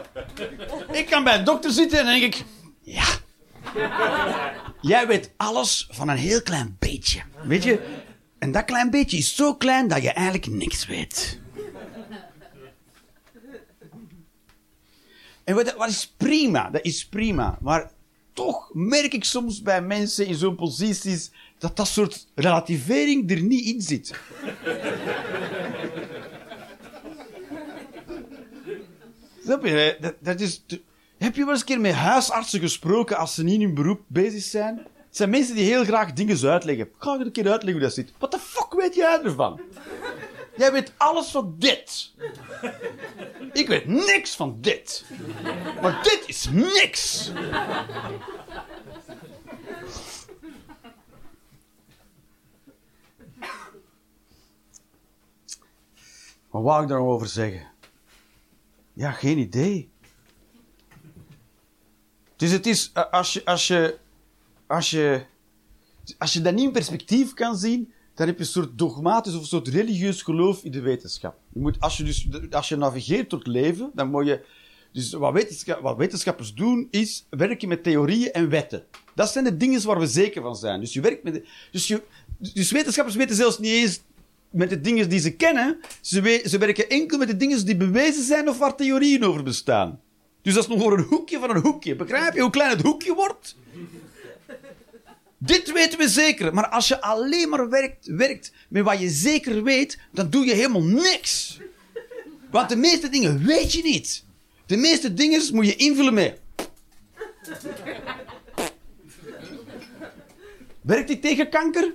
Ik 0.91 1.05
kan 1.05 1.23
bij 1.23 1.37
een 1.37 1.43
dokter 1.43 1.71
zitten 1.71 1.99
en 1.99 2.05
denk 2.05 2.23
ik, 2.23 2.43
ja. 2.81 3.05
Jij 4.81 5.07
weet 5.07 5.31
alles 5.37 5.87
van 5.91 6.09
een 6.09 6.17
heel 6.17 6.41
klein 6.41 6.75
beetje. 6.79 7.21
Weet 7.43 7.63
je? 7.63 7.79
En 8.43 8.51
dat 8.51 8.65
klein 8.65 8.89
beetje 8.89 9.17
is 9.17 9.35
zo 9.35 9.55
klein 9.55 9.87
dat 9.87 10.01
je 10.01 10.11
eigenlijk 10.11 10.47
niks 10.47 10.85
weet. 10.85 11.39
En 15.43 15.55
wat, 15.55 15.75
wat 15.75 15.89
is 15.89 16.13
prima, 16.17 16.69
dat 16.69 16.85
is 16.85 17.05
prima. 17.05 17.57
Maar 17.61 17.91
toch 18.33 18.69
merk 18.73 19.13
ik 19.13 19.23
soms 19.23 19.61
bij 19.61 19.81
mensen 19.81 20.25
in 20.25 20.35
zo'n 20.35 20.55
posities 20.55 21.31
dat 21.57 21.77
dat 21.77 21.87
soort 21.87 22.27
relativering 22.35 23.31
er 23.31 23.41
niet 23.41 23.65
in 23.65 23.81
zit. 23.81 24.13
Snap 29.43 29.65
je? 29.65 29.97
Dat, 29.99 30.15
dat 30.19 30.39
is 30.39 30.65
Heb 31.17 31.35
je 31.35 31.43
wel 31.43 31.51
eens 31.51 31.59
een 31.59 31.65
keer 31.65 31.81
met 31.81 31.93
huisartsen 31.93 32.59
gesproken 32.59 33.17
als 33.17 33.33
ze 33.33 33.43
niet 33.43 33.53
in 33.53 33.61
hun 33.61 33.73
beroep 33.73 34.01
bezig 34.07 34.43
zijn? 34.43 34.87
Het 35.13 35.21
zijn 35.21 35.31
mensen 35.31 35.55
die 35.55 35.65
heel 35.65 35.83
graag 35.83 36.13
dingen 36.13 36.49
uitleggen. 36.49 36.85
Ik 36.85 36.93
ga 36.97 37.13
je 37.13 37.25
een 37.25 37.31
keer 37.31 37.51
uitleggen 37.51 37.71
hoe 37.71 37.81
dat 37.81 37.93
zit. 37.93 38.13
Wat 38.17 38.31
de 38.31 38.39
fuck 38.39 38.73
weet 38.73 38.95
jij 38.95 39.21
ervan? 39.23 39.61
Jij 40.57 40.71
weet 40.71 40.93
alles 40.97 41.27
van 41.27 41.55
dit. 41.57 42.13
Ik 43.53 43.67
weet 43.67 43.85
niks 43.85 44.35
van 44.35 44.57
dit. 44.61 45.05
Maar 45.81 46.03
dit 46.03 46.23
is 46.27 46.49
niks. 46.51 47.31
Wat 56.49 56.63
wou 56.63 56.81
ik 56.81 56.87
daarover 56.87 57.27
zeggen? 57.27 57.67
Ja, 58.93 59.11
geen 59.11 59.37
idee. 59.37 59.91
Dus 62.35 62.51
het 62.51 62.65
is, 62.65 62.91
eh, 62.93 63.11
als 63.11 63.33
je, 63.33 63.45
als 63.45 63.67
je, 63.67 64.01
als 64.73 64.89
je, 64.89 65.21
als 66.17 66.33
je 66.33 66.41
dat 66.41 66.53
niet 66.53 66.63
in 66.63 66.71
perspectief 66.71 67.33
kan 67.33 67.57
zien, 67.57 67.91
dan 68.13 68.27
heb 68.27 68.35
je 68.35 68.43
een 68.43 68.49
soort 68.49 68.77
dogmatisch 68.77 69.33
of 69.33 69.41
een 69.41 69.47
soort 69.47 69.67
religieus 69.67 70.21
geloof 70.21 70.63
in 70.63 70.71
de 70.71 70.81
wetenschap. 70.81 71.35
Je 71.53 71.59
moet, 71.59 71.79
als 71.79 71.97
je 71.97 72.03
dus, 72.03 72.27
als 72.51 72.69
je 72.69 72.75
navigeert 72.75 73.29
door 73.29 73.39
het 73.39 73.47
leven, 73.47 73.91
dan 73.93 74.09
moet 74.09 74.25
je, 74.25 74.45
dus 74.91 75.13
wat, 75.13 75.45
wat 75.81 75.97
wetenschappers 75.97 76.53
doen, 76.53 76.87
is 76.89 77.25
werken 77.29 77.67
met 77.67 77.83
theorieën 77.83 78.31
en 78.31 78.49
wetten. 78.49 78.83
Dat 79.15 79.29
zijn 79.29 79.43
de 79.43 79.57
dingen 79.57 79.85
waar 79.85 79.99
we 79.99 80.07
zeker 80.07 80.41
van 80.41 80.55
zijn. 80.55 80.79
Dus 80.79 80.93
je 80.93 81.01
werkt 81.01 81.23
met, 81.23 81.43
dus 81.71 81.87
je, 81.87 82.03
dus 82.37 82.71
wetenschappers 82.71 83.15
weten 83.15 83.35
zelfs 83.35 83.59
niet 83.59 83.71
eens 83.71 84.01
met 84.49 84.69
de 84.69 84.81
dingen 84.81 85.09
die 85.09 85.19
ze 85.19 85.35
kennen. 85.35 85.79
Ze, 86.01 86.43
ze 86.45 86.57
werken 86.57 86.89
enkel 86.89 87.17
met 87.17 87.27
de 87.27 87.37
dingen 87.37 87.65
die 87.65 87.77
bewezen 87.77 88.23
zijn 88.23 88.49
of 88.49 88.57
waar 88.57 88.75
theorieën 88.75 89.23
over 89.23 89.43
bestaan. 89.43 89.99
Dus 90.41 90.53
dat 90.53 90.63
is 90.63 90.75
nog 90.75 90.85
een 90.85 91.03
hoekje 91.03 91.39
van 91.39 91.49
een 91.49 91.61
hoekje. 91.61 91.95
Begrijp 91.95 92.33
je 92.33 92.41
hoe 92.41 92.49
klein 92.49 92.69
het 92.69 92.81
hoekje 92.81 93.13
wordt? 93.13 93.55
Dit 95.45 95.71
weten 95.71 95.99
we 95.99 96.09
zeker. 96.09 96.53
Maar 96.53 96.67
als 96.67 96.87
je 96.87 97.01
alleen 97.01 97.49
maar 97.49 97.69
werkt, 97.69 98.05
werkt 98.05 98.53
met 98.69 98.83
wat 98.83 98.99
je 98.99 99.09
zeker 99.09 99.63
weet, 99.63 99.99
dan 100.11 100.29
doe 100.29 100.45
je 100.45 100.53
helemaal 100.53 100.83
niks. 100.83 101.59
Want 102.51 102.69
de 102.69 102.75
meeste 102.75 103.09
dingen 103.09 103.45
weet 103.45 103.73
je 103.73 103.81
niet. 103.83 104.25
De 104.65 104.77
meeste 104.77 105.13
dingen 105.13 105.55
moet 105.55 105.65
je 105.65 105.75
invullen 105.75 106.13
met. 106.13 106.39
Werkt 110.81 111.07
die 111.07 111.19
tegen 111.19 111.49
kanker? 111.49 111.93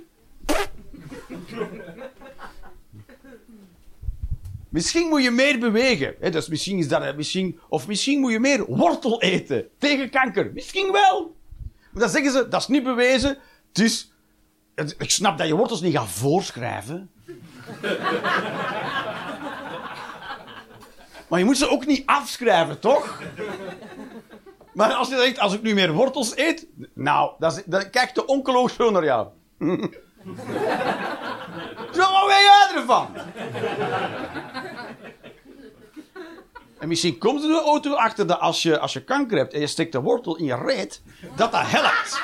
Misschien 4.69 5.07
moet 5.07 5.23
je 5.23 5.31
meer 5.31 5.59
bewegen. 5.59 6.31
Dus 6.31 6.47
misschien 6.47 6.77
is 6.77 6.87
dat, 6.87 7.15
misschien, 7.15 7.59
of 7.69 7.87
misschien 7.87 8.19
moet 8.19 8.31
je 8.31 8.39
meer 8.39 8.65
wortel 8.65 9.21
eten 9.21 9.69
tegen 9.77 10.09
kanker. 10.09 10.51
Misschien 10.53 10.91
wel. 10.91 11.37
Maar 11.89 12.01
dan 12.01 12.09
zeggen 12.09 12.31
ze, 12.31 12.47
dat 12.47 12.61
is 12.61 12.67
niet 12.67 12.83
bewezen. 12.83 13.37
Het- 13.73 14.95
ik 14.97 15.11
snap 15.11 15.37
dat 15.37 15.47
je 15.47 15.55
wortels 15.55 15.81
niet 15.81 15.95
gaat 15.97 16.09
voorschrijven. 16.09 17.09
Maar 21.27 21.39
je 21.39 21.45
moet 21.45 21.57
ze 21.57 21.69
ook 21.69 21.85
niet 21.85 22.05
afschrijven, 22.05 22.79
toch? 22.79 23.21
Maar 24.73 24.93
als 24.93 25.09
je 25.09 25.15
denkt, 25.15 25.39
als 25.39 25.53
ik 25.53 25.61
nu 25.61 25.73
meer 25.73 25.91
wortels 25.93 26.37
eet... 26.37 26.67
Nou, 26.93 27.31
dan, 27.39 27.51
is- 27.51 27.89
kijkt 27.91 28.15
de 28.15 28.25
oncoloog 28.25 28.71
zo 28.71 28.91
naar 28.91 29.03
jou. 29.03 29.27
zo, 31.95 32.11
wat 32.11 32.27
weet 32.27 32.47
jij 32.49 32.71
ervan? 32.75 33.07
En 36.79 36.87
misschien 36.87 37.17
komt 37.17 37.43
er 37.43 37.63
ook 37.65 37.81
toe 37.81 37.95
achter 37.95 38.27
dat 38.27 38.39
als 38.39 38.61
je, 38.61 38.79
als 38.79 38.93
je 38.93 39.03
kanker 39.03 39.37
hebt 39.37 39.53
en 39.53 39.59
je 39.59 39.67
steekt 39.67 39.95
een 39.95 40.01
wortel 40.01 40.37
in 40.37 40.45
je 40.45 40.55
reet, 40.65 41.01
dat 41.35 41.51
dat 41.51 41.61
helpt. 41.65 42.21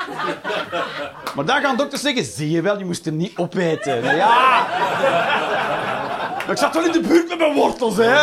Maar 1.35 1.45
dan 1.45 1.61
gaan 1.61 1.77
dokters 1.77 2.01
zeggen, 2.01 2.23
zie 2.23 2.51
je 2.51 2.61
wel, 2.61 2.77
je 2.77 2.85
moest 2.85 3.05
hem 3.05 3.17
niet 3.17 3.37
opeten. 3.37 4.03
Nou 4.03 4.15
Ja. 4.15 4.67
Maar 6.35 6.51
ik 6.51 6.57
zat 6.57 6.73
wel 6.73 6.85
in 6.85 6.91
de 6.91 6.99
buurt 6.99 7.27
met 7.29 7.37
mijn 7.37 7.53
wortels, 7.53 7.97
hè. 7.97 8.13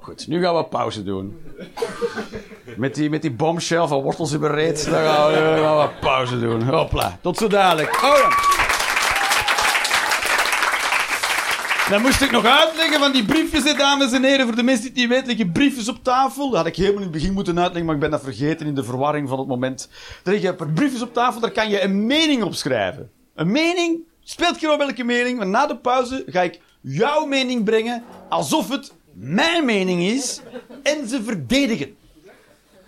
Goed, 0.00 0.26
nu 0.26 0.42
gaan 0.42 0.56
we 0.56 0.64
pauze 0.64 1.02
doen. 1.02 1.42
Met 2.76 2.94
die, 2.94 3.10
met 3.10 3.22
die 3.22 3.30
bombshell 3.30 3.86
van 3.86 4.02
wortels 4.02 4.32
in 4.32 4.40
mijn 4.40 4.52
reet, 4.52 4.84
dan 4.84 5.04
gaan 5.04 5.28
we, 5.30 5.34
dan 5.34 5.58
gaan 5.58 5.78
we 5.78 5.88
pauze 6.00 6.40
doen. 6.40 6.62
Hopla, 6.62 7.18
tot 7.20 7.36
zo 7.36 7.48
dadelijk. 7.48 8.02
Oh 8.02 8.16
ja. 8.16 8.68
Dan 11.90 12.02
moest 12.02 12.20
ik 12.20 12.30
nog 12.30 12.44
uitleggen 12.44 12.98
van 12.98 13.12
die 13.12 13.24
briefjes, 13.24 13.76
dames 13.76 14.12
en 14.12 14.24
heren. 14.24 14.46
Voor 14.46 14.56
de 14.56 14.62
mensen 14.62 14.82
die 14.82 14.90
het 14.90 15.00
niet 15.00 15.08
weten, 15.08 15.26
liggen 15.26 15.52
briefjes 15.52 15.88
op 15.88 16.04
tafel. 16.04 16.48
Dat 16.48 16.56
had 16.56 16.66
ik 16.66 16.76
helemaal 16.76 16.96
in 16.96 17.02
het 17.02 17.12
begin 17.12 17.32
moeten 17.32 17.58
uitleggen, 17.58 17.84
maar 17.84 17.94
ik 17.94 18.00
ben 18.00 18.10
dat 18.10 18.22
vergeten 18.22 18.66
in 18.66 18.74
de 18.74 18.84
verwarring 18.84 19.28
van 19.28 19.38
het 19.38 19.48
moment. 19.48 19.88
Er 20.24 20.32
liggen 20.32 20.72
briefjes 20.74 21.02
op 21.02 21.14
tafel, 21.14 21.40
daar 21.40 21.50
kan 21.50 21.70
je 21.70 21.82
een 21.82 22.06
mening 22.06 22.42
op 22.42 22.54
schrijven. 22.54 23.10
Een 23.34 23.50
mening, 23.50 23.98
speelt 24.22 24.58
geen 24.58 24.78
welke 24.78 25.04
mening, 25.04 25.38
maar 25.38 25.46
na 25.46 25.66
de 25.66 25.76
pauze 25.76 26.24
ga 26.26 26.42
ik 26.42 26.60
jouw 26.80 27.26
mening 27.26 27.64
brengen 27.64 28.04
alsof 28.28 28.68
het 28.68 28.92
mijn 29.12 29.64
mening 29.64 30.02
is 30.02 30.40
en 30.82 31.08
ze 31.08 31.22
verdedigen. 31.22 31.96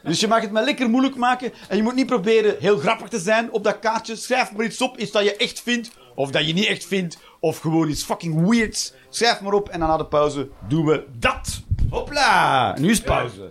Dus 0.03 0.21
je 0.21 0.29
mag 0.29 0.41
het 0.41 0.53
maar 0.53 0.65
lekker 0.65 0.91
moeilijk 0.91 1.17
maken. 1.17 1.53
En 1.69 1.77
je 1.77 1.83
moet 1.83 1.95
niet 1.95 2.07
proberen 2.07 2.57
heel 2.59 2.79
grappig 2.79 3.09
te 3.09 3.19
zijn 3.19 3.53
op 3.53 3.65
dat 3.65 3.79
kaartje. 3.79 4.17
Schrijf 4.17 4.53
maar 4.53 4.65
iets 4.65 4.81
op, 4.81 4.99
iets 4.99 5.11
dat 5.11 5.25
je 5.25 5.37
echt 5.37 5.63
vindt. 5.63 5.91
Of 6.15 6.31
dat 6.31 6.47
je 6.47 6.53
niet 6.53 6.67
echt 6.67 6.87
vindt. 6.87 7.19
Of 7.45 7.59
gewoon 7.59 7.89
iets 7.89 8.03
fucking 8.03 8.49
weirds. 8.49 8.93
Schrijf 9.09 9.41
maar 9.41 9.53
op 9.53 9.69
en 9.69 9.81
dan 9.81 9.89
na 9.89 9.97
de 9.97 10.07
pauze 10.07 10.49
doen 10.69 10.87
we 10.87 11.07
dat. 11.19 11.61
Hopla! 11.91 12.77
Nu 12.79 12.91
is 12.91 13.01
pauze. 13.01 13.47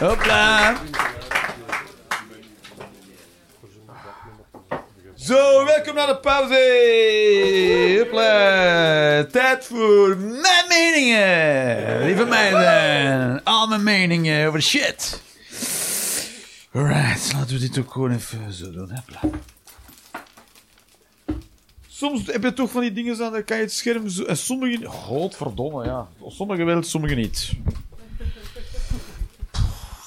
Hopla! 0.00 0.74
Zo, 5.14 5.64
welkom 5.64 5.94
naar 5.94 6.06
de 6.06 6.18
pauze. 6.22 7.98
Hopla. 7.98 9.24
Tijd 9.24 9.64
voor 9.64 10.16
mijn 10.16 10.64
meningen. 10.68 12.04
Lieve 12.04 12.24
meiden. 12.24 13.44
Al 13.44 13.66
mijn 13.66 13.82
meningen 13.82 14.46
over 14.48 14.62
shit. 14.62 15.28
Alright, 16.72 17.32
laten 17.32 17.54
we 17.54 17.58
dit 17.60 17.78
ook 17.78 17.92
gewoon 17.92 18.10
even 18.10 18.52
zo 18.52 18.70
doen. 18.70 18.90
Hopla. 18.90 19.20
Soms 21.88 22.26
heb 22.26 22.42
je 22.42 22.52
toch 22.52 22.70
van 22.70 22.80
die 22.80 22.92
dingen 22.92 23.24
aan, 23.24 23.32
dan 23.32 23.44
kan 23.44 23.56
je 23.56 23.62
het 23.62 23.72
scherm 23.72 24.08
zo... 24.08 24.24
En 24.24 24.36
sommige... 24.36 24.86
Godverdomme, 24.86 25.84
ja. 25.84 26.08
Sommige 26.26 26.64
wel, 26.64 26.82
sommige 26.82 27.14
niet. 27.14 27.52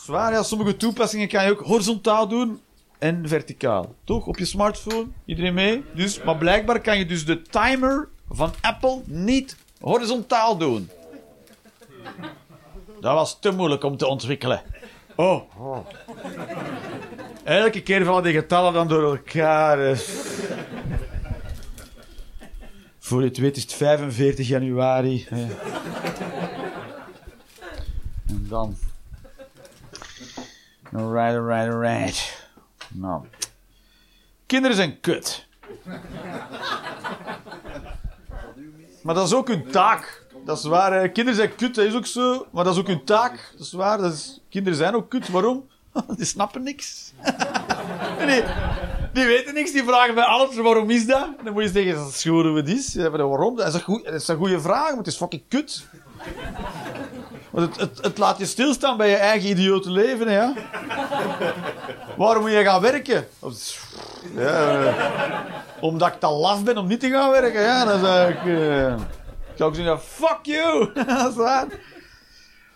Zwaar, 0.03 0.31
ja. 0.31 0.43
Sommige 0.43 0.77
toepassingen 0.77 1.27
kan 1.27 1.45
je 1.45 1.51
ook 1.51 1.61
horizontaal 1.61 2.27
doen 2.27 2.61
en 2.99 3.27
verticaal. 3.27 3.95
Toch? 4.03 4.25
Op 4.25 4.37
je 4.37 4.45
smartphone. 4.45 5.07
Iedereen 5.25 5.53
mee? 5.53 5.83
Dus, 5.95 6.23
maar 6.23 6.37
blijkbaar 6.37 6.81
kan 6.81 6.97
je 6.97 7.05
dus 7.05 7.25
de 7.25 7.41
timer 7.41 8.09
van 8.29 8.53
Apple 8.61 9.01
niet 9.05 9.57
horizontaal 9.79 10.57
doen. 10.57 10.89
Dat 12.99 13.13
was 13.13 13.39
te 13.39 13.51
moeilijk 13.51 13.83
om 13.83 13.97
te 13.97 14.07
ontwikkelen. 14.07 14.61
Oh. 15.15 15.85
Elke 17.43 17.81
keer 17.83 18.05
vallen 18.05 18.23
die 18.23 18.33
getallen 18.33 18.73
dan 18.73 18.87
door 18.87 19.03
elkaar. 19.15 19.79
eh. 19.91 19.97
Voor 22.99 23.21
je 23.21 23.27
het 23.27 23.37
weet 23.37 23.55
is 23.57 23.61
het 23.63 23.73
45 23.73 24.47
januari. 24.47 25.27
En 25.29 25.51
dan... 28.27 28.77
Alright, 30.93 31.35
alright, 31.35 31.73
alright. 31.73 32.47
Nou. 32.87 33.25
Kinderen 34.45 34.75
zijn 34.77 34.99
kut. 34.99 35.47
Maar 39.01 39.15
dat 39.15 39.27
is 39.27 39.33
ook 39.33 39.47
hun 39.47 39.71
taak. 39.71 40.22
Dat 40.45 40.57
is 40.57 40.63
waar. 40.63 41.09
Kinderen 41.09 41.39
zijn 41.39 41.55
kut, 41.55 41.75
dat 41.75 41.85
is 41.85 41.95
ook 41.95 42.05
zo. 42.05 42.45
Maar 42.51 42.63
dat 42.63 42.73
is 42.73 42.79
ook 42.79 42.87
hun 42.87 43.03
taak. 43.03 43.51
Dat 43.51 43.65
is 43.65 43.71
waar. 43.71 43.97
Dat 43.97 44.13
is... 44.13 44.41
Kinderen 44.49 44.77
zijn 44.77 44.95
ook 44.95 45.09
kut. 45.09 45.29
Waarom? 45.29 45.67
Die 46.17 46.25
snappen 46.25 46.63
niks. 46.63 47.11
Die, 48.27 48.43
die 49.13 49.25
weten 49.25 49.53
niks. 49.53 49.71
Die 49.71 49.83
vragen 49.83 50.15
bij 50.15 50.23
alles 50.23 50.55
waarom 50.55 50.89
is 50.89 51.05
dat? 51.05 51.27
Dan 51.43 51.53
moet 51.53 51.63
je 51.63 51.69
zeggen, 51.69 51.95
dat 51.95 52.07
is 52.07 52.21
gewoon 52.21 52.47
hoe 52.47 52.57
het 52.57 52.69
is. 52.69 52.95
Waarom? 52.95 53.55
Dat 53.55 53.67
is 53.67 53.73
een, 53.73 54.01
dat 54.03 54.13
is 54.13 54.27
een 54.27 54.37
goede 54.37 54.59
vraag, 54.61 54.87
maar 54.89 54.97
het 54.97 55.07
is 55.07 55.15
fucking 55.15 55.43
kut. 55.47 55.85
Want 57.49 57.79
het, 57.79 57.99
het, 58.01 58.17
laat 58.17 58.37
je 58.37 58.45
stilstaan 58.45 58.97
bij 58.97 59.09
je 59.09 59.15
eigen 59.15 59.49
idiote 59.49 59.91
leven, 59.91 60.27
hè, 60.27 60.33
ja. 60.33 60.53
Waarom 62.17 62.41
moet 62.41 62.51
je 62.51 62.63
gaan 62.63 62.81
werken? 62.81 63.27
Ja, 64.35 64.83
eh, 64.83 65.39
omdat 65.79 66.07
ik 66.07 66.19
te 66.19 66.27
laf 66.27 66.63
ben 66.63 66.77
om 66.77 66.87
niet 66.87 66.99
te 66.99 67.09
gaan 67.09 67.31
werken. 67.31 67.61
Ja, 67.61 67.85
dan 67.85 67.99
zou 67.99 68.29
ik... 68.31 68.45
eh, 68.45 68.95
zou 69.57 69.69
ook 69.69 69.75
zeggen, 69.75 69.99
fuck 69.99 70.39
you. 70.41 70.93
dat 70.93 71.37
is. 71.37 71.77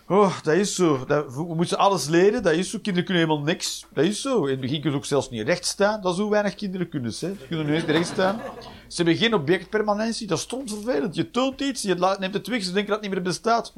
Oh, 0.08 0.42
dat 0.42 0.54
is 0.54 0.74
zo. 0.74 1.06
We 1.06 1.54
moeten 1.54 1.78
alles 1.78 2.08
leren. 2.08 2.42
Dat 2.42 2.52
is 2.52 2.70
zo. 2.70 2.78
Kinderen 2.78 3.04
kunnen 3.04 3.24
helemaal 3.24 3.44
niks. 3.44 3.86
Dat 3.92 4.04
is 4.04 4.20
zo. 4.20 4.44
In 4.44 4.50
het 4.50 4.60
begin 4.60 4.80
kunnen 4.80 4.92
ze 4.92 4.96
ook 4.98 5.04
zelfs 5.04 5.30
niet 5.30 5.46
recht 5.46 5.64
staan. 5.64 6.00
Dat 6.00 6.12
is 6.12 6.20
hoe 6.20 6.30
weinig 6.30 6.54
kinderen 6.54 6.88
kunnen. 6.88 7.10
Hè. 7.10 7.16
Ze 7.16 7.46
kunnen 7.48 7.70
niet 7.70 7.84
recht 7.84 8.06
staan. 8.06 8.40
Ze 8.88 8.96
hebben 8.96 9.16
geen 9.16 9.34
objectpermanentie. 9.34 10.26
Dat 10.26 10.38
is 10.38 10.44
stom 10.44 10.68
vervelend. 10.68 11.14
Je 11.14 11.30
toont 11.30 11.60
iets, 11.60 11.82
je 11.82 12.16
neemt 12.18 12.34
het 12.34 12.46
weg, 12.46 12.62
ze 12.62 12.72
denken 12.72 12.92
dat 12.92 13.02
het 13.02 13.10
niet 13.10 13.10
meer 13.10 13.22
bestaat. 13.22 13.72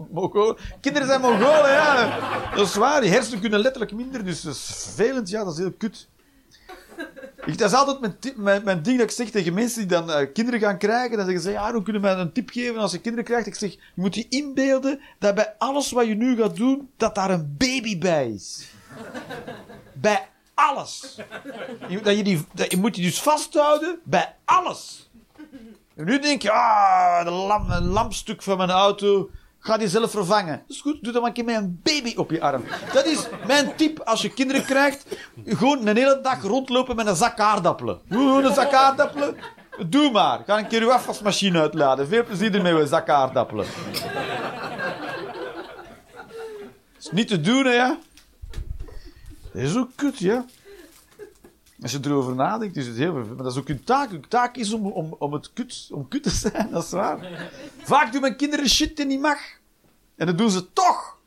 Kinderen 0.81 1.09
zijn 1.09 1.21
Mongolen, 1.21 1.71
ja. 1.71 2.19
Dat 2.55 2.67
is 2.67 2.75
waar. 2.75 3.01
Die 3.01 3.11
hersenen 3.11 3.41
kunnen 3.41 3.61
letterlijk 3.61 3.93
minder. 3.93 4.25
Dus 4.25 4.41
dat 4.41 4.55
is 4.55 4.85
vervelend. 4.85 5.29
Ja, 5.29 5.45
dat 5.45 5.53
is 5.53 5.59
heel 5.59 5.73
kut. 5.73 6.09
Ik, 7.45 7.59
dat 7.59 7.71
is 7.71 7.77
altijd 7.77 8.01
mijn, 8.01 8.17
mijn, 8.37 8.65
mijn 8.65 8.83
ding 8.83 8.99
dat 8.99 9.11
ik 9.11 9.17
zeg 9.17 9.31
tegen 9.31 9.55
mensen 9.55 9.79
die 9.79 9.89
dan 9.89 10.11
eh, 10.11 10.27
kinderen 10.33 10.61
gaan 10.61 10.79
krijgen. 10.79 11.17
Dan 11.17 11.27
zeggen 11.27 11.43
ze, 11.43 11.51
ja, 11.51 11.73
hoe 11.73 11.83
kunnen 11.83 12.03
mij 12.03 12.15
een 12.15 12.33
tip 12.33 12.51
geven 12.51 12.77
als 12.77 12.93
je 12.93 13.01
kinderen 13.01 13.25
krijgt? 13.25 13.47
Ik 13.47 13.55
zeg, 13.55 13.73
je 13.73 13.79
moet 13.95 14.15
je 14.15 14.27
inbeelden 14.29 15.01
dat 15.19 15.35
bij 15.35 15.55
alles 15.59 15.91
wat 15.91 16.07
je 16.07 16.15
nu 16.15 16.37
gaat 16.37 16.57
doen, 16.57 16.91
dat 16.97 17.15
daar 17.15 17.31
een 17.31 17.55
baby 17.59 17.99
bij 17.99 18.29
is. 18.31 18.69
bij 19.93 20.29
alles. 20.55 21.19
Je, 21.89 22.01
dat 22.01 22.17
je, 22.17 22.23
die, 22.23 22.47
dat 22.53 22.71
je 22.71 22.77
moet 22.77 22.97
je 22.97 23.03
dus 23.03 23.21
vasthouden 23.21 24.01
bij 24.05 24.35
alles. 24.45 25.11
En 25.95 26.05
nu 26.05 26.19
denk 26.19 26.43
je, 26.43 26.51
ah, 26.51 27.25
de 27.25 27.31
lamp, 27.31 27.69
lampstuk 27.81 28.43
van 28.43 28.57
mijn 28.57 28.71
auto. 28.71 29.31
Ga 29.61 29.77
die 29.77 29.89
zelf 29.89 30.11
vervangen. 30.11 30.63
Dat 30.67 30.77
is 30.77 30.81
goed, 30.81 31.03
doe 31.03 31.13
dan 31.13 31.21
maar 31.21 31.31
een 31.31 31.37
keer 31.37 31.45
met 31.45 31.57
een 31.57 31.81
baby 31.83 32.15
op 32.17 32.31
je 32.31 32.41
arm. 32.41 32.65
Dat 32.93 33.07
is 33.07 33.27
mijn 33.47 33.77
tip 33.77 34.01
als 34.01 34.23
je 34.23 34.33
kinderen 34.33 34.65
krijgt. 34.65 35.05
Gewoon 35.47 35.87
een 35.87 35.97
hele 35.97 36.21
dag 36.23 36.43
rondlopen 36.43 36.97
met 36.97 37.07
een 37.07 37.17
zak 37.17 37.41
aardappelen. 37.41 38.01
Gewoon 38.09 38.45
een 38.45 38.55
zak 38.55 38.73
aardappelen. 38.73 39.37
Doe 39.87 40.11
maar. 40.11 40.43
Ga 40.47 40.59
een 40.59 40.67
keer 40.67 40.83
uw 40.83 40.93
afwasmachine 40.93 41.61
uitladen. 41.61 42.09
Veel 42.09 42.25
plezier 42.25 42.55
ermee 42.55 42.73
met 42.73 42.89
zak 42.89 43.09
aardappelen. 43.09 43.67
is 46.99 47.11
niet 47.11 47.29
te 47.29 47.41
doen, 47.41 47.65
hè? 47.65 47.89
Dat 49.53 49.63
is 49.63 49.77
ook 49.77 49.91
kut, 49.95 50.19
ja. 50.19 50.45
Als 51.83 51.93
je 51.93 51.99
erover 52.03 52.35
nadenkt, 52.35 52.77
is 52.77 52.87
het 52.87 52.97
heel. 52.97 53.13
Maar 53.13 53.37
dat 53.37 53.53
is 53.53 53.59
ook 53.59 53.69
hun 53.69 53.85
taak. 53.85 54.11
Hun 54.11 54.29
taak 54.29 54.57
is 54.57 54.73
om, 54.73 54.87
om, 54.87 55.17
om, 55.19 55.33
het 55.33 55.53
kut, 55.53 55.89
om 55.93 56.09
kut 56.09 56.23
te 56.23 56.31
zijn, 56.31 56.71
dat 56.71 56.85
is 56.85 56.91
waar. 56.91 57.49
Vaak 57.83 58.13
doen 58.13 58.21
mijn 58.21 58.37
kinderen 58.37 58.69
shit 58.69 58.97
die 58.97 59.07
niet 59.07 59.21
mag. 59.21 59.39
En 60.17 60.27
dat 60.27 60.39
doen 60.39 60.51
ze 60.51 60.73
toch. 60.73 61.19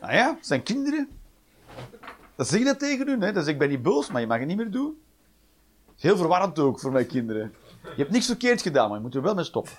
Nou 0.00 0.14
ja, 0.14 0.34
het 0.36 0.46
zijn 0.46 0.62
kinderen. 0.62 1.08
Dat 2.36 2.48
zeg 2.48 2.58
je 2.58 2.64
dat 2.64 2.78
tegen 2.78 3.08
hun. 3.08 3.20
Hè? 3.20 3.32
Dat 3.32 3.46
ik 3.46 3.58
ben 3.58 3.68
niet 3.68 3.82
boos, 3.82 4.10
maar 4.10 4.20
je 4.20 4.26
mag 4.26 4.38
het 4.38 4.46
niet 4.46 4.56
meer 4.56 4.70
doen. 4.70 5.00
Heel 5.98 6.16
verwarrend 6.16 6.58
ook 6.58 6.80
voor 6.80 6.92
mijn 6.92 7.06
kinderen. 7.06 7.54
Je 7.82 8.02
hebt 8.02 8.10
niks 8.10 8.26
verkeerd 8.26 8.62
gedaan, 8.62 8.88
maar 8.88 8.96
je 8.96 9.02
moet 9.02 9.14
er 9.14 9.22
wel 9.22 9.34
mee 9.34 9.44
stoppen. 9.44 9.72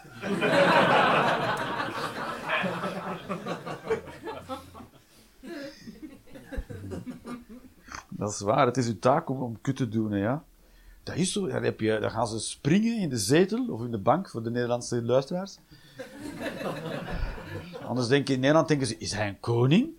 Dat 8.24 8.32
is 8.32 8.40
waar, 8.40 8.66
het 8.66 8.78
is 8.78 8.88
uw 8.88 9.00
taak 9.00 9.30
om, 9.30 9.42
om 9.42 9.62
kut 9.62 9.76
te 9.76 9.90
doen, 9.90 10.18
ja. 10.18 10.44
Dat 11.04 11.16
is 11.16 11.32
zo. 11.32 11.48
Dan, 11.48 12.12
gaan 12.12 12.28
ze 12.28 12.40
springen 12.40 12.98
in 12.98 13.10
de 13.10 13.18
zetel 13.18 13.68
of 13.70 13.84
in 13.84 13.92
de 13.92 13.98
bank 13.98 14.30
voor 14.30 14.44
de 14.44 14.52
Nederlandse 14.52 15.04
luisteraars. 15.04 15.58
Anders 17.88 18.08
denk 18.08 18.28
je, 18.28 18.34
in 18.34 18.40
Nederland 18.40 18.68
denken 18.68 18.88
ze, 18.88 18.98
is 18.98 19.12
hij 19.12 19.28
een 19.28 19.40
koning? 19.40 19.90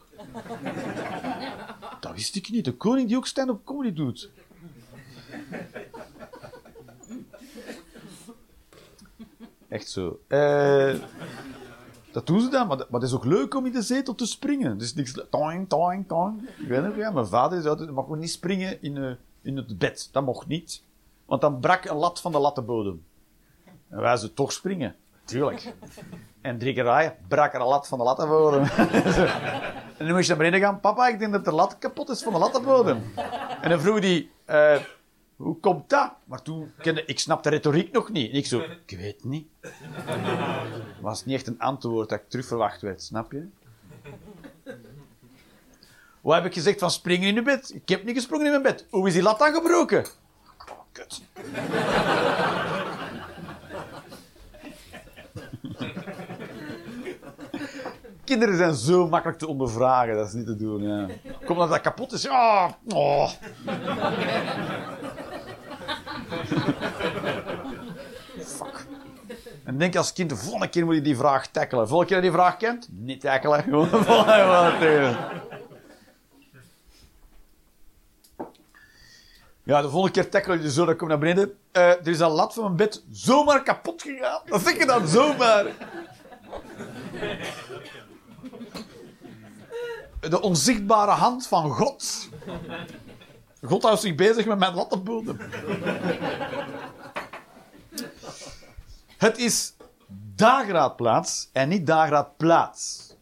Dat 2.00 2.12
wist 2.12 2.36
ik 2.36 2.50
niet. 2.50 2.64
De 2.64 2.76
koning 2.76 3.08
die 3.08 3.16
ook 3.16 3.26
stand-up 3.26 3.64
comedy 3.64 3.92
doet. 3.92 4.30
Echt 9.68 9.88
zo. 9.88 10.20
Eh, 10.26 10.94
dat 12.14 12.26
doen 12.26 12.40
ze 12.40 12.48
dan, 12.48 12.66
maar, 12.66 12.78
het 12.90 13.02
is 13.02 13.14
ook 13.14 13.24
leuk 13.24 13.54
om 13.54 13.66
in 13.66 13.72
de 13.72 13.82
zetel 13.82 14.14
te 14.14 14.26
springen. 14.26 14.80
Is 14.80 14.94
niks... 14.94 15.12
Toing, 15.30 15.68
toing, 15.68 16.08
toing. 16.08 16.48
Ik 16.58 16.68
weet 16.68 16.82
nog, 16.82 16.96
ja, 16.96 17.10
mijn 17.10 17.26
vader 17.26 17.58
zei 17.60 17.70
altijd, 17.70 17.90
mag 17.90 18.08
niet 18.08 18.30
springen 18.30 18.82
in, 18.82 18.96
eh, 18.96 19.10
in 19.42 19.56
het 19.56 19.78
bed. 19.78 20.08
Dat 20.12 20.24
mocht 20.24 20.46
niet. 20.46 20.82
Want 21.26 21.40
dan 21.40 21.60
brak 21.60 21.84
een 21.84 21.96
lat 21.96 22.20
van 22.20 22.32
de 22.32 22.38
lattenbodem. 22.38 23.04
En 23.88 24.00
wij 24.00 24.16
ze 24.16 24.32
toch 24.34 24.52
springen. 24.52 24.94
Tuurlijk. 25.24 25.74
En 26.40 26.58
drie 26.58 26.74
keer 26.74 26.84
raaien, 26.84 27.16
brak 27.28 27.54
er 27.54 27.60
een 27.60 27.66
lat 27.66 27.88
van 27.88 27.98
de 27.98 28.04
lattenbodem. 28.04 28.62
en 29.98 30.06
dan 30.06 30.12
moest 30.12 30.28
je 30.28 30.34
naar 30.34 30.36
beneden 30.36 30.60
gaan. 30.60 30.80
Papa, 30.80 31.08
ik 31.08 31.18
denk 31.18 31.32
dat 31.32 31.44
de 31.44 31.52
lat 31.52 31.78
kapot 31.78 32.08
is 32.08 32.22
van 32.22 32.32
de 32.32 32.38
lattenbodem. 32.38 33.02
En 33.60 33.70
dan 33.70 33.80
vroeg 33.80 33.98
hij, 33.98 34.28
eh, 34.44 34.80
hoe 35.36 35.60
komt 35.60 35.90
dat? 35.90 36.12
Maar 36.24 36.42
toen 36.42 36.72
ik 37.06 37.18
snap 37.18 37.42
de 37.42 37.50
retoriek 37.50 37.92
nog 37.92 38.10
niet. 38.10 38.34
Ik 38.34 38.46
zo, 38.46 38.60
ik 38.86 38.98
weet 38.98 39.24
niet. 39.24 39.46
was 41.00 41.24
niet 41.24 41.34
echt 41.34 41.46
een 41.46 41.60
antwoord 41.60 42.08
dat 42.08 42.18
ik 42.18 42.28
terug 42.28 42.46
verwacht 42.46 42.80
werd, 42.80 43.02
snap 43.02 43.32
je? 43.32 43.46
Wat 46.20 46.34
heb 46.34 46.44
ik 46.44 46.54
gezegd 46.54 46.78
van 46.78 46.90
springen 46.90 47.28
in 47.28 47.34
je 47.34 47.42
bed? 47.42 47.74
Ik 47.74 47.88
heb 47.88 48.04
niet 48.04 48.14
gesprongen 48.14 48.44
in 48.46 48.50
mijn 48.50 48.62
bed. 48.62 48.86
Hoe 48.90 49.06
is 49.06 49.12
die 49.12 49.22
lat 49.22 49.38
dan 49.38 49.54
gebroken? 49.54 50.06
Kut. 50.92 51.22
Kinderen 58.24 58.56
zijn 58.56 58.74
zo 58.74 59.08
makkelijk 59.08 59.38
te 59.38 59.46
ondervragen, 59.46 60.14
dat 60.14 60.26
is 60.26 60.32
niet 60.32 60.46
te 60.46 60.56
doen. 60.56 60.82
Ja. 60.82 61.08
Kom 61.44 61.58
dat 61.58 61.68
dat 61.68 61.80
kapot 61.80 62.12
is. 62.12 62.22
Ja. 62.22 62.76
Oh. 62.86 63.30
Fuck. 68.56 68.86
En 69.64 69.78
denk 69.78 69.96
als 69.96 70.12
kind, 70.12 70.30
de 70.30 70.36
volgende 70.36 70.68
keer 70.68 70.84
moet 70.84 70.94
je 70.94 71.00
die 71.00 71.16
vraag 71.16 71.46
tackelen. 71.46 71.88
Volgende 71.88 72.12
keer 72.12 72.22
dat 72.22 72.24
je 72.24 72.30
die 72.30 72.40
vraag 72.40 72.56
kent, 72.56 72.88
niet 72.90 73.20
tackelen. 73.20 73.62
Gewoon. 73.68 73.88
Ja, 79.62 79.82
de 79.82 79.90
volgende 79.90 80.20
keer 80.20 80.30
tackle 80.30 80.62
je 80.62 80.70
zo, 80.70 80.84
dan 80.84 80.96
kom 80.96 81.08
naar 81.08 81.18
beneden. 81.18 81.58
Eh, 81.72 81.88
er 81.88 82.08
is 82.08 82.20
een 82.20 82.28
lat 82.30 82.54
van 82.54 82.62
mijn 82.64 82.76
bed 82.76 83.02
zomaar 83.10 83.62
kapot 83.62 84.02
gegaan. 84.02 84.40
Dat 84.44 84.62
zeg 84.62 84.78
je 84.78 84.86
dan 84.86 85.08
zomaar. 85.08 85.64
De 90.20 90.40
onzichtbare 90.40 91.10
hand 91.10 91.46
van 91.46 91.70
God. 91.70 92.28
God 93.66 93.82
houdt 93.82 94.00
zich 94.00 94.14
bezig 94.14 94.46
met 94.46 94.58
mijn 94.58 94.74
lattenbodem. 94.74 95.38
Het 99.18 99.38
is 99.38 99.74
dageraadplaats 100.34 101.48
en 101.52 101.68
niet 101.68 101.86
dageraadplaats. 101.86 103.12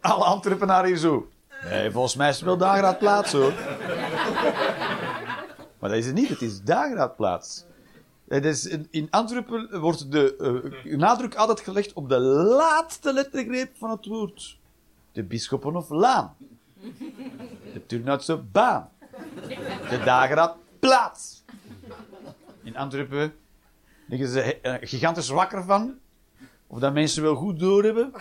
Alle 0.00 0.24
Antwerpenaren 0.24 0.86
hier 0.86 0.96
zo. 0.96 1.28
Nee, 1.64 1.90
volgens 1.90 2.14
mij 2.16 2.28
is 2.28 2.36
het 2.36 2.44
wel 2.44 2.56
dageraadplaats 2.56 3.32
hoor. 3.32 3.52
Maar 5.78 5.90
dat 5.90 5.98
is 5.98 6.06
het 6.06 6.14
niet, 6.14 6.28
het 6.28 6.42
is 6.42 6.62
dageraadplaats. 6.62 7.64
Het 8.28 8.44
is, 8.44 8.66
in- 8.90 9.08
Antwerpen 9.10 9.80
wordt 9.80 10.12
de 10.12 10.36
eh, 10.84 10.96
nadruk 10.96 11.34
altijd 11.34 11.60
gelegd 11.60 11.92
op 11.92 12.08
de 12.08 12.18
laatste 12.18 13.12
lettergreep 13.12 13.76
van 13.76 13.90
het 13.90 14.06
woord. 14.06 14.58
De 15.12 15.22
Bisschoppenhof 15.24 15.88
Laan. 15.88 16.34
De 17.72 17.86
Turnhoutse 17.86 18.36
Baan. 18.36 18.88
De 19.90 20.00
Dageraad 20.04 20.56
Plaats. 20.78 21.44
In 22.62 22.76
Antwerpen 22.76 23.34
liggen 24.06 24.28
ze 24.28 24.60
eh, 24.60 24.74
gigantisch 24.80 25.28
wakker 25.28 25.64
van. 25.64 25.98
Of 26.66 26.78
dat 26.78 26.92
mensen 26.92 27.22
wel 27.22 27.34
goed 27.34 27.58
doorhebben. 27.58 28.12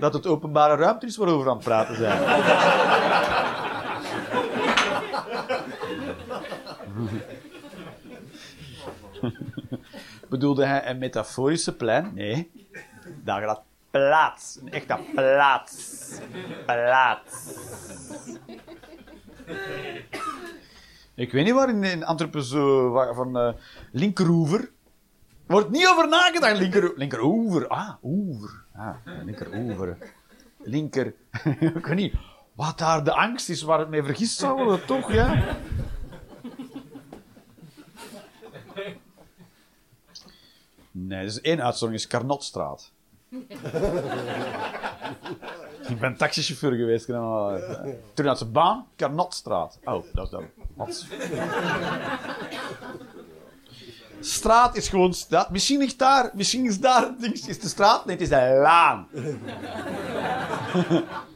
Dat 0.00 0.12
het 0.12 0.26
openbare 0.26 0.76
ruimte 0.76 1.06
is 1.06 1.16
waarover 1.16 1.44
we 1.44 1.50
aan 1.50 1.56
het 1.56 1.64
praten 1.64 1.96
zijn. 1.96 2.22
Bedoelde 10.28 10.64
hij 10.64 10.90
een 10.90 10.98
metaforische 10.98 11.76
plein? 11.76 12.10
Nee. 12.14 12.50
Daar 13.24 13.42
gaat 13.42 13.62
plaats. 13.98 14.58
Een 14.60 14.72
echte 14.72 14.98
plaats. 15.14 16.12
Plaats. 16.66 17.54
Ik 21.14 21.32
weet 21.32 21.44
niet 21.44 21.54
waar 21.54 21.84
in, 21.84 22.04
Antwerpen 22.04 22.42
zo 22.42 22.92
van 23.14 23.38
eh 23.38 23.52
Linkeroever. 23.92 24.70
Wordt 25.46 25.70
niet 25.70 25.86
over 25.86 26.08
nagedacht. 26.08 26.58
Linker, 26.58 26.92
linkeroever. 26.96 27.68
Ah, 27.68 27.94
oever. 28.02 28.64
Ah, 28.72 28.96
linkeroever. 29.24 29.98
Linker. 30.58 31.14
Ik 31.76 31.86
weet 31.86 31.94
niet. 31.94 32.14
Wat 32.54 32.78
daar 32.78 33.04
de 33.04 33.12
angst 33.12 33.48
is 33.48 33.62
waar 33.62 33.78
het 33.78 33.88
mee 33.88 34.02
vergist 34.02 34.38
zou 34.38 34.56
worden, 34.56 34.86
toch, 34.86 35.12
ja? 35.12 35.56
Nee, 40.90 41.24
is 41.24 41.40
één 41.40 41.62
uitzondering, 41.62 42.04
is 42.04 42.06
Carnotstraat. 42.06 42.92
Ik 45.88 46.00
ben 46.00 46.16
taxichauffeur 46.16 46.72
geweest. 46.72 47.06
Toen 48.14 48.28
uit 48.28 48.38
zijn 48.38 48.52
baan, 48.52 48.86
Carnotstraat. 48.96 49.78
Oh, 49.84 50.04
dat 50.12 50.24
is 50.24 50.30
dan. 50.30 50.44
Straat 54.20 54.76
is 54.76 54.88
gewoon 54.88 55.14
straat. 55.14 55.50
Misschien 55.50 55.78
ligt 55.78 55.98
daar, 55.98 56.30
misschien 56.34 56.66
is 56.66 56.80
daar 56.80 57.14
ding, 57.18 57.34
is 57.34 57.60
de 57.60 57.68
straat. 57.68 58.04
Nee, 58.04 58.14
het 58.14 58.22
is 58.24 58.28
de 58.28 58.58
laan. 58.62 59.08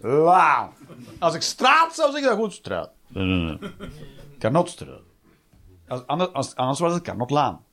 laan. 0.01 0.72
Als 1.18 1.34
ik 1.34 1.43
straat 1.43 1.95
zou 1.95 2.11
zeggen, 2.11 2.28
dan 2.28 2.36
gewoon 2.36 2.53
straat. 2.53 2.90
Carnotstraat. 4.38 5.03
Als, 5.88 6.07
anders, 6.07 6.55
anders 6.55 6.78
was 6.78 6.95
het 6.95 7.03
Carnotlaan. 7.03 7.64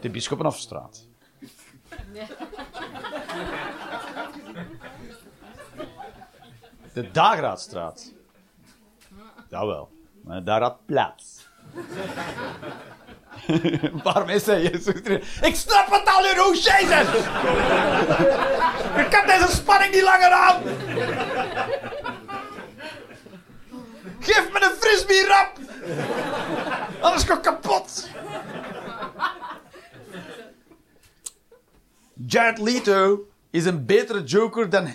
De 0.00 0.10
Bisschoppenhofstraat. 0.10 1.08
De 6.92 7.10
Dageraadstraat. 7.10 8.12
Jawel. 9.48 9.90
Maar. 10.24 10.42
Een 13.46 14.00
paar 14.02 14.26
mensen 14.26 14.60
je 14.60 14.78
zoekt 14.80 15.06
erin. 15.06 15.22
Ik 15.42 15.54
snap 15.54 15.86
het 15.90 16.08
al, 16.08 16.24
Jeroen, 16.24 16.54
jezus! 16.54 17.08
Ik 19.04 19.10
kan 19.10 19.26
deze 19.26 19.48
spanning 19.50 19.94
niet 19.94 20.02
langer 20.02 20.30
aan! 20.30 20.62
Geef 24.20 24.52
me 24.52 24.64
een 24.64 24.76
frisbee 24.80 25.26
rap! 25.26 25.58
Ga 27.00 27.34
ik 27.34 27.42
kapot! 27.42 28.08
Jared 32.26 32.58
Leto 32.58 33.28
is 33.50 33.64
een 33.64 33.86
betere 33.86 34.22
Joker 34.22 34.70
dan 34.70 34.88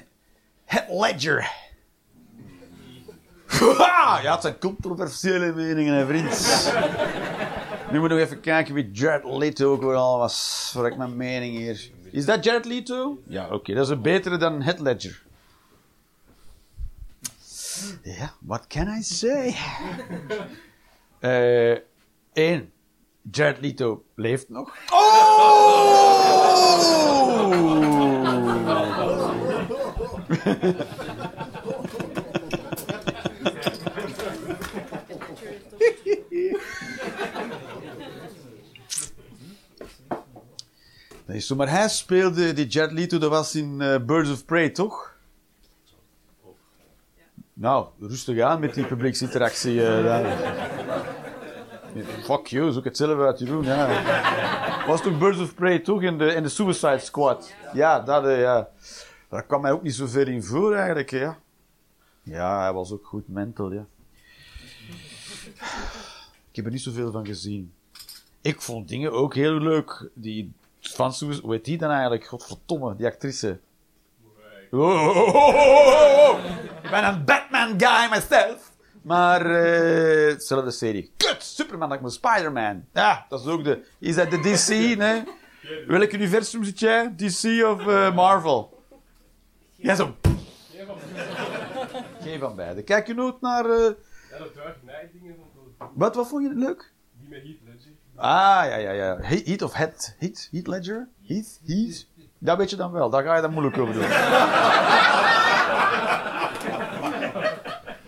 Heath 0.66 0.90
Ledger. 0.90 1.64
Ja, 4.22 4.32
het 4.32 4.42
zijn 4.42 4.60
controversiële 4.60 5.54
meningen, 5.54 6.08
vriend. 6.08 6.74
Nu 7.92 8.00
moet 8.00 8.12
ik 8.12 8.18
nog 8.18 8.26
even 8.26 8.40
kijken 8.40 8.74
wie 8.74 8.92
Jared 8.92 9.24
Leto 9.24 9.72
ook 9.72 9.82
weer 9.82 9.96
al 9.96 10.18
was. 10.18 10.70
Voor 10.74 10.88
ik 10.88 10.98
mijn 10.98 11.18
mening 11.18 11.58
hier. 11.58 11.92
Is 12.12 12.26
dat 12.26 12.44
Jared 12.44 12.66
Leto? 12.66 13.22
Ja, 13.28 13.50
oké. 13.50 13.74
Dat 13.74 13.86
is 13.86 13.92
een 13.92 14.02
betere 14.02 14.38
dan 14.38 14.62
Heath 14.62 14.80
Ledger. 14.80 15.24
Ja, 18.04 18.34
what 18.40 18.68
can 18.68 18.88
I 18.88 19.04
say? 19.04 19.56
Eh, 21.20 21.78
één. 22.34 22.72
Jared 23.32 23.62
Leto 23.62 24.04
leeft 24.16 24.50
nog. 24.50 24.74
Oh! 24.90 26.04
Nee, 41.28 41.40
zo, 41.40 41.56
maar 41.56 41.70
hij 41.70 41.90
speelde, 41.90 42.54
die 42.54 42.68
Jared 42.68 42.92
Leto, 42.92 43.18
dat 43.18 43.30
was 43.30 43.56
in 43.56 43.82
eh, 43.82 44.00
Birds 44.06 44.30
of 44.32 44.46
Prey, 44.46 44.70
toch? 44.70 45.16
Nou, 47.54 47.88
rustig 48.00 48.40
aan 48.40 48.60
met 48.60 48.74
die 48.74 48.86
publieksinteractie. 48.86 49.76
daar. 49.80 50.85
Fuck 52.04 52.48
you, 52.48 52.72
zoek 52.72 52.84
het 52.84 52.98
zelf 52.98 53.20
uit, 53.20 53.39
Jeroen. 53.39 53.64
Ja. 53.64 54.86
Was 54.88 55.02
toen 55.02 55.20
Birds 55.20 55.39
of 55.39 55.56
Prey, 55.56 55.80
toch? 55.80 56.02
In 56.02 56.18
de, 56.18 56.26
in 56.26 56.43
de 56.43 56.50
Suicide 56.50 57.00
Squad. 57.00 57.54
Ja, 57.74 58.00
dat, 58.00 58.26
ja. 58.38 58.70
Daar 59.30 59.43
kwam 59.43 59.62
mij 59.62 59.72
ook 59.72 59.84
niet 59.84 59.96
zo 59.96 60.06
ver 60.08 60.28
in 60.28 60.43
voor 60.43 60.76
eigenlijk, 60.76 61.10
ja. 61.10 61.38
Ja, 62.24 62.62
hij 62.62 62.74
was 62.74 62.91
ook 62.91 63.06
goed 63.06 63.28
mental, 63.28 63.72
ja. 63.72 63.86
Ik 66.50 66.56
heb 66.56 66.66
er 66.66 66.72
niet 66.72 66.82
zoveel 66.82 67.12
van 67.12 67.26
gezien. 67.26 67.74
Ik 68.41 68.62
vond 68.62 68.88
dingen 68.88 69.12
ook 69.12 69.36
heel 69.36 69.54
leuk. 69.54 70.10
Die 70.14 70.54
van 70.80 71.14
Suze, 71.14 71.41
hoe 71.41 71.52
heet 71.52 71.66
die 71.66 71.78
dan 71.78 71.89
eigenlijk? 71.89 72.26
Godverdomme, 72.26 72.96
die 72.96 73.06
actrice. 73.06 73.60
Oh, 74.72 75.18
oh, 75.18 75.36
oh. 75.36 76.39
Ik 76.84 76.89
ben 76.89 77.08
een 77.08 77.26
Batman 77.26 77.80
guy 77.80 78.10
myself. 78.10 78.74
Maar, 79.06 79.45
eh, 79.45 80.28
hetzelfde 80.32 80.72
serie. 80.72 81.12
Kut, 81.18 81.43
Superman, 81.43 81.88
dat 81.89 81.97
ik 81.97 82.03
mijn 82.03 82.14
Spider-Man. 82.14 82.86
Ja, 82.93 83.26
dat 83.30 83.39
is 83.39 83.47
ook 83.47 83.64
de... 83.64 83.86
Is 83.99 84.16
dat 84.16 84.30
de 84.32 84.39
DC, 84.39 84.97
nee? 84.97 85.24
Welk 85.88 86.12
universum 86.12 86.64
zit 86.64 86.80
jij? 86.80 87.14
DC 87.16 87.64
of 87.66 87.88
eh, 87.88 88.16
Marvel? 88.16 88.84
Ja, 89.76 89.95
zo. 89.95 90.16
Geen 92.22 92.39
van 92.39 92.56
beide. 92.56 92.82
Kijk 92.84 93.08
je 93.08 93.14
nooit 93.14 93.41
naar... 93.41 93.66
eh, 93.66 93.72
Ja, 93.72 94.38
dat 94.38 94.53
dingen 95.14 95.36
goed. 95.78 95.88
wat, 95.93 96.16
wat 96.16 96.28
vond 96.28 96.43
je 96.43 96.53
leuk? 96.56 96.91
Die 97.20 97.30
met 97.30 97.41
Heath 97.41 97.58
Ledger. 97.66 97.91
Ah, 98.16 98.66
ja, 98.70 98.76
ja, 98.76 98.91
ja. 98.91 99.18
He- 99.22 99.41
Heat 99.45 99.62
of 99.62 99.74
Head. 99.74 100.16
Heat? 100.20 100.47
Heat 100.51 100.68
Ledger? 100.68 101.08
Heat? 101.28 101.60
Heat? 101.66 102.06
Dat 102.39 102.58
weet 102.58 102.70
je 102.70 102.76
dan 102.76 102.91
wel. 102.91 103.10
Daar 103.10 103.24
ga 103.24 103.36
je 103.36 103.41
dan 103.41 103.51
moeilijk 103.51 103.78
over 103.78 103.93
doen. 103.93 104.03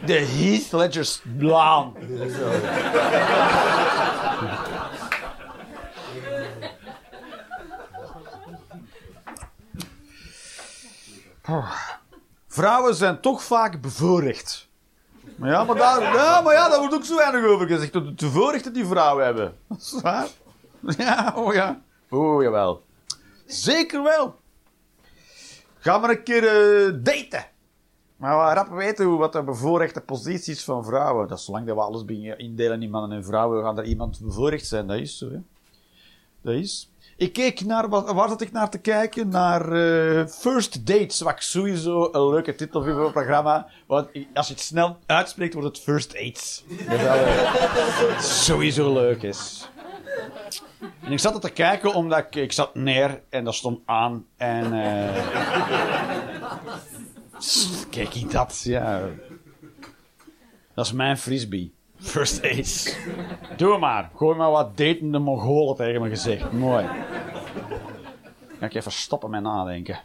De 0.08 0.14
Heath 0.14 0.72
Ledger's 0.72 1.22
Blaan. 1.38 1.94
Oh. 11.50 11.72
Vrouwen 12.48 12.96
zijn 12.96 13.22
toch 13.22 13.44
vaak 13.44 13.82
bevoorrecht. 13.82 14.68
Maar 15.36 15.50
ja, 15.50 15.64
maar 15.64 15.76
daar, 15.76 16.02
ja, 16.02 16.42
maar 16.42 16.54
ja, 16.54 16.70
daar 16.70 16.80
wordt 16.80 16.94
ook 16.94 17.06
zo 17.06 17.16
weinig 17.16 17.46
over 17.46 17.68
gezegd. 17.68 17.94
De 17.94 18.14
bevoorrechten 18.14 18.74
die 18.74 18.86
vrouwen 18.86 19.26
hebben. 19.26 19.58
Dat 19.68 19.78
is 19.78 20.00
waar. 20.02 20.28
Ja, 20.98 21.34
oh 21.36 21.54
ja. 21.54 21.82
Oh, 22.10 22.44
jawel. 22.44 22.84
Zeker 23.46 24.04
wel. 24.04 24.40
Ga 25.80 25.98
maar 25.98 26.10
een 26.10 26.24
keer 26.24 26.48
eh, 26.48 26.94
daten. 27.04 27.46
Maar 28.18 28.48
we 28.48 28.54
rap 28.54 28.70
weten 28.70 29.06
hoe 29.06 29.18
wat 29.18 29.34
de 29.34 29.44
bevoorrechte 29.44 30.02
posities 30.02 30.64
van 30.64 30.86
vrouwen. 30.86 31.28
Dat 31.28 31.42
zolang 31.42 31.66
dat 31.66 31.76
we 31.76 31.82
alles 31.82 32.04
indelen 32.38 32.82
in 32.82 32.90
mannen 32.90 33.18
en 33.18 33.26
vrouwen, 33.26 33.64
gaan 33.64 33.78
er 33.78 33.86
iemand 33.86 34.20
bevoorrecht 34.22 34.68
zijn. 34.68 34.88
Dat 34.88 35.00
is 35.00 35.18
zo, 35.18 35.30
hè. 35.30 35.40
Dat 36.42 36.54
is. 36.54 36.90
Ik 37.18 37.34
keek 37.34 37.66
naar, 37.66 37.90
waar 37.90 38.30
zat 38.30 38.42
ik 38.42 38.52
naar 38.52 38.70
te 38.70 38.78
kijken? 38.78 39.30
Naar 39.30 39.72
eh, 39.72 40.28
First 40.28 40.86
Dates, 40.86 41.22
wat 41.22 41.34
ik 41.34 41.42
sowieso 41.42 42.10
een 42.12 42.30
leuke 42.30 42.56
titel 42.56 42.82
vind 42.84 42.96
voor 42.96 43.04
het 43.04 43.14
programma. 43.14 43.68
Want 43.86 44.10
als 44.34 44.48
je 44.48 44.54
het 44.54 44.62
snel 44.62 44.98
uitspreekt, 45.06 45.54
wordt 45.54 45.68
het 45.68 45.80
First 45.80 46.14
Dates. 46.14 46.64
Dat 46.88 47.00
eh, 47.00 48.20
sowieso 48.20 48.94
leuk 48.94 49.22
is. 49.22 49.70
En 51.02 51.12
ik 51.12 51.20
zat 51.20 51.34
er 51.34 51.42
te 51.42 51.50
kijken 51.50 51.94
omdat 51.94 52.18
ik, 52.18 52.36
ik 52.36 52.52
zat 52.52 52.76
neer 52.76 53.22
en 53.30 53.44
dat 53.44 53.56
stond 53.56 53.80
aan. 53.86 54.26
En 54.38 54.74
eh 54.74 55.26
kijk 57.90 58.32
dat, 58.32 58.62
ja. 58.64 59.10
Dat 60.74 60.86
is 60.86 60.92
mijn 60.92 61.18
frisbee. 61.18 61.74
First 62.00 62.42
Dates. 62.42 62.98
Doe 63.58 63.78
maar. 63.78 64.12
Gooi 64.16 64.38
maar 64.38 64.52
wat 64.52 64.78
datende 64.78 65.20
Mongolen 65.20 65.76
tegen 65.76 66.00
mijn 66.00 66.14
gezicht. 66.14 66.52
Mooi. 66.52 66.86
Ga 68.60 68.66
ik 68.66 68.74
even 68.74 68.92
stoppen 68.92 69.30
met 69.30 69.42
nadenken. 69.42 70.00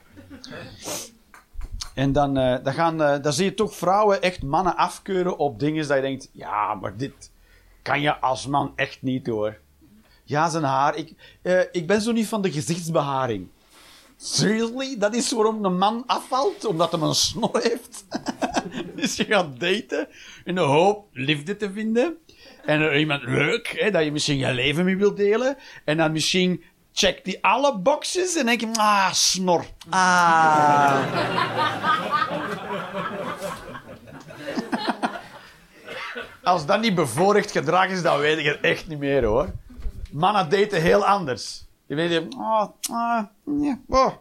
En 1.95 2.13
dan, 2.13 2.37
eh, 2.37 2.65
dan, 2.65 2.73
gaan, 2.73 3.03
eh, 3.03 3.23
dan 3.23 3.33
zie 3.33 3.45
je 3.45 3.55
toch 3.55 3.75
vrouwen 3.75 4.23
echt 4.23 4.43
mannen 4.43 4.77
afkeuren 4.77 5.39
op 5.39 5.59
dingen 5.59 5.89
dat 5.89 5.97
je 5.97 6.03
denkt... 6.03 6.29
Ja, 6.33 6.75
maar 6.75 6.97
dit 6.97 7.31
kan 7.83 8.01
je 8.01 8.19
als 8.19 8.47
man 8.47 8.73
echt 8.77 9.03
niet 9.03 9.27
hoor. 9.27 9.59
Ja, 10.25 10.49
zijn 10.49 10.63
haar. 10.63 10.97
Ik, 10.97 11.39
eh, 11.43 11.61
ik 11.73 11.87
ben 11.87 12.01
zo 12.01 12.13
niet 12.13 12.29
van 12.29 12.43
de 12.43 12.53
gezichtsbeharing. 12.53 13.49
Seriously? 14.25 14.99
Dat 14.99 15.15
is 15.15 15.33
waarom 15.33 15.65
een 15.65 15.79
man 15.79 16.05
afvalt? 16.07 16.65
Omdat 16.65 16.93
hij 16.93 17.01
een 17.01 17.15
snor 17.15 17.61
heeft? 17.63 18.05
dus 18.97 19.17
je 19.17 19.25
gaat 19.25 19.61
daten 19.61 20.09
in 20.45 20.55
de 20.55 20.61
hoop 20.61 21.09
liefde 21.13 21.57
te 21.57 21.73
vinden. 21.73 22.17
En 22.65 22.99
iemand 22.99 23.23
leuk, 23.23 23.75
hè, 23.77 23.91
dat 23.91 24.05
je 24.05 24.13
misschien 24.13 24.39
je 24.39 24.53
leven 24.53 24.85
mee 24.85 24.97
wilt 24.97 25.17
delen. 25.17 25.57
En 25.85 25.97
dan 25.97 26.13
misschien 26.13 26.63
checkt 26.93 27.25
die 27.25 27.45
alle 27.45 27.79
boxes 27.79 28.37
en 28.37 28.47
denk 28.47 28.61
je, 28.61 28.69
ah, 28.73 29.13
snor. 29.13 29.65
Ah. 29.89 31.03
Als 36.43 36.67
dat 36.67 36.81
niet 36.81 36.95
bevoorrecht 36.95 37.51
gedrag 37.51 37.89
is, 37.89 38.03
dan 38.03 38.19
weet 38.19 38.39
ik 38.39 38.45
het 38.45 38.61
echt 38.61 38.89
niet 38.89 38.99
meer 38.99 39.25
hoor. 39.25 39.53
Mannen 40.11 40.49
daten 40.49 40.83
heel 40.83 41.07
anders. 41.07 41.65
Je 41.93 41.99
weet 41.99 42.11
je, 42.11 42.27
oh, 42.39 42.65
ah, 42.91 43.23
ja, 43.45 43.79
oh. 43.89 44.13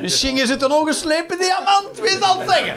Misschien 0.00 0.38
is 0.38 0.48
het 0.48 0.62
een 0.62 0.72
ongeslepen 0.72 1.38
diamant, 1.38 2.00
wie 2.00 2.18
zal 2.18 2.38
het 2.38 2.50
zeggen? 2.50 2.76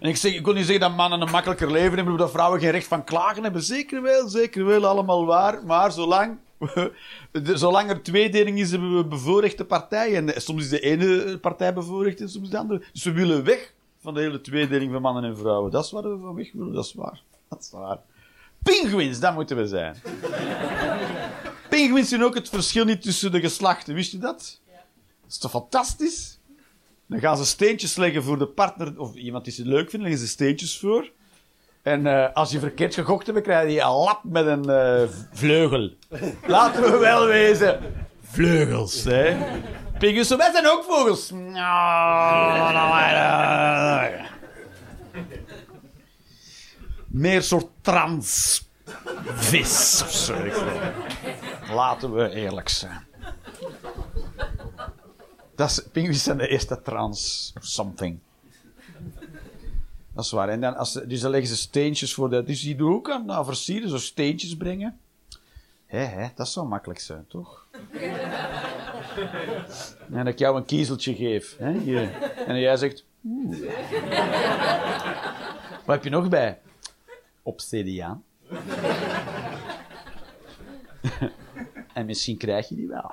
En 0.00 0.08
ik, 0.08 0.16
zeg, 0.16 0.34
ik 0.34 0.44
wil 0.44 0.54
niet 0.54 0.64
zeggen 0.64 0.88
dat 0.88 0.96
mannen 0.96 1.20
een 1.20 1.30
makkelijker 1.30 1.70
leven 1.70 1.96
hebben, 1.96 2.16
dat 2.16 2.30
vrouwen 2.30 2.60
geen 2.60 2.70
recht 2.70 2.86
van 2.86 3.04
klagen 3.04 3.42
hebben. 3.42 3.62
Zeker 3.62 4.02
wel, 4.02 4.28
zeker 4.28 4.64
wel, 4.64 4.86
allemaal 4.86 5.26
waar. 5.26 5.64
Maar 5.64 5.92
zolang, 5.92 6.38
zolang 7.54 7.90
er 7.90 8.02
tweedeling 8.02 8.58
is, 8.58 8.70
hebben 8.70 8.96
we 8.96 9.04
bevoorrechte 9.04 9.64
partijen. 9.64 10.34
En 10.34 10.42
soms 10.42 10.62
is 10.62 10.68
de 10.68 10.80
ene 10.80 11.38
partij 11.38 11.74
bevoorrecht 11.74 12.20
en 12.20 12.28
soms 12.28 12.50
de 12.50 12.58
andere. 12.58 12.82
Dus 12.92 13.04
we 13.04 13.12
willen 13.12 13.44
weg 13.44 13.72
van 14.00 14.14
de 14.14 14.20
hele 14.20 14.40
tweedeling 14.40 14.92
van 14.92 15.02
mannen 15.02 15.24
en 15.24 15.36
vrouwen. 15.36 15.70
Dat 15.70 15.84
is 15.84 15.90
waar 15.90 16.02
we 16.02 16.18
van 16.22 16.34
weg 16.34 16.52
willen, 16.52 16.72
dat 16.72 16.84
is 16.84 16.94
waar. 16.94 17.22
Dat. 17.48 18.00
Pinguïns, 18.62 19.20
dat 19.20 19.34
moeten 19.34 19.56
we 19.56 19.66
zijn. 19.66 19.96
Pinguïns 21.68 22.08
zien 22.08 22.24
ook 22.24 22.34
het 22.34 22.48
verschil 22.48 22.84
niet 22.84 23.02
tussen 23.02 23.32
de 23.32 23.40
geslachten. 23.40 23.94
Wist 23.94 24.12
je 24.12 24.18
dat? 24.18 24.60
Dat 25.22 25.30
is 25.30 25.38
toch 25.38 25.50
fantastisch? 25.50 26.39
Dan 27.10 27.20
gaan 27.20 27.36
ze 27.36 27.46
steentjes 27.46 27.96
leggen 27.96 28.22
voor 28.22 28.38
de 28.38 28.46
partner, 28.46 28.92
of 28.96 29.14
iemand 29.14 29.44
die 29.44 29.52
ze 29.52 29.66
leuk 29.66 29.90
vindt, 29.90 30.06
leggen 30.06 30.26
ze 30.26 30.28
steentjes 30.28 30.78
voor. 30.78 31.10
En 31.82 32.06
eh, 32.06 32.34
als 32.34 32.50
je 32.50 32.58
verkeerd 32.58 32.94
gegokt 32.94 33.26
hebt, 33.26 33.40
krijg 33.42 33.72
je 33.72 33.80
een 33.80 33.90
lap 33.90 34.20
met 34.24 34.46
een 34.46 34.70
eh, 34.70 35.08
vleugel. 35.32 35.90
Laten 36.46 36.82
we 36.82 36.98
wel 36.98 37.26
wezen. 37.26 37.80
Vleugels, 38.22 39.04
hè. 39.04 39.36
Pinguïns, 39.98 40.36
wij 40.36 40.52
zijn 40.52 40.66
ook 40.66 40.84
vogels. 40.84 41.30
Meer 47.06 47.42
soort 47.42 47.66
trans 47.80 48.62
vis 49.24 50.02
of 50.04 50.12
zo. 50.12 50.34
ik 50.34 50.52
geloof. 50.52 50.92
Laten 51.72 52.14
we 52.14 52.30
eerlijk 52.30 52.68
zijn. 52.68 53.08
Dat 55.60 55.70
is, 55.70 55.82
pinguïns 55.92 56.22
zijn 56.22 56.38
de 56.38 56.48
eerste 56.48 56.82
trans 56.82 57.52
something. 57.60 58.18
Dat 60.12 60.24
is 60.24 60.30
waar. 60.30 60.48
En 60.48 60.60
dan, 60.60 60.76
als, 60.76 60.92
dus 60.92 61.20
dan 61.20 61.30
leggen 61.30 61.48
ze 61.48 61.56
steentjes 61.56 62.14
voor 62.14 62.30
de... 62.30 62.42
Dus 62.42 62.60
die 62.60 62.76
doen 62.76 62.92
ook 62.92 63.10
aan, 63.10 63.32
aan 63.32 63.44
versieren, 63.44 63.88
zo 63.88 63.98
steentjes 63.98 64.56
brengen. 64.56 64.98
Hé, 65.86 65.98
hé, 65.98 66.28
dat 66.34 66.48
zou 66.48 66.66
makkelijk 66.66 67.00
zijn, 67.00 67.24
toch? 67.28 67.66
En 70.10 70.24
dat 70.24 70.26
ik 70.26 70.38
jou 70.38 70.56
een 70.56 70.64
kiezeltje 70.64 71.14
geef. 71.14 71.56
Hè, 71.58 71.78
hier. 71.78 72.22
En 72.46 72.60
jij 72.60 72.76
zegt... 72.76 73.04
Wat 75.84 75.94
heb 75.94 76.04
je 76.04 76.10
nog 76.10 76.28
bij? 76.28 76.60
Obsidiaan. 77.42 78.24
en 81.94 82.06
misschien 82.06 82.36
krijg 82.36 82.68
je 82.68 82.74
die 82.74 82.88
wel. 82.88 83.10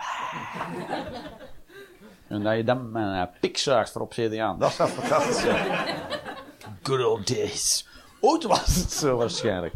En 2.28 2.43
dat 2.43 2.55
je 2.55 2.63
dan 2.63 2.91
met 2.91 3.03
een 3.03 3.30
pik 3.39 3.57
zuigt 3.57 3.91
voor 3.91 4.01
obsidiaan. 4.01 4.59
Dat 4.59 4.73
zou 4.73 4.89
fantastisch. 4.89 5.43
Good 6.84 7.05
old 7.05 7.28
days. 7.28 7.88
Ooit 8.19 8.43
was 8.43 8.75
het 8.75 8.91
zo 8.91 9.17
waarschijnlijk. 9.17 9.73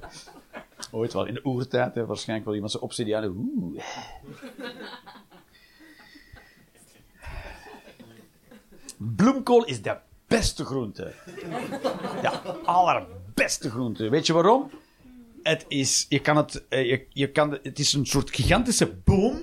Ooit 0.92 1.14
wel. 1.14 1.26
In 1.26 1.34
de 1.34 1.46
oertijd 1.46 1.96
heeft 1.96 2.08
waarschijnlijk 2.08 2.46
wel 2.46 2.56
iemand 2.56 2.72
zijn 2.72 2.84
obsidiaan. 2.84 3.24
Oeh. 3.24 3.84
Bloemkool 8.98 9.66
is 9.66 9.82
de 9.82 9.98
beste 10.28 10.66
groente. 10.66 11.14
Ja, 12.22 12.42
allerbeste 12.64 13.70
groente. 13.70 14.10
Weet 14.10 14.28
je 14.28 14.34
waarom? 14.34 14.70
Het 15.44 15.66
is, 15.68 16.06
je 16.10 16.20
kan 16.20 16.38
het, 16.38 16.64
eh, 16.70 16.90
je, 16.90 17.06
je 17.10 17.30
kan, 17.32 17.60
het 17.64 17.80
is 17.80 17.94
een 17.94 18.06
soort 18.06 18.36
gigantische 18.36 18.94
boom. 19.04 19.42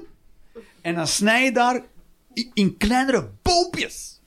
En 0.80 0.94
dan 0.94 1.06
snij 1.06 1.44
je 1.44 1.52
daar 1.52 1.84
in, 2.38 2.50
in 2.54 2.76
kleinere 2.76 3.30
boompjes. 3.42 4.20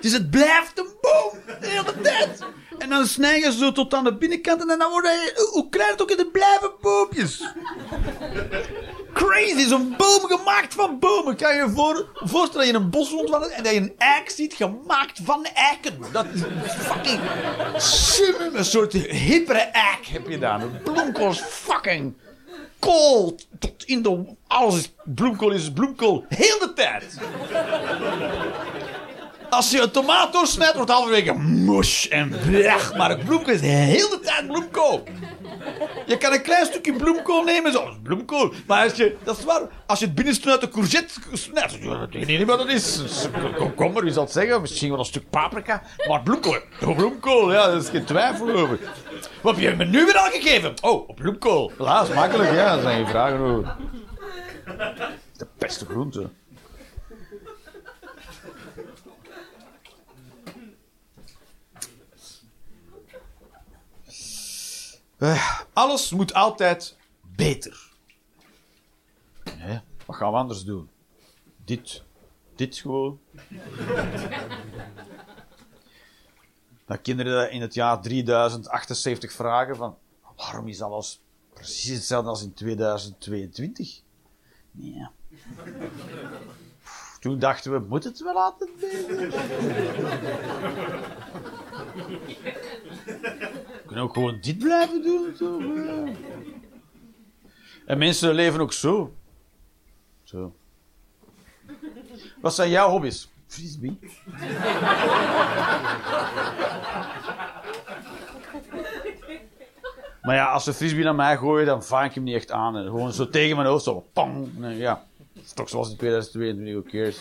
Dus 0.00 0.12
het 0.12 0.30
blijft 0.30 0.78
een 0.78 0.92
boom 1.00 1.38
de 1.60 1.66
hele 1.66 2.00
tijd. 2.00 2.38
En 2.78 2.88
dan 2.88 3.06
snij 3.06 3.40
je 3.40 3.52
zo 3.52 3.72
tot 3.72 3.94
aan 3.94 4.04
de 4.04 4.16
binnenkant 4.16 4.60
en 4.70 4.78
dan 4.78 4.90
wordt 4.90 5.06
hij, 5.06 5.32
hoe- 5.52 5.68
klein 5.68 5.90
het 5.90 6.02
ook 6.02 6.10
is, 6.10 6.16
het 6.16 6.32
blijven 6.32 6.70
boompjes. 6.80 7.42
Crazy, 9.12 9.66
zo'n 9.68 9.94
boom 9.96 10.20
gemaakt 10.20 10.74
van 10.74 10.98
bomen. 10.98 11.36
Kan 11.36 11.56
je 11.56 11.62
je 11.62 11.70
voor, 11.70 12.08
voorstellen 12.14 12.52
dat 12.52 12.64
je 12.66 12.72
in 12.72 12.74
een 12.74 12.90
bos 12.90 13.10
rondwandelt 13.10 13.52
en 13.52 13.62
dat 13.62 13.72
je 13.72 13.78
een 13.80 13.94
eik 13.98 14.30
ziet 14.30 14.54
gemaakt 14.54 15.20
van 15.24 15.44
eiken. 15.54 15.98
Dat 16.12 16.26
is 16.34 16.40
fucking 16.78 17.20
een 18.52 18.64
soort 18.64 18.92
hippere 18.92 19.58
eik 19.58 20.06
heb 20.06 20.28
je 20.28 20.38
daar. 20.38 20.62
Een 20.62 20.82
bloemkool 20.82 21.30
is 21.30 21.40
fucking 21.40 22.14
kool. 22.84 23.36
Tot 23.58 23.84
in 23.84 24.02
de... 24.02 24.24
Alles 24.46 24.76
is 24.76 24.92
bloemkool 25.04 25.50
is 25.50 25.72
bloemkool. 25.72 26.24
Heel 26.28 26.58
de 26.58 26.72
tijd. 26.74 27.18
Als 29.50 29.70
je 29.70 29.80
een 29.80 29.90
tomaat 29.90 30.32
doorsnijdt, 30.32 30.74
wordt 30.74 30.90
halverwege 30.90 31.34
mush 31.38 32.06
en 32.06 32.28
blech. 32.46 32.96
Maar 32.96 33.10
het 33.10 33.24
bloemkool 33.24 33.54
is 33.54 33.60
heel 33.60 34.08
de 34.08 34.20
tijd 34.22 34.46
bloemkool. 34.46 35.02
Je 36.06 36.16
kan 36.18 36.32
een 36.32 36.42
klein 36.42 36.66
stukje 36.66 36.92
bloemkool 36.92 37.42
nemen, 37.44 37.72
zo. 37.72 37.84
Dat 37.84 37.92
is 37.92 37.98
bloemkool. 38.02 38.52
Maar 38.66 38.82
als 38.82 38.94
je, 38.94 39.16
dat 39.22 39.38
is 39.38 39.44
waar, 39.44 39.60
als 39.86 39.98
je 39.98 40.04
het 40.04 40.14
binnenste 40.14 40.50
uit 40.50 40.60
de 40.60 40.68
courgette 40.68 41.20
snijdt, 41.32 41.82
dat 41.82 42.10
weet 42.10 42.28
ik 42.28 42.38
niet 42.38 42.46
wat 42.46 42.58
dat 42.58 42.68
is. 42.68 42.96
Dat 42.96 43.06
is 43.06 43.28
Komkommer, 43.56 44.02
wie 44.02 44.12
zal 44.12 44.22
het 44.22 44.32
zeggen? 44.32 44.60
Misschien 44.60 44.90
wel 44.90 44.98
een 44.98 45.04
stuk 45.04 45.30
paprika. 45.30 45.82
Maar 46.08 46.22
bloemkool, 46.22 46.58
oh, 46.84 46.96
bloemkool, 46.96 47.52
ja, 47.52 47.66
daar 47.66 47.76
is 47.76 47.88
geen 47.88 48.04
twijfel 48.04 48.50
over. 48.50 48.78
Wat 49.40 49.56
heb 49.56 49.70
je 49.70 49.76
me 49.76 49.84
nu 49.84 50.04
weer 50.04 50.18
al 50.18 50.30
gegeven? 50.30 50.74
Oh, 50.82 51.14
bloemkool. 51.14 51.72
Helaas, 51.78 52.08
makkelijk, 52.08 52.50
ja, 52.50 52.74
daar 52.74 52.80
zijn 52.80 52.96
geen 52.96 53.06
vragen 53.06 53.38
over. 53.38 53.76
De 55.36 55.46
beste 55.58 55.84
groente. 55.84 56.30
Eh, 65.24 65.60
alles 65.72 66.10
moet 66.10 66.34
altijd 66.34 66.96
beter. 67.36 67.92
Wat 70.06 70.16
gaan 70.16 70.30
we 70.30 70.38
anders 70.38 70.64
doen? 70.64 70.90
Dit. 71.64 72.02
Dit 72.54 72.76
gewoon. 72.76 73.20
Dan 76.86 77.00
kinderen 77.02 77.50
in 77.50 77.60
het 77.60 77.74
jaar 77.74 78.00
3078 78.00 79.32
vragen 79.32 79.76
van... 79.76 79.98
Waarom 80.36 80.68
is 80.68 80.82
alles 80.82 81.22
precies 81.54 81.94
hetzelfde 81.94 82.30
als 82.30 82.42
in 82.42 82.54
2022? 82.54 84.00
Nee. 84.70 85.08
Toen 87.20 87.38
dachten 87.38 87.72
we, 87.72 87.78
moet 87.78 88.04
het 88.04 88.22
wel 88.22 88.36
beter? 88.36 88.68
Kunnen 93.94 94.10
ook 94.10 94.16
gewoon 94.16 94.38
dit 94.40 94.58
blijven 94.58 95.02
doen. 95.02 95.32
Toch? 95.38 95.62
En 97.86 97.98
mensen 97.98 98.34
leven 98.34 98.60
ook 98.60 98.72
zo. 98.72 99.14
Zo. 100.22 100.54
Wat 102.40 102.54
zijn 102.54 102.70
jouw 102.70 102.88
hobby's? 102.90 103.28
Frisbee. 103.46 103.98
maar 110.22 110.34
ja, 110.34 110.46
als 110.46 110.64
ze 110.64 110.74
frisbee 110.74 111.04
naar 111.04 111.14
mij 111.14 111.36
gooien, 111.36 111.66
dan 111.66 111.84
vang 111.84 112.06
ik 112.08 112.14
hem 112.14 112.24
niet 112.24 112.34
echt 112.34 112.50
aan. 112.50 112.74
hè. 112.74 112.84
Gewoon 112.84 113.12
zo 113.12 113.28
tegen 113.28 113.56
mijn 113.56 113.68
hoofd, 113.68 113.84
zo 113.84 114.06
pang. 114.12 114.48
Ja, 114.76 115.04
toch 115.54 115.68
zoals 115.68 115.90
in 115.90 115.96
2022, 115.96 116.74
who 116.74 116.90
cares. 116.90 117.16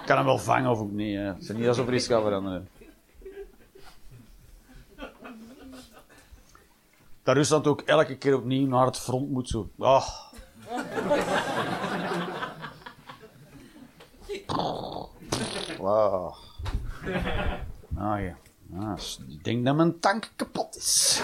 Ik 0.00 0.06
kan 0.10 0.16
hem 0.16 0.26
wel 0.26 0.38
vangen 0.38 0.70
of 0.70 0.78
ook 0.78 0.92
niet. 0.92 1.18
Het 1.18 1.40
is 1.40 1.48
niet 1.48 1.68
alsof 1.68 1.86
er 1.86 1.94
iets 1.94 2.06
veranderen. 2.06 2.68
Dat 7.24 7.36
Rusland 7.36 7.66
ook 7.66 7.80
elke 7.80 8.16
keer 8.16 8.36
opnieuw 8.36 8.66
naar 8.66 8.86
het 8.86 8.98
front 8.98 9.30
moet 9.30 9.48
zo. 9.48 9.70
Ah. 9.78 10.08
Ah 17.96 18.20
ja. 18.20 18.36
Ah, 18.80 18.98
ik 19.28 19.44
denk 19.44 19.64
dat 19.64 19.76
mijn 19.76 20.00
tank 20.00 20.32
kapot 20.36 20.76
is. 20.76 21.22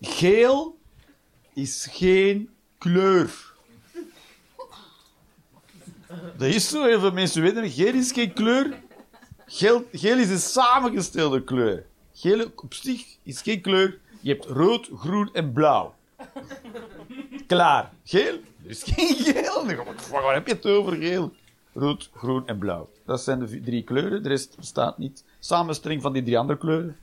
Geel 0.00 0.78
is 1.54 1.88
geen 1.90 2.50
kleur. 2.78 3.49
Dat 6.40 6.48
is 6.48 6.68
zo, 6.68 6.84
heel 6.84 7.00
veel 7.00 7.12
mensen 7.12 7.42
weten. 7.42 7.70
Geel 7.70 7.94
is 7.94 8.12
geen 8.12 8.32
kleur. 8.32 8.82
Geel, 9.46 9.84
geel 9.92 10.18
is 10.18 10.30
een 10.30 10.38
samengestelde 10.38 11.44
kleur. 11.44 11.86
Geel 12.12 12.46
op 12.56 12.74
zich 12.74 13.04
is 13.22 13.42
geen 13.42 13.60
kleur. 13.60 13.98
Je 14.20 14.32
hebt 14.32 14.44
rood, 14.44 14.90
groen 14.96 15.30
en 15.32 15.52
blauw. 15.52 15.94
Klaar. 17.46 17.92
Geel? 18.04 18.38
Is 18.62 18.82
geen 18.82 19.14
geel. 19.16 19.66
Waar 20.10 20.34
heb 20.34 20.46
je 20.46 20.52
het 20.52 20.66
over? 20.66 20.96
Geel, 20.96 21.32
rood, 21.72 22.10
groen 22.14 22.46
en 22.46 22.58
blauw. 22.58 22.88
Dat 23.06 23.20
zijn 23.20 23.38
de 23.38 23.60
drie 23.60 23.84
kleuren. 23.84 24.22
De 24.22 24.28
rest 24.28 24.56
bestaat 24.56 24.98
niet. 24.98 25.24
Samenstelling 25.38 26.02
van 26.02 26.12
die 26.12 26.22
drie 26.22 26.38
andere 26.38 26.58
kleuren. 26.58 26.96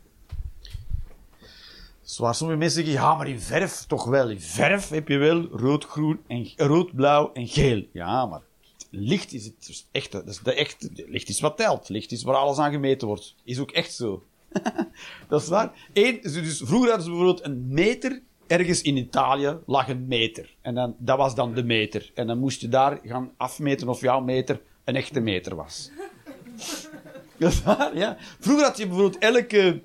Zwaar, 2.02 2.36
sommige 2.36 2.60
mensen 2.60 2.84
zeggen, 2.84 3.04
ja, 3.04 3.16
maar 3.16 3.28
in 3.28 3.40
verf 3.40 3.86
toch 3.88 4.06
wel. 4.06 4.30
In 4.30 4.42
verf 4.42 4.90
heb 4.90 5.08
je 5.08 5.18
wel 5.18 5.48
rood, 5.52 5.86
groen 5.86 6.20
en 6.28 6.52
rood, 6.56 6.96
blauw 6.96 7.34
en 7.34 7.48
geel. 7.48 7.84
Ja, 7.92 8.26
maar 8.26 8.42
licht 8.90 9.34
is 9.34 9.46
het 9.46 9.66
dus 9.66 9.88
echte. 9.92 10.18
Dat 10.18 10.28
is 10.28 10.40
de 10.40 10.54
echte. 10.54 10.90
Licht 11.08 11.30
is 11.30 11.40
wat 11.40 11.58
telt. 11.58 11.90
Licht 11.90 12.12
is 12.12 12.24
waar 12.24 12.36
alles 12.36 12.58
aan 12.58 12.72
gemeten 12.72 13.08
wordt. 13.08 13.36
Is 13.44 13.60
ook 13.60 13.72
echt 13.72 13.94
zo. 13.94 14.24
dat 15.30 15.42
is 15.42 15.48
waar. 15.48 15.90
Eén, 15.94 16.20
dus 16.22 16.62
vroeger 16.64 16.88
hadden 16.88 17.06
ze 17.06 17.10
bijvoorbeeld 17.10 17.46
een 17.46 17.68
meter. 17.68 18.22
Ergens 18.48 18.82
in 18.82 18.98
Italië 18.98 19.58
lag 19.66 19.90
een 19.90 20.08
meter. 20.08 20.56
En 20.62 20.76
dan, 20.76 20.96
dat 21.00 21.18
was 21.18 21.36
dan 21.36 21.54
de 21.54 21.64
meter. 21.64 22.12
En 22.14 22.28
dan 22.28 22.40
moest 22.40 22.62
je 22.62 22.68
daar 22.68 23.00
gaan 23.04 23.32
afmeten 23.38 23.90
of 23.90 24.02
jouw 24.02 24.20
meter 24.20 24.62
een 24.84 24.96
echte 24.96 25.20
meter 25.20 25.56
was. 25.56 25.92
Dat 27.38 27.52
is 27.52 27.64
waar, 27.64 27.98
ja. 27.98 28.18
Vroeger 28.40 28.66
had 28.66 28.78
je 28.78 28.88
bijvoorbeeld 28.88 29.18
elke, 29.24 29.82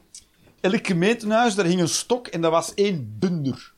elk 0.61 0.86
gemeentehuis, 0.86 1.55
daar 1.55 1.64
hing 1.64 1.80
een 1.80 1.88
stok 1.88 2.26
en 2.26 2.40
dat 2.40 2.50
was 2.50 2.74
één 2.74 3.16
bunder. 3.18 3.72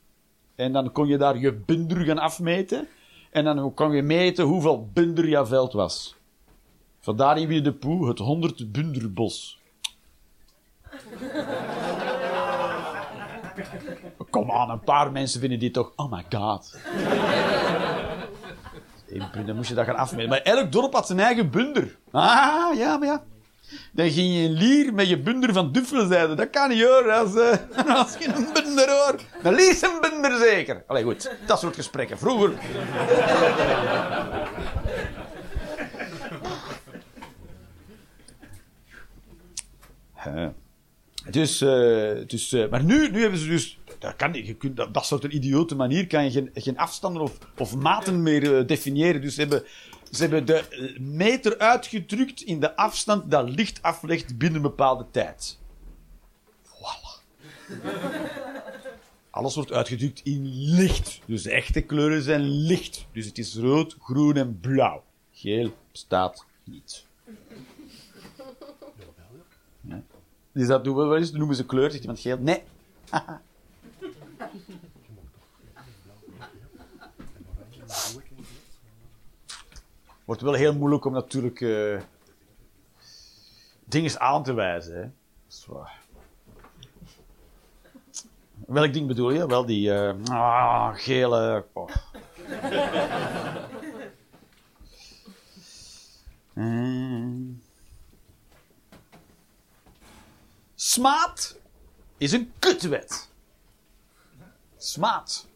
En 0.55 0.72
dan 0.72 0.93
kon 0.93 1.09
je 1.09 1.16
daar 1.16 1.39
je 1.39 1.53
bunder 1.53 2.05
gaan 2.05 2.18
afmeten. 2.18 2.89
En 3.35 3.45
dan 3.45 3.74
kon 3.74 3.93
je 3.93 4.03
meten 4.03 4.45
hoeveel 4.45 4.89
bunder 4.93 5.28
jouw 5.28 5.47
veld 5.47 5.72
was. 5.72 6.16
Vandaar 7.01 7.39
in 7.39 7.62
de 7.62 7.72
Poe 7.72 8.09
het 8.09 8.18
100 8.18 8.72
bunderbos. 8.72 9.61
Kom 14.30 14.51
aan, 14.51 14.70
een 14.70 14.80
paar 14.80 15.12
mensen 15.12 15.41
vinden 15.41 15.59
die 15.59 15.70
toch... 15.70 15.93
Oh 15.97 16.12
my 16.12 16.24
god. 16.30 16.78
Dan 19.47 19.57
moest 19.57 19.68
je 19.68 19.74
dat 19.74 19.85
gaan 19.85 19.97
afmeten. 19.97 20.28
Maar 20.28 20.43
elk 20.43 20.72
dorp 20.72 20.93
had 20.93 21.07
zijn 21.07 21.20
eigen 21.20 21.51
bunder. 21.51 21.99
Ah, 22.11 22.76
ja, 22.76 22.97
maar 22.97 23.09
ja. 23.09 23.24
Dan 23.93 24.11
ging 24.11 24.35
je 24.35 24.43
in 24.43 24.53
Lier 24.53 24.95
met 24.95 25.09
je 25.09 25.18
bunder 25.18 25.53
van 25.53 25.72
Duffelen 25.72 26.09
zeiden. 26.09 26.37
Dat 26.37 26.51
kan 26.51 26.68
niet 26.68 26.83
hoor. 26.83 27.12
Als, 27.12 27.35
eh, 27.35 27.87
als 28.01 28.16
je 28.18 28.29
een 28.29 28.49
bunder 28.53 28.89
hoor. 28.89 29.20
Dan 29.43 29.55
lies 29.55 29.83
een 29.83 29.99
bunder 30.01 30.39
zeker. 30.39 30.85
Allee, 30.87 31.05
goed. 31.05 31.31
Dat 31.47 31.61
soort 31.61 31.75
gesprekken. 31.75 32.18
Vroeger. 32.18 32.53
Dus, 41.31 41.61
eh, 41.61 42.27
dus 42.27 42.53
eh, 42.53 42.70
maar 42.70 42.85
nu, 42.85 43.11
nu 43.11 43.20
hebben 43.20 43.39
ze 43.39 43.49
dus. 43.49 43.79
Dat, 43.99 44.16
kan. 44.16 44.33
Je 44.33 44.55
kunt, 44.55 44.77
dat, 44.77 45.07
soort 45.07 45.25
een 45.25 45.35
idiote 45.35 45.75
manier 45.75 46.07
kan 46.07 46.25
je 46.25 46.31
geen, 46.31 46.51
geen 46.55 46.79
afstanden 46.79 47.22
of, 47.22 47.39
of 47.59 47.77
maten 47.77 48.22
meer 48.22 48.66
definiëren. 48.66 49.20
Dus 49.20 49.37
hebben, 49.37 49.64
ze 50.15 50.23
hebben 50.23 50.47
de 50.47 50.95
meter 51.01 51.59
uitgedrukt 51.59 52.43
in 52.43 52.61
de 52.61 52.77
afstand 52.77 53.31
dat 53.31 53.49
licht 53.49 53.83
aflegt 53.83 54.39
binnen 54.39 54.57
een 54.57 54.69
bepaalde 54.69 55.07
tijd. 55.11 55.59
Voilà. 56.62 57.23
Alles 59.31 59.55
wordt 59.55 59.73
uitgedrukt 59.73 60.21
in 60.25 60.47
licht. 60.75 61.21
Dus 61.27 61.43
de 61.43 61.51
echte 61.51 61.81
kleuren 61.81 62.23
zijn 62.23 62.43
licht. 62.43 63.07
Dus 63.12 63.27
het 63.27 63.39
is 63.39 63.57
rood, 63.57 63.97
groen 64.01 64.37
en 64.37 64.61
blauw. 64.61 65.05
Geel 65.33 65.75
bestaat 65.93 66.47
niet. 66.65 67.07
Ja. 69.81 70.03
Dus 70.53 70.67
dat 70.67 70.85
doen 70.85 70.97
we 70.97 71.03
wel 71.03 71.17
eens. 71.17 71.31
Dan 71.31 71.39
noemen 71.39 71.57
ze 71.57 71.67
kleur. 71.67 71.91
Zegt 71.91 72.03
iemand 72.03 72.21
geel? 72.21 72.39
Nee. 72.39 72.62
Wordt 80.25 80.43
wel 80.43 80.53
heel 80.53 80.75
moeilijk 80.75 81.05
om 81.05 81.12
natuurlijk 81.12 81.61
eh 81.61 82.01
dingen 83.85 84.20
aan 84.20 84.43
te 84.43 84.53
wijzen. 84.53 84.97
Hè. 84.97 85.09
Welk 88.66 88.93
ding 88.93 89.07
bedoel 89.07 89.31
je? 89.31 89.47
Wel 89.47 89.66
die 89.66 89.93
ah, 90.31 90.95
gele. 90.95 91.66
oh. 91.72 91.89
Is 102.18 102.33
een 102.33 102.53
kutwet. 102.59 103.31
Smaad. 104.77 105.49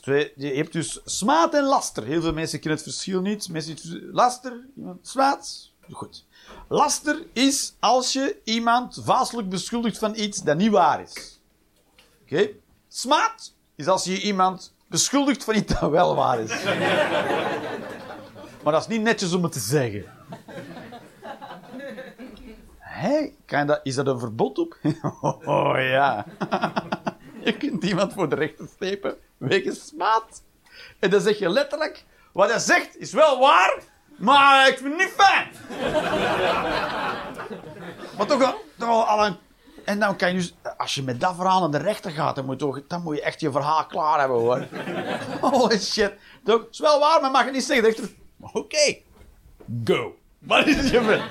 Dus 0.00 0.28
Je 0.36 0.54
hebt 0.54 0.72
dus 0.72 1.00
smaad 1.04 1.54
en 1.54 1.64
laster. 1.64 2.04
Heel 2.04 2.20
veel 2.20 2.32
mensen 2.32 2.60
kennen 2.60 2.78
het 2.78 2.88
verschil 2.88 3.20
niet. 3.20 3.48
Mensen, 3.48 4.10
laster, 4.12 4.66
smaad. 5.02 5.70
Goed. 5.90 6.26
Laster 6.68 7.22
is 7.32 7.74
als 7.80 8.12
je 8.12 8.40
iemand 8.44 9.00
vastelijk 9.04 9.48
beschuldigt 9.48 9.98
van 9.98 10.14
iets 10.16 10.42
dat 10.42 10.56
niet 10.56 10.70
waar 10.70 11.02
is. 11.02 11.40
Oké? 12.22 12.48
Smaad 12.88 13.54
is 13.74 13.86
als 13.86 14.04
je 14.04 14.20
iemand 14.20 14.74
beschuldigt 14.86 15.44
van 15.44 15.54
iets 15.54 15.80
dat 15.80 15.90
wel 15.90 16.14
waar 16.14 16.40
is. 16.40 16.64
maar 18.62 18.72
dat 18.72 18.80
is 18.80 18.86
niet 18.86 19.02
netjes 19.02 19.32
om 19.32 19.42
het 19.42 19.52
te 19.52 19.58
zeggen. 19.58 20.04
Hé, 22.78 23.32
dat, 23.46 23.80
is 23.82 23.94
dat 23.94 24.06
een 24.06 24.18
verbod 24.18 24.58
op? 24.58 24.78
oh 25.44 25.74
ja. 25.76 26.26
je 27.44 27.56
kunt 27.56 27.84
iemand 27.84 28.12
voor 28.12 28.28
de 28.28 28.34
rechter 28.34 28.68
slepen 28.76 29.16
wegens 29.48 29.86
smaad. 29.86 30.42
En 30.98 31.10
dan 31.10 31.20
zeg 31.20 31.38
je 31.38 31.48
letterlijk, 31.48 32.04
wat 32.32 32.50
hij 32.50 32.58
zegt 32.58 32.98
is 32.98 33.12
wel 33.12 33.38
waar, 33.38 33.82
maar 34.16 34.68
ik 34.68 34.78
vind 34.78 34.88
het 34.88 34.98
niet 34.98 35.14
fijn. 35.16 35.48
maar 38.16 38.26
toch 38.26 38.54
al. 38.78 39.36
En 39.84 39.98
dan 39.98 40.16
kan 40.16 40.28
je 40.28 40.34
dus, 40.34 40.54
als 40.76 40.94
je 40.94 41.02
met 41.02 41.20
dat 41.20 41.34
verhaal 41.34 41.60
naar 41.60 41.80
de 41.80 41.86
rechter 41.86 42.10
gaat, 42.10 42.34
dan 42.36 42.44
moet, 42.44 42.58
dan 42.88 43.02
moet 43.02 43.16
je 43.16 43.22
echt 43.22 43.40
je 43.40 43.50
verhaal 43.50 43.86
klaar 43.86 44.18
hebben 44.18 44.38
hoor. 44.38 44.66
Holy 45.50 45.78
shit. 45.78 46.12
Toch, 46.44 46.66
is 46.70 46.78
wel 46.78 47.00
waar, 47.00 47.20
maar 47.20 47.30
mag 47.30 47.44
je 47.44 47.50
niet 47.50 47.64
zeggen. 47.64 48.10
Oké, 48.40 48.96
go. 49.84 50.16
Wat 50.38 50.66
is 50.66 50.90
je 50.90 51.22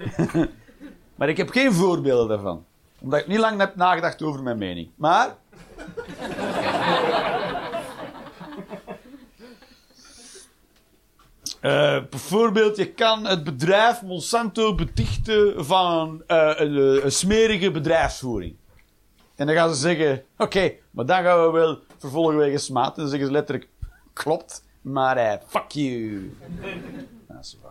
maar 1.14 1.28
ik 1.28 1.36
heb 1.36 1.50
geen 1.50 1.72
voorbeelden 1.72 2.28
daarvan. 2.28 2.64
Omdat 3.00 3.20
ik 3.20 3.26
niet 3.26 3.38
lang 3.38 3.60
heb 3.60 3.76
nagedacht 3.76 4.22
over 4.22 4.42
mijn 4.42 4.58
mening. 4.58 4.90
Maar... 4.96 5.36
Eh, 11.60 11.98
bijvoorbeeld, 12.10 12.76
je 12.76 12.92
kan 12.92 13.26
het 13.26 13.44
bedrijf 13.44 14.02
Monsanto 14.02 14.74
betichten 14.74 15.64
van 15.64 16.22
eh, 16.26 16.52
een, 16.54 16.76
eh, 16.76 17.04
een 17.04 17.12
smerige 17.12 17.70
bedrijfsvoering. 17.70 18.56
En 19.34 19.46
dan 19.46 19.54
gaan 19.54 19.74
ze 19.74 19.80
zeggen, 19.80 20.24
oké, 20.36 20.72
maar 20.90 21.06
dan 21.06 21.22
gaan 21.22 21.44
we 21.44 21.50
wel 21.50 21.78
vervolgen 21.98 22.36
wegens 22.36 22.64
smaad. 22.64 22.96
En 22.96 23.00
dan 23.00 23.08
zeggen 23.08 23.26
ze 23.26 23.32
letterlijk, 23.32 23.68
klopt, 24.12 24.64
maar 24.80 25.16
eh, 25.16 25.38
fuck 25.46 25.70
you. 25.70 26.36
Dat 27.28 27.44
is 27.44 27.58
waar. 27.62 27.69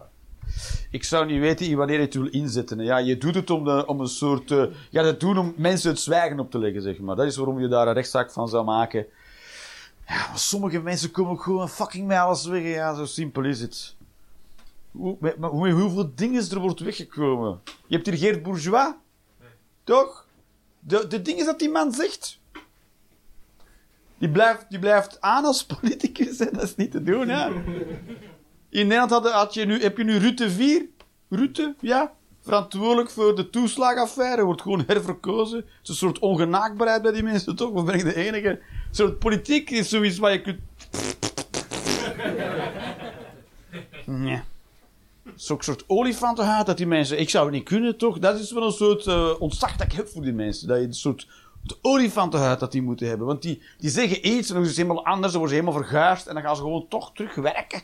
Ik 0.92 1.04
zou 1.04 1.26
niet 1.26 1.40
weten 1.40 1.78
wanneer 1.78 1.96
je 1.98 2.06
het 2.06 2.14
wil 2.14 2.28
inzetten. 2.30 2.80
Ja, 2.80 2.98
je 2.98 3.18
doet 3.18 3.36
het 3.36 3.50
om, 3.50 3.64
de, 3.64 3.86
om 3.86 4.00
een 4.00 4.08
soort... 4.08 4.52
eh 4.52 4.66
ja, 4.90 5.04
dat 5.04 5.20
doen 5.20 5.38
om 5.38 5.54
mensen 5.58 5.90
het 5.90 6.00
zwijgen 6.00 6.40
op 6.40 6.52
te 6.52 6.60
leggen, 6.60 6.82
zeg 6.82 7.00
maar. 7.00 7.16
Dat 7.16 7.26
is 7.26 7.36
waarom 7.36 7.60
je 7.60 7.68
daar 7.68 7.88
een 7.88 7.94
rechtszaak 7.94 8.32
van 8.32 8.48
zou 8.48 8.66
maken. 8.66 9.06
Ja, 10.08 10.28
maar 10.28 10.40
sommige 10.40 10.80
mensen 10.80 11.12
komen 11.12 11.32
ook 11.32 11.44
gewoon 11.44 11.70
fucking 11.70 12.08
met 12.08 12.18
alles 12.18 12.46
weg. 12.46 12.64
Ja, 12.64 12.94
zo 12.94 13.06
simpel 13.06 13.44
is 13.44 13.62
het. 13.62 13.96
Hoe, 14.92 15.18
met, 15.20 15.36
hoeveel 15.40 16.12
dingen 16.16 16.50
er 16.52 16.60
wordt 16.60 16.80
weggekomen. 16.80 17.62
Je 17.88 17.96
hebt 17.96 18.08
hier 18.08 18.18
Geert 18.18 18.44
Bourgeois. 18.44 18.94
Toch? 19.84 20.26
De, 20.80 21.08
de 21.08 21.22
dingen 21.22 21.46
dat 21.46 21.60
die 21.60 21.70
man 21.70 21.94
zegt. 21.94 22.40
Die 24.18 24.30
blijft, 24.30 24.66
die 24.70 24.80
blijft 24.80 25.22
aan 25.22 25.46
als 25.46 25.66
politicus. 25.66 26.40
Hè? 26.40 26.52
Dat 26.52 26.64
is 26.64 26.76
niet 26.76 26.92
te 26.92 27.04
doen, 27.04 27.28
hè? 27.28 27.50
In 28.70 28.88
Nederland 28.88 29.28
had, 29.28 29.54
je 29.54 29.66
nu, 29.66 29.82
heb 29.82 29.98
je 29.98 30.04
nu 30.04 30.18
Rutte 30.18 30.50
4. 30.50 30.86
Rutte, 31.30 31.76
ja. 31.80 32.14
Verantwoordelijk 32.42 33.10
voor 33.10 33.36
de 33.36 33.50
toeslagaffaire. 33.50 34.44
Wordt 34.44 34.62
gewoon 34.62 34.84
herverkozen. 34.88 35.58
Het 35.58 35.66
is 35.84 35.90
een 35.90 35.96
soort 35.96 36.20
ongenaakbaarheid 36.20 37.02
bij 37.02 37.12
die 37.12 37.24
mensen, 37.24 37.56
toch? 37.56 37.70
Of 37.70 37.86
ben 37.86 37.96
ik 37.96 38.04
de 38.04 38.16
enige? 38.16 38.50
Een 38.50 38.60
soort 38.92 39.20
politiek 39.20 39.70
is 39.70 39.90
zoiets 39.90 40.18
waar 40.18 40.32
je 40.32 40.42
kunt... 40.42 40.60
Nee. 44.06 44.42
Een 45.24 45.34
soort 45.36 45.84
olifantenhaat 45.88 46.66
dat 46.66 46.78
die 46.78 46.88
mensen... 46.88 47.20
Ik 47.20 47.30
zou 47.30 47.46
het 47.46 47.54
niet 47.54 47.64
kunnen, 47.64 47.98
toch? 47.98 48.20
Dat 48.20 48.40
is 48.40 48.52
wel 48.52 48.66
een 48.66 48.72
soort 48.72 49.08
eh 49.08 49.32
ontzag 49.40 49.76
dat 49.76 49.88
ik 49.88 49.94
heb 49.94 50.08
voor 50.08 50.22
die 50.22 50.34
mensen. 50.34 50.68
Dat 50.68 50.80
je 50.80 50.84
een 50.84 50.94
soort 50.94 51.28
olifantenhuid 51.82 52.60
dat 52.60 52.72
die 52.72 52.82
moeten 52.82 53.08
hebben. 53.08 53.28
Want 53.28 53.42
die, 53.42 53.62
die 53.78 53.90
zeggen 53.90 54.28
iets 54.28 54.48
en 54.48 54.54
dan 54.54 54.64
is 54.64 54.70
het 54.70 54.78
helemaal 54.78 55.06
anders. 55.06 55.32
Dan 55.32 55.42
worden 55.42 55.58
ze 55.58 55.64
helemaal 55.64 55.84
verguisd 55.84 56.28
en 56.28 56.34
dan 56.34 56.44
gaan 56.44 56.56
ze 56.56 56.62
gewoon 56.62 56.88
toch 56.88 57.14
terug 57.14 57.36
werken. 57.36 57.82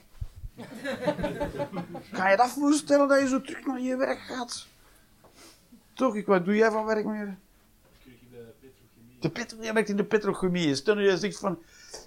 Kan 2.11 2.29
je 2.29 2.37
dat 2.37 2.49
voorstellen 2.49 3.07
dat 3.07 3.19
je 3.19 3.27
zo 3.27 3.41
terug 3.41 3.65
naar 3.65 3.79
je 3.79 3.95
werk 3.95 4.19
gaat? 4.19 4.67
Toch, 5.93 6.15
ik, 6.15 6.25
wat 6.25 6.45
doe 6.45 6.55
jij 6.55 6.71
van 6.71 6.85
werk 6.85 7.05
meer? 7.05 7.37
De 9.19 9.29
petro, 9.29 9.57
jij 9.61 9.73
werkt 9.73 9.89
in 9.89 9.97
de 9.97 10.03
petrochemie. 10.03 10.75
Stel 10.75 10.99
je 10.99 11.17
zegt 11.17 11.39
van, 11.39 11.57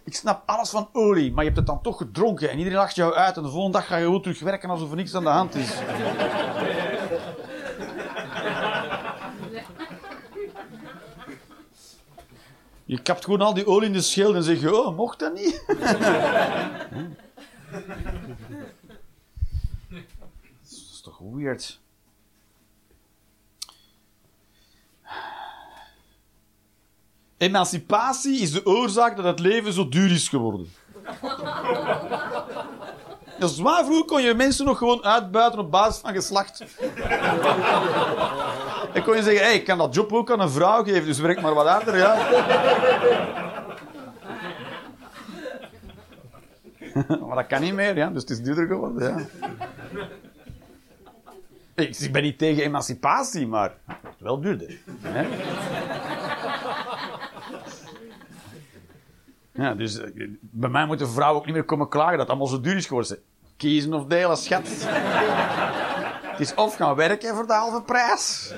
ik 0.05 0.15
snap 0.15 0.43
alles 0.47 0.71
van 0.71 0.89
olie, 0.93 1.33
maar 1.33 1.45
je 1.45 1.51
hebt 1.51 1.57
het 1.57 1.67
dan 1.67 1.83
toch 1.83 1.97
gedronken 1.97 2.51
en 2.51 2.59
iedereen 2.59 2.79
lacht 2.79 2.95
jou 2.95 3.15
uit 3.15 3.37
en 3.37 3.43
de 3.43 3.49
volgende 3.49 3.79
dag 3.79 3.87
ga 3.87 3.97
je 3.97 4.05
gewoon 4.05 4.23
terug 4.23 4.41
werken 4.41 4.71
alsof 4.71 4.91
er 4.91 4.97
niks 4.97 5.15
aan 5.15 5.25
de 5.25 5.29
hand 5.29 5.55
is. 5.55 5.75
Je 12.85 13.03
kapt 13.03 13.25
gewoon 13.25 13.41
al 13.41 13.55
die 13.55 13.67
olie 13.67 13.87
in 13.87 13.93
de 13.93 14.01
schil 14.01 14.35
en 14.35 14.43
zeg 14.43 14.61
je, 14.61 14.77
oh, 14.77 14.97
mocht 14.97 15.19
dat 15.19 15.35
niet? 15.35 15.65
Dat 17.71 17.83
is 20.71 21.01
toch 21.03 21.19
weird? 21.19 21.81
Emancipatie 27.37 28.41
is 28.41 28.53
de 28.53 28.67
oorzaak 28.67 29.17
dat 29.17 29.25
het 29.25 29.39
leven 29.39 29.73
zo 29.73 29.89
duur 29.89 30.11
is 30.11 30.29
geworden. 30.29 30.73
Dat 33.39 33.51
is 33.51 33.59
waar, 33.59 33.85
vroeger 33.85 34.05
kon 34.05 34.23
je 34.23 34.35
mensen 34.35 34.65
nog 34.65 34.79
gewoon 34.79 35.05
uitbuiten 35.05 35.59
op 35.61 35.71
basis 35.71 36.01
van 36.01 36.13
geslacht. 36.13 36.63
En 38.93 39.03
kon 39.03 39.17
je 39.17 39.23
zeggen, 39.23 39.45
hey, 39.45 39.55
ik 39.55 39.65
kan 39.65 39.79
dat 39.79 39.95
job 39.95 40.13
ook 40.13 40.31
aan 40.31 40.41
een 40.41 40.51
vrouw 40.51 40.85
geven, 40.85 41.07
dus 41.07 41.19
werk 41.19 41.41
maar 41.41 41.55
wat 41.55 41.67
harder, 41.67 41.97
ja. 41.97 42.17
maar 47.27 47.37
dat 47.37 47.47
kan 47.47 47.61
niet 47.61 47.75
meer, 47.75 47.97
ja, 47.97 48.11
dus 48.11 48.21
het 48.21 48.31
is 48.31 48.43
duurder 48.43 48.67
geworden, 48.67 49.09
ja. 49.09 49.27
Ik, 51.75 52.13
ben 52.13 52.23
niet 52.23 52.39
tegen 52.39 52.63
emancipatie, 52.63 53.47
maar 53.47 53.75
het 53.87 54.01
wel 54.19 54.41
duurder. 54.41 54.79
Hè? 55.01 55.27
Ja, 59.53 59.75
dus 59.75 59.99
eh, 59.99 60.29
bij 60.41 60.71
mij 60.71 60.87
moet 60.87 60.99
de 60.99 61.07
vrouw 61.07 61.35
ook 61.35 61.45
niet 61.45 61.55
meer 61.55 61.65
komen 61.65 61.89
klagen 61.89 62.11
dat 62.11 62.21
het 62.21 62.29
allemaal 62.29 62.47
zo 62.47 62.61
duur 62.61 62.77
is 62.77 62.87
geworden. 62.87 63.19
Kiezen 63.57 63.93
of 63.93 64.05
delen, 64.05 64.37
schat. 64.37 64.69
het 66.23 66.41
is 66.41 66.55
of 66.55 66.77
gaan 66.77 66.95
werken 66.95 67.35
voor 67.35 67.47
de 67.47 67.53
halve 67.53 67.83
prijs. 67.83 68.55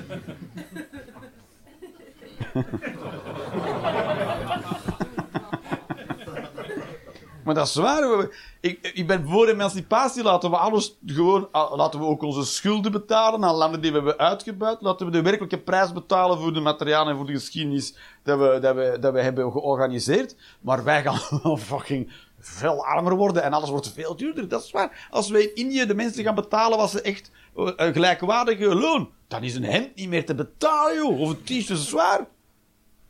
Maar 7.51 7.59
dat 7.59 7.69
is 7.69 7.75
waar. 7.75 8.27
Ik, 8.59 8.91
ik 8.93 9.07
ben 9.07 9.27
voor 9.27 9.47
emancipatie. 9.47 10.23
Laten 10.23 10.49
we 10.49 10.57
alles 10.57 10.97
gewoon... 11.05 11.47
ah, 11.51 11.75
Laten 11.75 11.99
we 11.99 12.05
ook 12.05 12.21
onze 12.21 12.45
schulden 12.45 12.91
betalen 12.91 13.43
aan 13.43 13.55
landen 13.55 13.81
die 13.81 13.91
we 13.91 13.97
hebben 13.97 14.17
uitgebuit. 14.17 14.81
Laten 14.81 15.05
we 15.05 15.11
de 15.11 15.21
werkelijke 15.21 15.57
prijs 15.57 15.93
betalen 15.93 16.39
voor 16.39 16.53
de 16.53 16.59
materialen 16.59 17.07
en 17.07 17.17
voor 17.17 17.25
de 17.25 17.33
geschiedenis 17.33 17.95
dat 18.23 18.39
we, 18.39 18.59
dat 18.61 18.75
we, 18.75 18.97
dat 18.99 19.13
we 19.13 19.21
hebben 19.21 19.51
georganiseerd. 19.51 20.35
Maar 20.61 20.83
wij 20.83 21.01
gaan 21.01 21.57
fucking 21.71 22.11
veel 22.39 22.85
armer 22.85 23.15
worden 23.15 23.43
en 23.43 23.53
alles 23.53 23.69
wordt 23.69 23.93
veel 23.93 24.15
duurder. 24.15 24.47
Dat 24.47 24.63
is 24.63 24.71
waar. 24.71 25.07
Als 25.09 25.29
wij 25.29 25.41
in 25.41 25.55
Indië 25.55 25.85
de 25.85 25.95
mensen 25.95 26.23
gaan 26.23 26.35
betalen 26.35 26.77
wat 26.77 26.91
ze 26.91 27.01
echt 27.01 27.31
eh, 27.55 27.71
een 27.75 27.93
gelijkwaardige 27.93 28.75
loon, 28.75 29.09
dan 29.27 29.43
is 29.43 29.55
een 29.55 29.63
hemd 29.63 29.95
niet 29.95 30.09
meer 30.09 30.25
te 30.25 30.35
betalen, 30.35 30.95
joh. 30.95 31.19
Of 31.19 31.29
een 31.29 31.43
t-shirt, 31.43 31.67
dat 31.67 31.77
is 31.77 31.91
waar. 31.91 32.27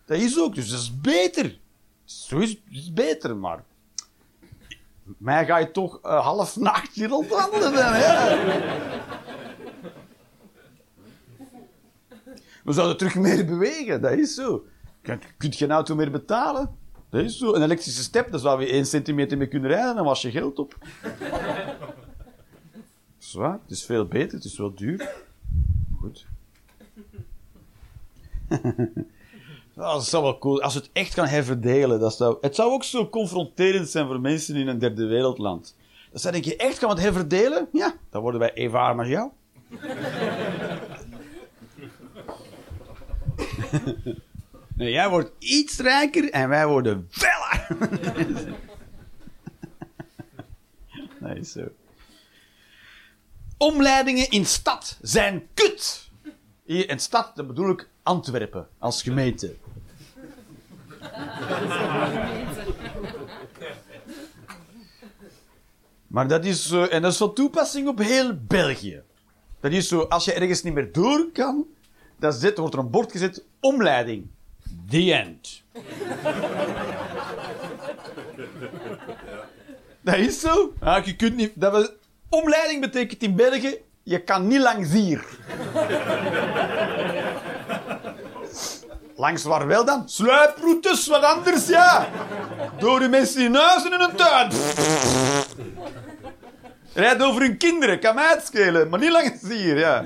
Dat 0.06 0.18
is 0.18 0.40
ook. 0.40 0.56
Dus 0.56 0.70
dat 0.70 0.80
is 0.80 1.00
beter. 1.02 1.60
Zo 2.06 2.38
is 2.38 2.50
het 2.70 2.94
beter, 2.94 3.38
maar... 3.38 3.64
Mij 5.04 5.46
ga 5.46 5.58
je 5.58 5.72
toch 5.72 6.00
eh, 6.02 6.24
half 6.24 6.56
nacht 6.56 6.94
hier 6.94 7.08
rondwandelen. 7.08 7.74
dan, 7.74 7.94
hè? 7.94 8.38
We 12.64 12.72
zouden 12.72 12.98
terug 12.98 13.16
meer 13.16 13.46
bewegen, 13.46 14.02
dat 14.02 14.12
is 14.12 14.34
zo. 14.34 14.66
Kun, 15.02 15.22
kunt 15.38 15.58
je 15.58 15.66
een 15.66 15.72
auto 15.72 15.96
meer 15.96 16.12
betalen? 16.12 16.78
Dat 17.10 17.24
is 17.24 17.38
zo. 17.38 17.54
Een 17.54 17.62
elektrische 17.62 18.04
step, 18.04 18.32
daar 18.32 18.40
zou 18.40 18.62
je 18.62 18.68
1 18.68 18.86
centimeter 18.86 19.38
mee 19.38 19.48
kunnen 19.48 19.70
rijden, 19.70 19.96
dan 19.96 20.06
was 20.06 20.22
je 20.22 20.32
geld 20.32 20.60
op. 20.60 20.78
Zwaar, 23.18 23.60
het 23.62 23.72
is 23.72 23.86
veel 23.86 24.06
beter, 24.06 24.34
het 24.36 24.46
is 24.46 24.58
wel 24.58 24.76
duur. 24.76 25.10
Goed. 26.00 26.26
Dat 29.74 30.06
zou 30.06 30.24
wel 30.24 30.38
cool 30.38 30.62
Als 30.62 30.74
we 30.74 30.80
het 30.80 30.90
echt 30.94 31.14
gaan 31.14 31.28
herverdelen. 31.28 32.00
Dat 32.00 32.16
zou, 32.16 32.38
het 32.42 32.56
zou 32.56 32.72
ook 32.72 32.84
zo 32.84 33.10
confronterend 33.10 33.90
zijn 33.90 34.08
voor 34.08 34.20
mensen 34.20 34.56
in 34.56 34.68
een 34.68 34.80
derde 34.80 35.06
wereldland. 35.06 35.76
Zou 36.14 36.34
denk 36.34 36.46
je 36.46 36.56
echt 36.56 36.78
gaan 36.78 36.90
het 36.90 37.00
herverdelen? 37.00 37.68
Ja, 37.72 37.94
dan 38.10 38.22
worden 38.22 38.40
wij 38.40 38.54
even 38.54 38.80
arm 38.80 39.00
als 39.00 39.08
jou. 39.08 39.30
nee, 44.76 44.92
jij 44.92 45.10
wordt 45.10 45.32
iets 45.40 45.80
rijker 45.80 46.30
en 46.30 46.50
wij 46.50 46.68
worden 46.68 47.08
veel 47.10 47.30
armer. 47.30 48.00
nee, 51.34 51.44
zo. 51.44 51.62
Omleidingen 53.58 54.30
in 54.30 54.46
stad 54.46 54.98
zijn 55.02 55.48
kut. 55.54 56.10
Hier 56.64 56.90
in 56.90 57.00
stad, 57.00 57.36
dat 57.36 57.48
bedoel 57.48 57.70
ik 57.70 57.90
Antwerpen 58.04 58.68
als 58.78 59.02
gemeente. 59.02 59.56
Maar 66.08 66.28
dat 66.28 66.46
is, 66.46 66.72
eh, 66.72 66.94
en 66.94 67.02
dat 67.02 67.12
is 67.12 67.18
van 67.18 67.34
toepassing 67.34 67.88
op 67.88 67.98
heel 67.98 68.38
België. 68.48 69.02
Dat 69.60 69.72
is 69.72 69.88
zo, 69.88 70.02
als 70.02 70.26
je 70.26 70.34
ergens 70.34 70.64
niet 70.64 70.74
meer 70.74 70.92
door 70.92 71.30
kan, 71.34 71.66
dan 72.20 72.34
zit, 72.34 72.58
wordt 72.58 72.74
er 72.74 72.80
een 72.80 72.90
bord 72.90 73.12
gezet, 73.12 73.44
omleiding. 73.60 74.28
The 74.90 75.14
end. 75.14 75.64
dat 80.02 80.16
is 80.16 80.40
zo. 80.40 80.74
Ah, 80.80 81.06
je 81.06 81.16
kunt 81.16 81.36
niet, 81.36 81.52
was, 81.56 81.92
omleiding 82.30 82.82
betekent 82.82 83.24
in 83.24 83.36
België, 83.36 83.78
je 84.04 84.24
kan 84.24 84.48
niet 84.48 84.62
langs 84.62 84.92
hier. 84.92 85.26
Langs 89.22 89.44
waar 89.44 89.68
wel 89.68 89.86
dan? 89.86 90.10
Sluiproutes, 90.10 91.08
wat 91.08 91.24
anders, 91.24 91.68
ja. 91.68 92.10
Door 92.80 93.00
de 93.00 93.08
mensen 93.08 93.42
in 93.42 93.56
huis 93.56 93.86
en 93.86 93.94
in 93.94 94.00
een 94.00 94.16
tuin. 94.16 94.52
Rijd 96.94 97.22
over 97.22 97.42
hun 97.42 97.58
kinderen, 97.58 98.00
kan 98.00 98.16
mij 98.16 98.28
uitschelen, 98.28 98.90
maar 98.90 99.00
niet 99.00 99.12
langs 99.12 99.42
hier, 99.42 99.78
ja. 99.78 100.06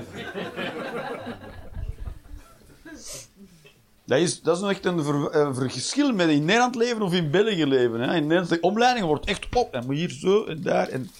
Dat 4.04 4.18
is, 4.18 4.42
dat 4.42 4.56
is 4.56 4.62
nog 4.62 4.70
echt 4.70 4.84
een, 4.84 5.04
ver- 5.04 5.34
een 5.34 5.54
verschil 5.54 6.12
met 6.12 6.28
in 6.28 6.44
Nederland 6.44 6.74
leven 6.74 7.02
of 7.02 7.12
in 7.12 7.30
België 7.30 7.66
leven. 7.66 8.00
Hè. 8.00 8.14
In 8.14 8.22
Nederland 8.26 8.48
de 8.48 8.60
omleiding 8.60 9.06
wordt 9.06 9.26
echt 9.26 9.46
op. 9.54 9.74
En 9.74 9.86
moet 9.86 9.96
hier 9.96 10.10
zo 10.10 10.44
en 10.44 10.62
daar. 10.62 10.88
En 10.88 11.10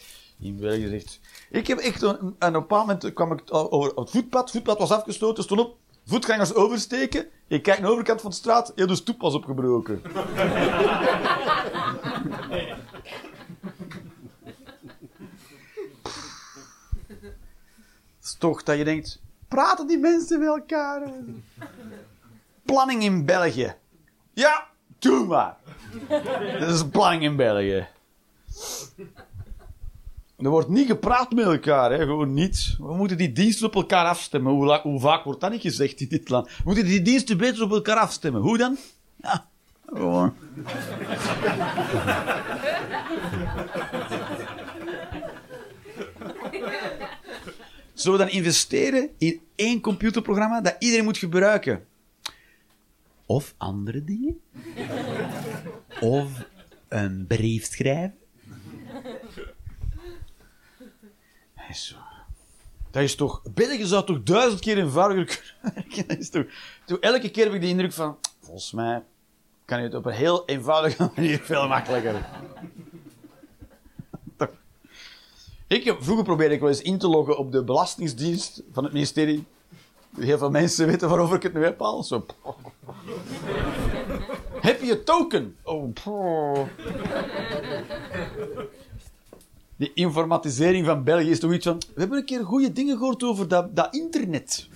in 0.40 0.58
België 0.60 0.88
zegt... 0.88 1.20
Ik 1.50 1.66
heb 1.66 1.78
echt... 1.78 2.02
Een, 2.02 2.18
op 2.20 2.34
een 2.38 2.52
bepaald 2.52 2.86
moment 2.86 3.12
kwam 3.12 3.32
ik 3.32 3.40
over 3.48 3.92
het 3.94 4.10
voetpad. 4.10 4.42
Het 4.42 4.50
voetpad 4.50 4.78
was 4.78 4.90
afgestoten. 4.90 5.44
Stond 5.44 5.60
op. 5.60 5.76
Voetgangers 6.06 6.54
oversteken. 6.54 7.26
Ik 7.46 7.62
kijk 7.62 7.78
naar 7.78 7.86
de 7.86 7.92
overkant 7.92 8.20
van 8.20 8.30
de 8.30 8.36
straat. 8.36 8.72
De 8.74 8.94
stoep 8.94 9.20
was 9.20 9.34
opgebroken. 9.34 10.02
Het 18.16 18.34
is 18.34 18.36
toch 18.38 18.62
dat 18.62 18.78
je 18.78 18.84
denkt... 18.84 19.20
Praten 19.48 19.86
die 19.86 19.98
mensen 19.98 20.38
met 20.38 20.48
elkaar? 20.48 21.02
Planning 22.62 23.02
in 23.02 23.24
België. 23.24 23.74
Ja, 24.32 24.66
doe 24.98 25.26
maar. 25.26 25.56
Dat 26.60 26.68
is 26.68 26.88
planning 26.88 27.22
in 27.22 27.36
België. 27.36 27.86
Er 30.36 30.50
wordt 30.50 30.68
niet 30.68 30.86
gepraat 30.86 31.32
met 31.32 31.44
elkaar, 31.44 31.90
hè? 31.90 31.98
gewoon 31.98 32.34
niet. 32.34 32.76
We 32.78 32.94
moeten 32.94 33.16
die 33.16 33.32
diensten 33.32 33.66
op 33.66 33.74
elkaar 33.74 34.06
afstemmen. 34.06 34.52
Hoe, 34.52 34.80
hoe 34.82 35.00
vaak 35.00 35.24
wordt 35.24 35.40
dat 35.40 35.50
niet 35.50 35.60
gezegd 35.60 36.00
in 36.00 36.08
dit 36.08 36.28
land? 36.28 36.46
We 36.46 36.62
moeten 36.64 36.84
die 36.84 37.02
diensten 37.02 37.38
beter 37.38 37.62
op 37.62 37.70
elkaar 37.70 37.96
afstemmen. 37.96 38.40
Hoe 38.40 38.58
dan? 38.58 38.76
Ja, 39.22 39.48
gewoon. 39.86 40.34
Zullen 47.94 48.18
we 48.18 48.24
dan 48.24 48.34
investeren 48.34 49.10
in 49.18 49.40
één 49.54 49.80
computerprogramma 49.80 50.60
dat 50.60 50.76
iedereen 50.78 51.04
moet 51.04 51.18
gebruiken? 51.18 51.86
Of 53.26 53.54
andere 53.56 54.04
dingen? 54.04 54.40
Of 56.00 56.28
een 56.88 57.24
brief 57.26 57.64
schrijven? 57.64 58.14
Dat 61.55 61.55
Dat 62.90 63.02
is 63.02 63.14
toch... 63.14 63.42
België 63.54 63.84
zou 63.84 64.04
toch 64.04 64.22
duizend 64.22 64.60
keer 64.60 64.78
eenvoudiger 64.78 65.54
kunnen 65.94 66.18
werken? 66.32 66.48
Toch 66.84 66.98
elke 66.98 67.30
keer 67.30 67.44
heb 67.44 67.54
ik 67.54 67.60
de 67.60 67.66
indruk 67.68 67.92
van... 67.92 68.16
Volgens 68.40 68.72
mij 68.72 69.02
kan 69.64 69.78
je 69.78 69.84
het 69.84 69.94
op 69.94 70.06
een 70.06 70.12
heel 70.12 70.44
eenvoudige 70.44 71.10
manier 71.14 71.38
veel 71.38 71.68
makkelijker. 71.68 72.26
Vroeger 75.98 76.24
probeerde 76.24 76.54
ik 76.54 76.60
wel 76.60 76.68
eens 76.68 76.82
in 76.82 76.98
te 76.98 77.08
loggen 77.08 77.38
op 77.38 77.52
de 77.52 77.64
Belastingsdienst 77.64 78.62
van 78.72 78.84
het 78.84 78.92
ministerie. 78.92 79.44
Heel 80.18 80.38
veel 80.38 80.50
mensen 80.50 80.86
weten 80.86 81.08
waarover 81.08 81.36
ik 81.36 81.42
het 81.42 81.54
nu 81.54 81.64
heb 81.64 81.80
al. 81.80 82.02
Zo. 82.02 82.26
heb 84.60 84.82
je 84.82 85.02
token? 85.02 85.56
Oh. 85.62 86.68
Die 89.76 89.90
informatisering 89.94 90.86
van 90.86 91.04
België 91.04 91.30
is 91.30 91.40
toch 91.40 91.52
iets 91.52 91.66
van... 91.66 91.78
We 91.94 92.00
hebben 92.00 92.18
een 92.18 92.24
keer 92.24 92.44
goede 92.44 92.72
dingen 92.72 92.96
gehoord 92.96 93.22
over 93.22 93.48
dat, 93.48 93.76
dat 93.76 93.94
internet. 93.94 94.68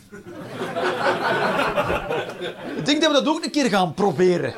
ik 2.76 2.84
denk 2.84 3.01
dat 3.03 3.11
we 3.11 3.12
dat 3.12 3.28
ook 3.28 3.44
een 3.44 3.51
keer 3.51 3.68
gaan 3.68 3.94
proberen. 3.94 4.55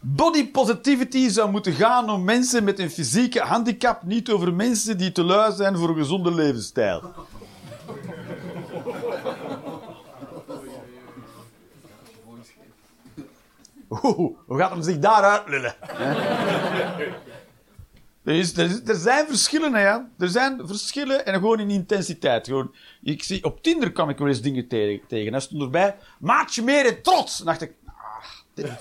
Body 0.00 0.50
positivity 0.50 1.28
zou 1.28 1.50
moeten 1.50 1.72
gaan 1.72 2.10
om 2.10 2.24
mensen 2.24 2.64
met 2.64 2.78
een 2.78 2.90
fysieke 2.90 3.40
handicap, 3.40 4.02
niet 4.02 4.30
over 4.30 4.54
mensen 4.54 4.98
die 4.98 5.12
te 5.12 5.24
lui 5.24 5.52
zijn 5.52 5.76
voor 5.76 5.88
een 5.88 5.96
gezonde 5.96 6.34
levensstijl. 6.34 7.02
Oeh, 14.02 14.36
hoe 14.46 14.58
gaat 14.58 14.70
hem 14.70 14.82
zich 14.82 14.98
daaruit 14.98 15.48
lullen? 15.48 15.74
Er, 18.24 18.34
is, 18.34 18.56
er, 18.56 18.64
is- 18.64 18.82
er 18.88 18.94
zijn 18.96 19.26
verschillen, 19.26 19.74
hè, 19.74 19.80
ja. 19.82 20.08
Er 20.18 20.28
zijn 20.28 20.60
verschillen 20.66 21.26
en 21.26 21.34
gewoon 21.34 21.60
in 21.60 21.70
intensiteit. 21.70 22.46
Gewoon, 22.46 22.74
ik 23.02 23.22
zie, 23.22 23.44
op 23.44 23.62
Tinder 23.62 23.92
kwam 23.92 24.08
ik 24.08 24.18
wel 24.18 24.28
eens 24.28 24.40
dingen 24.42 24.68
te- 24.68 25.00
tegen. 25.08 25.32
Hij 25.32 25.40
stond 25.40 25.62
erbij, 25.62 25.96
maatje 26.18 26.62
meer 26.62 26.86
en 26.86 27.02
trots. 27.02 27.36
Dan 27.36 27.46
dacht 27.46 27.60
ik, 27.62 27.74
ah, 27.86 28.24
dit... 28.54 28.66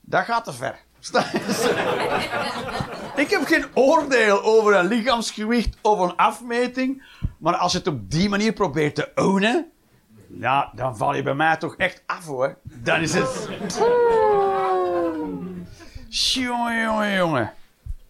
Dat 0.00 0.24
gaat 0.24 0.44
te 0.44 0.52
ver. 0.52 0.78
Ik 3.16 3.30
heb 3.30 3.44
geen 3.44 3.64
oordeel 3.74 4.42
over 4.42 4.74
een 4.74 4.86
lichaamsgewicht 4.86 5.76
of 5.82 5.98
een 5.98 6.16
afmeting. 6.16 7.02
Maar 7.38 7.56
als 7.56 7.72
je 7.72 7.78
het 7.78 7.86
op 7.86 8.10
die 8.10 8.28
manier 8.28 8.52
probeert 8.52 8.94
te 8.94 9.10
ownen. 9.14 9.70
Ja, 10.38 10.70
dan 10.74 10.96
val 10.96 11.14
je 11.14 11.22
bij 11.22 11.34
mij 11.34 11.56
toch 11.56 11.76
echt 11.76 12.02
af 12.06 12.26
hoor. 12.26 12.58
Dan 12.62 13.00
is 13.00 13.14
het. 13.14 13.48
Jongen, 16.08 16.80
jongen, 16.80 17.16
jongen. 17.16 17.52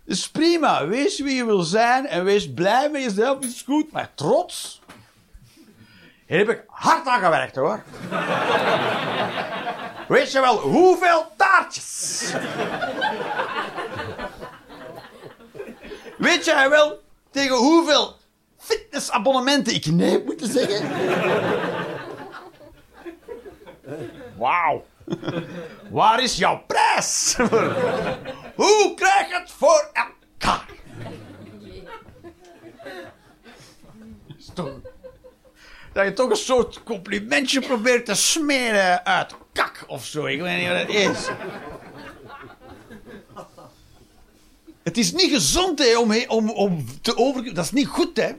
Het 0.04 0.16
is 0.16 0.30
prima. 0.30 0.86
Wees 0.86 1.20
wie 1.20 1.34
je 1.34 1.44
wil 1.44 1.62
zijn 1.62 2.06
en 2.06 2.24
wees 2.24 2.52
blij 2.52 2.90
met 2.90 3.02
jezelf. 3.02 3.44
is 3.44 3.62
goed. 3.66 3.92
Maar 3.92 4.10
trots. 4.14 4.79
Heb 6.30 6.48
ik 6.48 6.64
hard 6.66 7.06
aan 7.06 7.20
gewerkt 7.20 7.56
hoor. 7.56 7.82
Weet 10.08 10.32
je 10.32 10.40
wel 10.40 10.58
hoeveel 10.58 11.32
taartjes? 11.36 12.32
Weet 16.18 16.44
jij 16.44 16.68
wel 16.70 17.02
tegen 17.30 17.56
hoeveel 17.56 18.16
fitnessabonnementen 18.58 19.74
ik 19.74 19.86
nee 19.86 20.10
heb 20.10 20.24
moeten 20.24 20.46
zeggen? 20.52 20.88
Wauw. 24.36 24.84
Waar 25.90 26.22
is 26.22 26.36
jouw 26.36 26.62
prijs? 26.66 27.36
Hoe 28.54 28.94
krijg 28.94 29.28
je 29.28 29.34
het 29.38 29.50
voor 29.50 29.90
elkaar? 29.92 30.66
Is 34.38 34.50
toch- 34.54 34.78
Dat 35.92 36.04
je 36.04 36.12
toch 36.12 36.30
een 36.30 36.36
soort 36.36 36.82
complimentje 36.82 37.60
probeert 37.60 38.06
te 38.06 38.14
smeren 38.14 39.04
uit 39.04 39.34
kak 39.52 39.84
of 39.86 40.04
zo. 40.04 40.26
Ik 40.26 40.40
weet 40.40 40.58
niet 40.58 40.68
wat 40.68 40.78
het 40.78 40.88
is. 40.88 41.28
Het 44.82 44.98
is 44.98 45.12
niet 45.12 45.32
gezond 45.32 45.78
hè, 45.78 45.98
om, 45.98 46.12
om, 46.28 46.50
om 46.50 46.86
te 47.02 47.16
over... 47.16 47.54
Dat 47.54 47.64
is 47.64 47.70
niet 47.70 47.86
goed, 47.86 48.16
hè. 48.16 48.30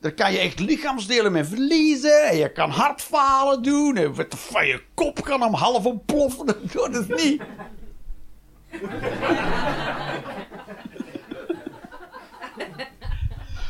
Daar 0.00 0.12
kan 0.12 0.32
je 0.32 0.38
echt 0.38 0.58
lichaamsdelen 0.58 1.32
mee 1.32 1.44
verliezen. 1.44 2.28
En 2.28 2.36
je 2.36 2.52
kan 2.52 2.70
hartfalen 2.70 3.62
doen. 3.62 3.96
En 3.96 4.14
van 4.28 4.66
je 4.66 4.82
kop 4.94 5.24
kan 5.24 5.40
hem 5.40 5.54
half 5.54 5.84
ontploffen. 5.84 6.46
Dat 6.72 7.08
is 7.08 7.24
niet... 7.24 7.42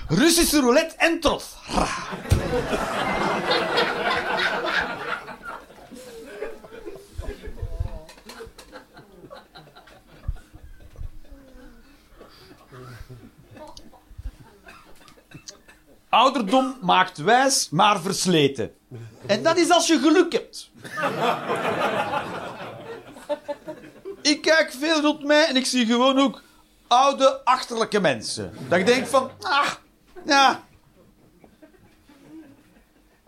Russische 0.08 0.60
roulette 0.60 0.94
en 0.96 1.20
trof. 1.20 1.58
Ouderdom 16.08 16.76
maakt 16.80 17.18
wijs, 17.18 17.68
maar 17.70 18.00
versleten. 18.00 18.72
En 19.26 19.42
dat 19.42 19.56
is 19.56 19.70
als 19.70 19.86
je 19.86 19.98
geluk 19.98 20.32
hebt. 20.32 20.70
ik 24.22 24.42
kijk 24.42 24.72
veel 24.78 25.00
rond 25.00 25.24
mij 25.24 25.46
en 25.46 25.56
ik 25.56 25.66
zie 25.66 25.86
gewoon 25.86 26.18
ook 26.18 26.42
oude, 26.88 27.44
achterlijke 27.44 28.00
mensen. 28.00 28.52
Dat 28.68 28.78
ik 28.78 28.86
denk 28.86 29.06
van, 29.06 29.30
ah, 29.40 29.70
ja. 30.26 30.68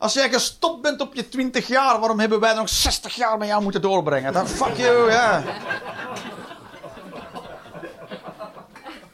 Als 0.02 0.12
jij 0.12 0.28
gestopt 0.30 0.82
bent 0.82 1.00
op 1.00 1.14
je 1.14 1.28
20 1.28 1.66
jaar, 1.66 1.98
waarom 2.00 2.20
hebben 2.20 2.40
wij 2.40 2.54
nog 2.54 2.68
60 2.68 3.14
jaar 3.14 3.38
met 3.38 3.48
jou 3.48 3.62
moeten 3.62 3.82
doorbrengen? 3.82 4.32
Dan 4.32 4.48
fuck 4.48 4.76
you, 4.76 5.10
ja. 5.10 5.42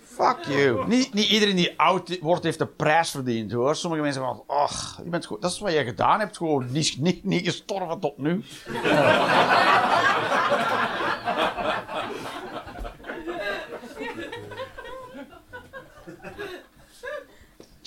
Fuck 0.05 0.36
you. 0.47 0.86
Niet, 0.86 1.14
niet 1.14 1.28
iedereen 1.28 1.57
die 1.57 1.74
oud 1.76 2.18
wordt, 2.20 2.45
heeft 2.45 2.59
de 2.59 2.66
prijs 2.66 3.11
verdiend 3.11 3.53
hoor. 3.53 3.76
Sommige 3.76 4.03
mensen 4.03 4.22
van, 4.22 4.43
ach, 4.47 5.01
je 5.05 5.11
bent 5.11 5.24
goed. 5.24 5.43
Dat 5.43 5.51
is 5.51 5.59
wat 5.59 5.72
je 5.72 5.84
gedaan 5.84 6.20
hebt, 6.20 6.36
gewoon 6.36 6.72
niet, 6.72 7.01
niet, 7.01 7.24
niet 7.24 7.45
gestorven 7.45 8.01
tot 8.01 8.18
nu. 8.18 8.45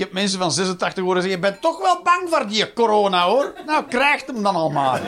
Ik 0.02 0.08
heb 0.08 0.16
mensen 0.16 0.40
van 0.40 0.52
86 0.52 1.04
horen 1.04 1.22
zeggen, 1.22 1.40
je 1.42 1.48
bent 1.48 1.62
toch 1.62 1.82
wel 1.82 2.02
bang 2.04 2.30
voor 2.30 2.48
die 2.48 2.74
corona 2.74 3.26
hoor. 3.26 3.54
Nou, 3.66 3.86
krijgt 3.86 4.28
hem 4.28 4.44
dan 4.44 4.56
al 4.56 4.70
maar. 4.70 5.02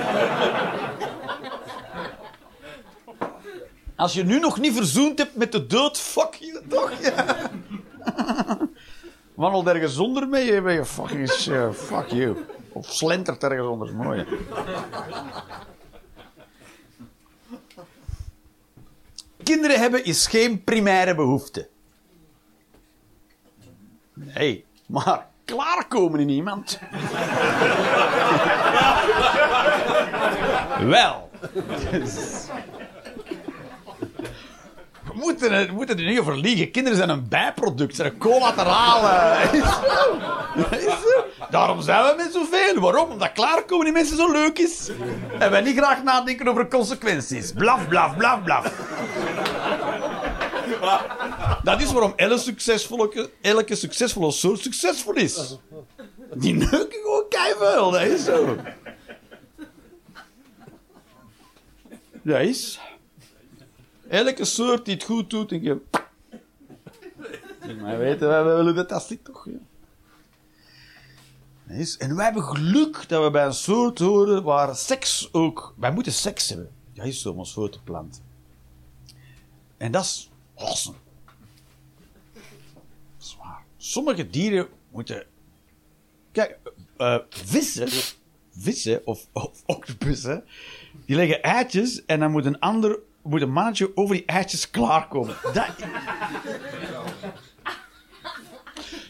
Als 3.95 4.13
je 4.13 4.23
nu 4.23 4.39
nog 4.39 4.59
niet 4.59 4.75
verzoend 4.75 5.17
hebt 5.17 5.35
met 5.35 5.51
de 5.51 5.65
dood, 5.65 5.99
fuck 5.99 6.33
you 6.33 6.67
toch? 6.67 6.91
Ja. 7.01 7.51
Wandelt 9.33 9.67
ergens 9.67 9.93
zonder 9.93 10.27
mee, 10.27 10.53
je 10.53 10.61
ben 10.61 10.73
je 10.73 10.85
fucking 10.85 11.29
uh, 11.47 11.71
fuck 11.71 12.07
you. 12.07 12.45
Of 12.71 12.91
slentert 12.91 13.43
ergens 13.43 13.67
onder, 13.67 13.95
mooi. 13.95 14.25
Kinderen 19.43 19.79
hebben 19.79 20.05
is 20.05 20.27
geen 20.27 20.63
primaire 20.63 21.15
behoefte. 21.15 21.69
Nee, 24.13 24.65
maar 24.93 25.25
klaarkomen 25.45 26.19
in 26.19 26.29
iemand. 26.29 26.79
Wel. 30.79 31.29
Dus- 31.91 32.45
We 35.03 35.19
moeten, 35.19 35.51
er- 35.51 35.65
we 35.67 35.71
moeten 35.73 35.97
er 35.97 36.03
niet 36.05 36.19
over 36.19 36.37
liegen. 36.37 36.71
Kinderen 36.71 36.97
zijn 36.97 37.09
een 37.09 37.27
bijproduct, 37.27 37.95
zijn 37.95 38.11
een 38.11 38.17
collaterale. 38.17 39.41
Is 39.51 39.63
zo. 40.79 41.23
Daarom 41.49 41.81
zijn 41.81 42.03
we 42.03 42.13
met 42.17 42.33
zoveel. 42.33 42.79
Waarom? 42.81 43.09
Omdat 43.09 43.31
klaarkomen 43.31 43.85
die 43.85 43.93
mensen 43.93 44.17
zo 44.17 44.31
leuk 44.31 44.59
is. 44.59 44.91
En 45.39 45.51
wij 45.51 45.61
niet 45.61 45.77
graag 45.77 46.03
nadenken 46.03 46.47
over 46.47 46.67
consequenties. 46.67 47.51
Blaf, 47.51 47.87
blaf, 47.87 48.17
blaf, 48.17 48.43
blaf. 48.43 48.71
Dat 51.63 51.81
is 51.81 51.91
waarom 51.91 52.13
elke 52.15 52.37
succesvolle, 52.37 53.29
elke 53.41 53.75
succesvolle 53.75 54.31
soort 54.31 54.59
succesvol 54.59 55.13
is. 55.13 55.57
Die 56.33 56.53
neuken 56.53 57.01
gewoon 57.01 57.25
keiveel, 57.29 57.91
dat 57.91 58.01
is 58.01 58.23
zo. 58.23 58.57
Dat 62.21 62.41
is. 62.41 62.79
Elke 64.07 64.45
soort 64.45 64.85
die 64.85 64.93
het 64.93 65.03
goed 65.03 65.29
doet, 65.29 65.49
denk 65.49 65.63
je. 65.63 65.81
Maar 67.81 67.97
weten 67.97 68.27
wij 68.27 68.43
willen 68.43 68.87
dat 68.87 69.03
zit 69.03 69.23
toch? 69.25 69.47
Is. 71.67 71.97
En 71.97 72.15
wij 72.15 72.25
hebben 72.25 72.43
geluk 72.43 73.09
dat 73.09 73.23
we 73.23 73.31
bij 73.31 73.45
een 73.45 73.53
soort 73.53 73.99
horen 73.99 74.43
waar 74.43 74.75
seks 74.75 75.29
ook. 75.31 75.73
Wij 75.77 75.91
moeten 75.91 76.11
seks 76.11 76.49
hebben. 76.49 76.71
Dat 76.93 77.05
is 77.05 77.21
zo 77.21 77.31
om 77.31 77.37
ons 77.37 77.53
voor 77.53 77.69
te 77.69 77.81
planten. 77.83 78.21
En 79.77 79.91
dat 79.91 80.03
is 80.03 80.31
Zwaar. 83.17 83.63
Sommige 83.77 84.29
dieren 84.29 84.67
moeten. 84.91 85.25
Kijk, 86.31 86.57
eh, 86.97 87.17
vissen, 87.29 87.89
vissen 88.57 89.07
of, 89.07 89.27
of 89.31 89.63
octopussen, 89.65 90.43
die 91.05 91.15
leggen 91.15 91.41
eitjes 91.41 92.05
en 92.05 92.19
dan 92.19 92.31
moet 92.31 92.45
een 92.45 92.59
ander, 92.59 92.99
moet 93.21 93.41
een 93.41 93.51
mannetje 93.51 93.97
over 93.97 94.15
die 94.15 94.25
eitjes 94.25 94.69
klaarkomen. 94.69 95.35
Dat... 95.53 95.69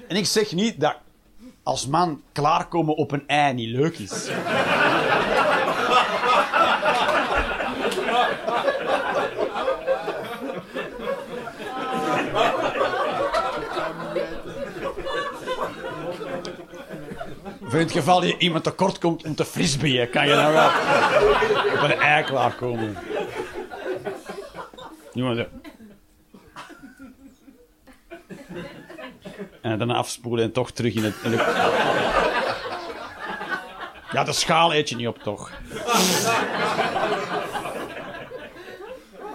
En 0.07 0.15
ik 0.15 0.25
zeg 0.25 0.51
niet 0.51 0.79
dat 0.79 0.97
als 1.63 1.87
man 1.87 2.21
klaarkomen 2.31 2.95
op 2.95 3.11
een 3.11 3.27
ei 3.27 3.53
niet 3.53 3.69
leuk 3.69 3.97
is. 3.97 4.29
In 17.73 17.79
het 17.79 17.91
geval 17.91 18.23
je 18.23 18.37
iemand 18.37 18.63
tekort 18.63 18.99
komt 18.99 19.25
om 19.25 19.35
te 19.35 19.45
frisbeeën, 19.45 20.09
kan 20.09 20.27
je 20.27 20.35
nou 20.35 20.53
wel 20.53 20.67
op 21.73 21.81
een 21.81 21.99
ei 21.99 22.23
klaarkomen. 22.23 22.97
En 29.61 29.77
dan 29.77 29.89
afspoelen 29.89 30.45
en 30.45 30.51
toch 30.51 30.71
terug 30.71 30.93
in 30.93 31.03
het... 31.03 31.15
In. 31.23 31.31
Ja, 34.11 34.23
de 34.23 34.33
schaal 34.33 34.73
eet 34.73 34.89
je 34.89 34.95
niet 34.95 35.07
op, 35.07 35.17
toch? 35.17 35.51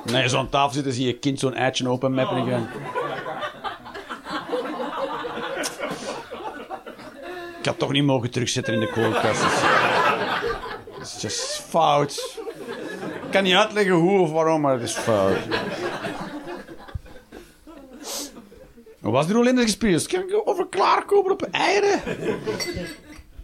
Nee, 0.04 0.28
zo 0.28 0.38
aan 0.38 0.48
tafel 0.48 0.72
zitten, 0.72 0.92
zie 0.92 1.06
je 1.06 1.18
kind 1.18 1.38
zo'n 1.38 1.54
eitje 1.54 1.88
openmeppen 1.88 2.36
en 2.36 2.46
gaan... 2.46 2.70
Ik 7.58 7.64
had 7.64 7.78
toch 7.78 7.92
niet 7.92 8.04
mogen 8.04 8.30
terugzetten 8.30 8.74
in 8.74 8.80
de 8.80 8.90
koelkast. 8.90 9.42
Het 10.98 11.06
is 11.06 11.22
just 11.22 11.64
fout. 11.68 12.38
Ik 13.24 13.30
kan 13.30 13.42
niet 13.42 13.54
uitleggen 13.54 13.94
hoe 13.94 14.20
of 14.20 14.30
waarom, 14.30 14.60
maar 14.60 14.72
het 14.72 14.82
is 14.82 14.94
fout. 14.94 15.38
Was 19.00 19.26
die 19.26 19.34
Rolinde 19.34 19.62
gespeeld? 19.62 20.06
Kan 20.06 20.20
ik 20.20 20.42
over 20.44 20.66
klaarkomen 20.68 21.32
op 21.32 21.42
eieren? 21.42 22.00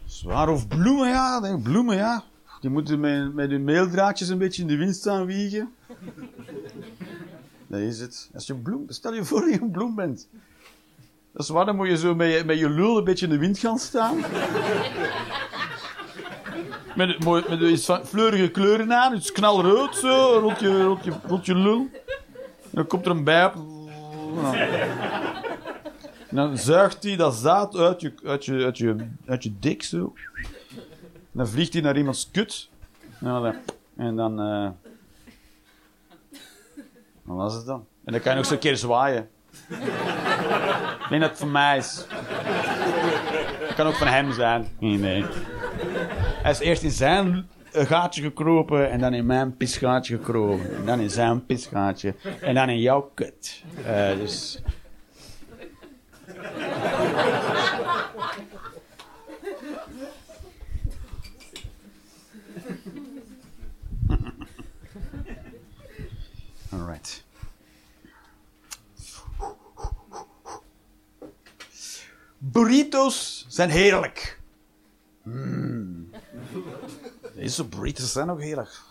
Zwaar 0.07 0.49
of 0.49 0.69
bloemen, 0.69 1.09
ja. 1.09 1.41
Denk, 1.41 1.63
bloemen, 1.63 1.97
ja. 1.97 2.25
Die 2.61 2.71
moeten 2.71 3.01
met, 3.01 3.35
met 3.35 3.51
hun 3.51 3.65
meeldraadjes 3.65 4.29
een 4.29 4.39
beetje 4.39 4.63
in 4.63 4.69
de 4.69 4.77
wind 4.77 4.97
staan 4.97 5.27
wiegen. 5.27 5.75
Dat 7.67 7.81
is 7.81 8.01
het. 8.01 8.31
Als 8.35 8.47
je 8.47 8.55
bloem, 8.55 8.85
stel 8.89 9.15
je 9.15 9.25
voor 9.25 9.41
dat 9.41 9.51
je 9.51 9.61
een 9.61 9.71
bloem 9.71 9.95
bent. 9.95 10.29
Dat 11.35 11.43
is 11.43 11.49
waar, 11.49 11.65
dan 11.67 11.77
moet 11.77 11.89
je 11.89 11.97
zo 11.97 12.15
met 12.15 12.33
je, 12.33 12.43
met 12.45 12.59
je 12.59 12.69
lul 12.71 12.99
een 12.99 13.05
beetje 13.05 13.27
in 13.27 13.33
de 13.33 13.39
wind 13.39 13.59
gaan 13.59 13.79
staan. 13.79 14.17
Met, 16.97 17.25
mooi- 17.25 17.45
met 17.49 17.61
iets 17.61 17.91
fleurige 18.05 18.51
kleuren 18.51 18.93
aan, 18.93 19.15
iets 19.15 19.33
knalrood 19.33 19.97
zo, 19.97 20.39
rond 20.41 20.61
je, 20.61 20.83
rond 20.83 21.05
je, 21.05 21.13
rond 21.27 21.47
je 21.47 21.55
lul. 21.55 21.89
Dan 22.71 22.87
komt 22.87 23.05
er 23.05 23.11
een 23.11 23.25
bij 23.25 23.45
op. 23.47 23.55
En 26.29 26.37
dan 26.37 26.59
zuigt 26.59 27.03
hij 27.03 27.17
dat 27.17 27.35
zaad 27.35 27.77
uit 27.77 28.01
je, 28.01 28.13
uit 28.25 28.45
je, 28.45 28.65
uit 28.65 28.79
je, 28.79 28.97
uit 29.27 29.43
je 29.43 29.53
dik 29.59 29.83
zo. 29.83 30.13
En 31.15 31.41
dan 31.41 31.49
vliegt 31.49 31.73
hij 31.73 31.83
naar 31.83 31.97
iemands 31.97 32.29
kut. 32.33 32.69
En 33.97 34.17
dan... 34.17 34.41
Eh, 34.41 34.69
Wat 37.23 37.37
was 37.37 37.55
het 37.55 37.67
dan? 37.67 37.87
En 38.05 38.13
dan 38.13 38.21
kan 38.21 38.33
je 38.35 38.39
nog 38.43 38.51
een 38.51 38.59
keer 38.59 38.77
zwaaien. 38.77 39.29
Ik 41.05 41.11
denk 41.11 41.23
dat 41.23 41.31
het 41.31 41.39
van 41.39 41.51
mij 41.51 41.77
is. 41.77 42.07
Het 43.61 43.75
kan 43.75 43.87
ook 43.87 43.95
van 43.95 44.07
hem 44.07 44.33
zijn. 44.33 44.69
Nee, 44.79 44.99
nee. 44.99 45.25
Hij 46.43 46.51
is 46.51 46.59
eerst 46.59 46.83
in 46.83 46.91
zijn 46.91 47.49
eh, 47.73 47.87
gaatje 47.87 48.23
gekropen 48.23 48.91
en 48.91 49.01
dan 49.01 49.15
in 49.15 49.27
mijn 49.27 49.57
pisgaatje 49.57 50.17
gekropen. 50.17 50.77
En 50.77 50.85
dan 50.85 51.01
in 51.01 51.11
zijn 51.11 51.47
pisgaatje 51.47 52.15
en 52.41 52.55
dan 52.55 52.69
in 52.69 52.81
jouw 52.81 53.11
kut. 53.15 53.65
Eh, 53.87 54.17
dus... 54.17 54.63
Alright. 66.71 67.25
Burritos 72.55 73.45
zijn 73.49 73.71
heerlijk. 73.71 74.41
Mm. 75.23 76.11
Deze 77.35 77.65
burritos 77.65 78.13
zijn 78.13 78.31
ook 78.31 78.41
heerlijk. 78.41 78.83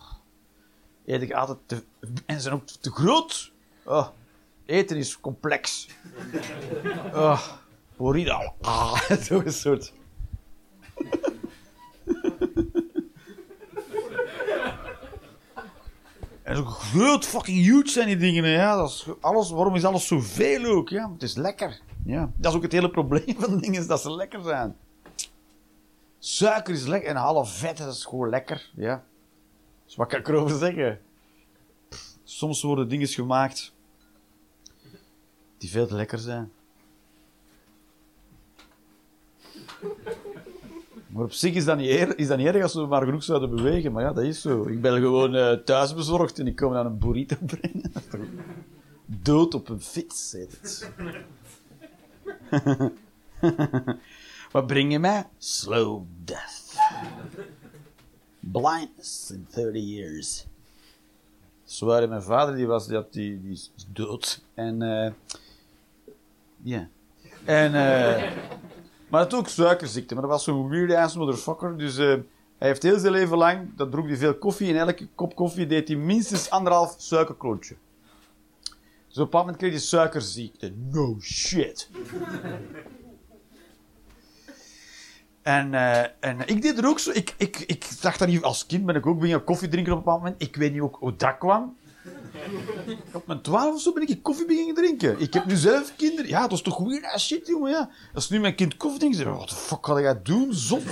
Eet 1.06 1.22
ik 1.22 1.32
altijd 1.32 1.58
te... 1.66 1.84
En 2.26 2.36
ze 2.36 2.42
zijn 2.42 2.54
ook 2.54 2.68
te 2.68 2.92
groot. 2.92 3.52
Oh, 3.84 4.08
eten 4.66 4.98
is 4.98 5.20
complex. 5.20 5.88
Oh, 7.14 7.48
burrito. 7.98 8.54
Ah, 8.62 9.02
zo'n 9.28 9.52
soort... 9.52 9.94
En 16.44 16.56
zo 16.56 16.64
groot 16.64 17.26
fucking 17.26 17.66
huge 17.66 17.90
zijn 17.90 18.08
die 18.08 18.18
dingen. 18.18 18.50
Ja, 18.50 18.76
dat 18.76 18.90
is 18.90 19.08
alles, 19.20 19.50
waarom 19.50 19.76
is 19.76 19.84
alles 19.84 20.08
zoveel 20.08 20.66
ook? 20.66 20.90
Ja, 20.90 21.12
het 21.14 21.24
is 21.24 21.36
lekker. 21.36 21.80
Ja, 22.06 22.32
dat 22.36 22.52
is 22.52 22.58
ook 22.58 22.64
het 22.64 22.72
hele 22.72 22.90
probleem 22.90 23.36
van 23.38 23.58
dingen, 23.58 23.82
is 23.82 23.88
dat 23.88 24.02
ze 24.02 24.12
lekker 24.16 24.42
zijn. 24.44 24.76
Suiker 26.20 26.74
is 26.74 26.86
lekker 26.86 27.10
en 27.10 27.16
half 27.16 27.58
vet, 27.58 27.78
dat 27.78 27.94
is 27.94 28.06
gewoon 28.06 28.30
lekker. 28.30 28.70
Ja. 28.76 29.04
Dus 29.86 29.96
wat 29.96 30.08
kan 30.08 30.20
ik 30.20 30.28
erover 30.28 30.58
zeggen? 30.58 31.00
Soms 32.24 32.62
worden 32.62 32.90
dingen 32.90 33.08
gemaakt 33.08 33.74
die 35.58 35.70
veel 35.70 35.88
te 35.88 35.96
lekker 35.96 36.20
zijn. 36.20 36.52
Maar 41.08 41.24
op 41.24 41.32
zich 41.32 41.54
is 41.54 41.66
dat 41.66 41.78
niet, 41.78 41.90
eer- 41.90 42.18
is 42.20 42.28
dat 42.28 42.38
niet 42.38 42.48
erg 42.48 42.64
als 42.64 42.74
we 42.74 42.86
maar 42.86 43.06
genoeg 43.06 43.24
zouden 43.24 43.50
bewegen. 43.50 43.92
Maar 43.92 44.04
ja, 44.04 44.14
dat 44.14 44.24
is 44.24 44.42
zo. 44.42 44.68
Ik 44.68 44.82
ben 44.82 44.94
gewoon 45.02 45.36
eh 45.36 45.52
thuis 45.54 45.94
bezorgd 45.94 46.40
en 46.40 46.48
ik 46.48 46.56
kom 46.56 46.74
dan 46.74 46.86
een 46.86 46.98
burrito 46.98 47.36
brengen. 47.46 47.92
Dood 49.06 49.54
op 49.54 49.70
een 49.70 49.82
fiets, 49.82 50.32
heet 50.32 50.58
het. 50.62 50.92
Wat 54.52 54.68
breng 54.68 54.92
je 54.92 55.00
mij? 55.00 55.28
Slow 55.38 56.04
death. 56.24 56.76
Blindness 58.40 59.32
in 59.32 59.48
30 59.50 59.82
years. 59.82 60.46
Zwaar, 61.64 62.10
mijn 62.10 62.24
vader 62.24 62.56
die 62.56 62.68
was, 62.68 62.88
die, 62.88 63.04
die, 63.10 63.40
is 63.52 63.72
dood. 63.88 64.44
En, 64.54 64.82
eh 64.82 65.12
ja. 66.62 66.88
En, 67.46 67.76
eh 67.76 68.32
maar 69.14 69.22
had 69.22 69.34
ook 69.34 69.48
suikerziekte. 69.48 70.14
Maar 70.14 70.24
dat 70.24 70.32
was 70.32 70.44
zo'n 70.44 70.70
weird 70.70 70.94
ass 70.94 71.16
motherfucker. 71.16 71.78
Dus 71.78 71.98
eh, 71.98 72.08
hij 72.58 72.68
heeft 72.68 72.84
heel 72.84 73.00
zijn 73.00 73.12
leven 73.12 73.38
lang, 73.38 73.76
dat 73.76 73.92
droeg 73.92 74.08
hij 74.08 74.18
veel 74.18 74.36
koffie. 74.36 74.70
En 74.70 74.76
elke 74.76 75.08
kop 75.16 75.36
koffie 75.36 75.68
deed 75.68 75.88
hij 75.88 75.98
minstens 75.98 76.50
anderhalf 76.50 76.96
suikerklontje. 76.98 77.76
Dus 79.14 79.22
op 79.22 79.34
een 79.34 79.40
moment 79.40 79.58
kreeg 79.58 79.72
hij 79.72 79.80
suikerziekte. 79.80 80.74
No 80.92 81.18
shit. 81.22 81.90
En, 85.42 85.74
eh, 85.74 86.06
en 86.20 86.48
ik 86.48 86.62
deed 86.62 86.78
er 86.78 86.88
ook 86.88 87.00
zo. 87.00 87.12
Ik, 87.12 87.34
ik, 87.38 87.60
ik 87.60 88.02
dacht 88.02 88.20
dat. 88.20 88.44
Als 88.44 88.66
kind 88.66 88.86
ben 88.86 88.96
ik 88.96 89.06
ook 89.06 89.20
beginnen 89.20 89.44
koffie 89.44 89.68
drinken 89.68 89.92
op 89.92 89.98
een 89.98 90.04
bepaald 90.04 90.24
moment. 90.24 90.42
Ik 90.42 90.56
weet 90.56 90.72
niet 90.72 90.82
ook 90.82 90.96
hoe 91.00 91.16
dat 91.16 91.38
kwam. 91.38 91.78
Op 93.14 93.28
mijn 93.28 93.42
twaalf 93.42 93.74
of 93.74 93.82
zo 93.82 93.94
ben 93.94 94.08
ik 94.08 94.24
koffie 94.24 94.46
beginnen 94.46 94.76
drinken. 94.76 95.20
Ik 95.20 95.34
heb 95.34 95.46
nu 95.46 95.56
zelf 95.56 95.96
kinderen. 95.96 96.30
Ja, 96.30 96.42
dat 96.42 96.52
is 96.52 96.62
toch 96.62 96.78
weird 96.78 97.06
as 97.06 97.26
shit, 97.26 97.48
jongen. 97.48 97.72
Ja. 97.72 97.90
Als 98.14 98.30
nu 98.30 98.40
mijn 98.40 98.56
kind 98.56 98.78
koffie 98.78 99.00
drinkt, 99.00 99.18
zeg 99.18 99.26
ik, 99.26 99.34
wat 99.34 99.50
de 99.50 99.56
fuck 99.56 99.86
ga 99.86 100.00
jij 100.00 100.22
doen? 100.22 100.54
Zot. 100.54 100.84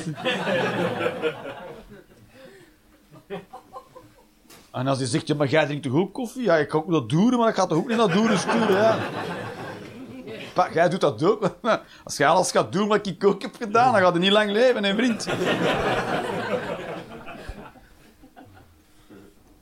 En 4.71 4.87
als 4.87 4.97
hij 4.97 5.07
zegt, 5.07 5.35
maar 5.35 5.47
jij 5.47 5.65
drinkt 5.65 5.83
toch 5.83 5.93
ook 5.93 6.13
koffie? 6.13 6.43
Ja, 6.43 6.55
ik 6.55 6.67
kan 6.67 6.81
ook 6.81 6.91
dat 6.91 7.09
doen, 7.09 7.37
maar 7.37 7.49
ik 7.49 7.55
ga 7.55 7.65
toch 7.65 7.77
ook 7.77 7.87
niet 7.87 7.97
dat 7.97 8.11
doen 8.11 8.37
sturen, 8.37 8.75
ja. 8.75 8.97
Jij 10.73 10.89
doet 10.89 11.01
dat 11.01 11.23
ook. 11.23 11.57
Als 12.03 12.17
jij 12.17 12.27
alles 12.27 12.51
gaat 12.51 12.71
doen 12.71 12.87
wat 12.87 13.07
ik 13.07 13.23
ook 13.23 13.41
heb 13.41 13.55
gedaan, 13.55 13.93
dan 13.93 14.01
gaat 14.01 14.11
hij 14.11 14.21
niet 14.21 14.31
lang 14.31 14.51
leven, 14.51 14.83
hè, 14.83 14.95
vriend. 14.95 15.27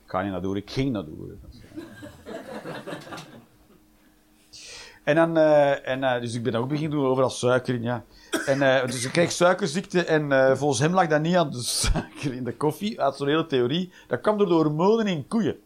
Ik 0.05 0.15
ga 0.15 0.21
niet 0.21 0.31
naar 0.31 0.55
ik 0.55 0.71
ging 0.71 0.91
naar 0.91 1.05
doen. 1.05 1.39
En 5.03 5.15
dan, 5.15 5.37
eh, 5.37 5.87
en, 5.87 6.03
eh, 6.03 6.21
dus 6.21 6.33
ik 6.35 6.43
ben 6.43 6.55
ook 6.55 6.67
beginnen 6.67 6.97
doen 6.97 7.07
overal 7.07 7.29
suiker 7.29 7.73
in, 7.73 7.81
ja. 7.81 8.03
En, 8.45 8.61
eh, 8.61 8.85
dus 8.85 9.05
ik 9.05 9.11
kreeg 9.11 9.31
suikerziekte 9.31 10.03
en 10.03 10.31
eh, 10.31 10.55
volgens 10.55 10.79
hem 10.79 10.93
lag 10.93 11.07
dat 11.07 11.21
niet 11.21 11.35
aan 11.35 11.51
de 11.51 11.61
suiker 11.61 12.33
in 12.33 12.43
de 12.43 12.55
koffie. 12.55 12.95
Hij 12.95 13.03
had 13.03 13.17
zo'n 13.17 13.27
hele 13.27 13.45
theorie. 13.45 13.91
Dat 14.07 14.21
kwam 14.21 14.37
door 14.37 14.47
de 14.47 14.53
hormonen 14.53 15.07
in 15.07 15.27
koeien. 15.27 15.59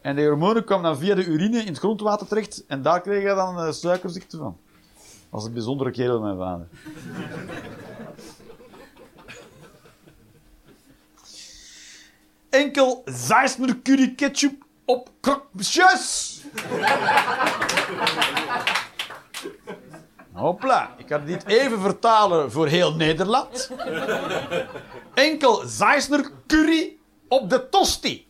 En 0.00 0.16
de 0.16 0.24
hormonen 0.24 0.64
kwamen 0.64 0.84
dan 0.84 0.98
via 0.98 1.14
de 1.14 1.24
urine 1.24 1.58
in 1.58 1.66
het 1.66 1.78
grondwater 1.78 2.26
terecht 2.26 2.64
en 2.66 2.82
daar 2.82 3.00
kreeg 3.00 3.22
hij 3.22 3.34
dan 3.34 3.58
eh, 3.58 3.72
suikerziekte 3.72 4.36
van. 4.36 4.56
Dat 4.94 5.40
was 5.40 5.44
een 5.44 5.52
bijzondere 5.52 5.90
kerel, 5.90 6.20
mijn 6.20 6.36
vader. 6.36 6.66
Enkel 12.50 13.02
Zeissner 13.04 13.82
curry 13.82 14.14
ketchup 14.14 14.64
op 14.84 15.10
krokjes. 15.20 16.40
Hopla, 20.38 20.94
ik 20.96 21.08
ga 21.08 21.18
dit 21.18 21.46
even 21.46 21.80
vertalen 21.80 22.52
voor 22.52 22.66
heel 22.66 22.94
Nederland. 22.94 23.70
Enkel 25.14 25.62
Zeissner 25.66 26.30
curry 26.46 26.96
op 27.28 27.50
de 27.50 27.68
tosti. 27.68 28.26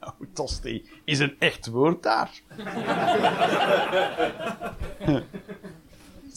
Nou, 0.00 0.12
tosti 0.32 0.88
is 1.04 1.18
een 1.18 1.36
echt 1.38 1.66
woord 1.66 2.02
daar. 2.02 2.30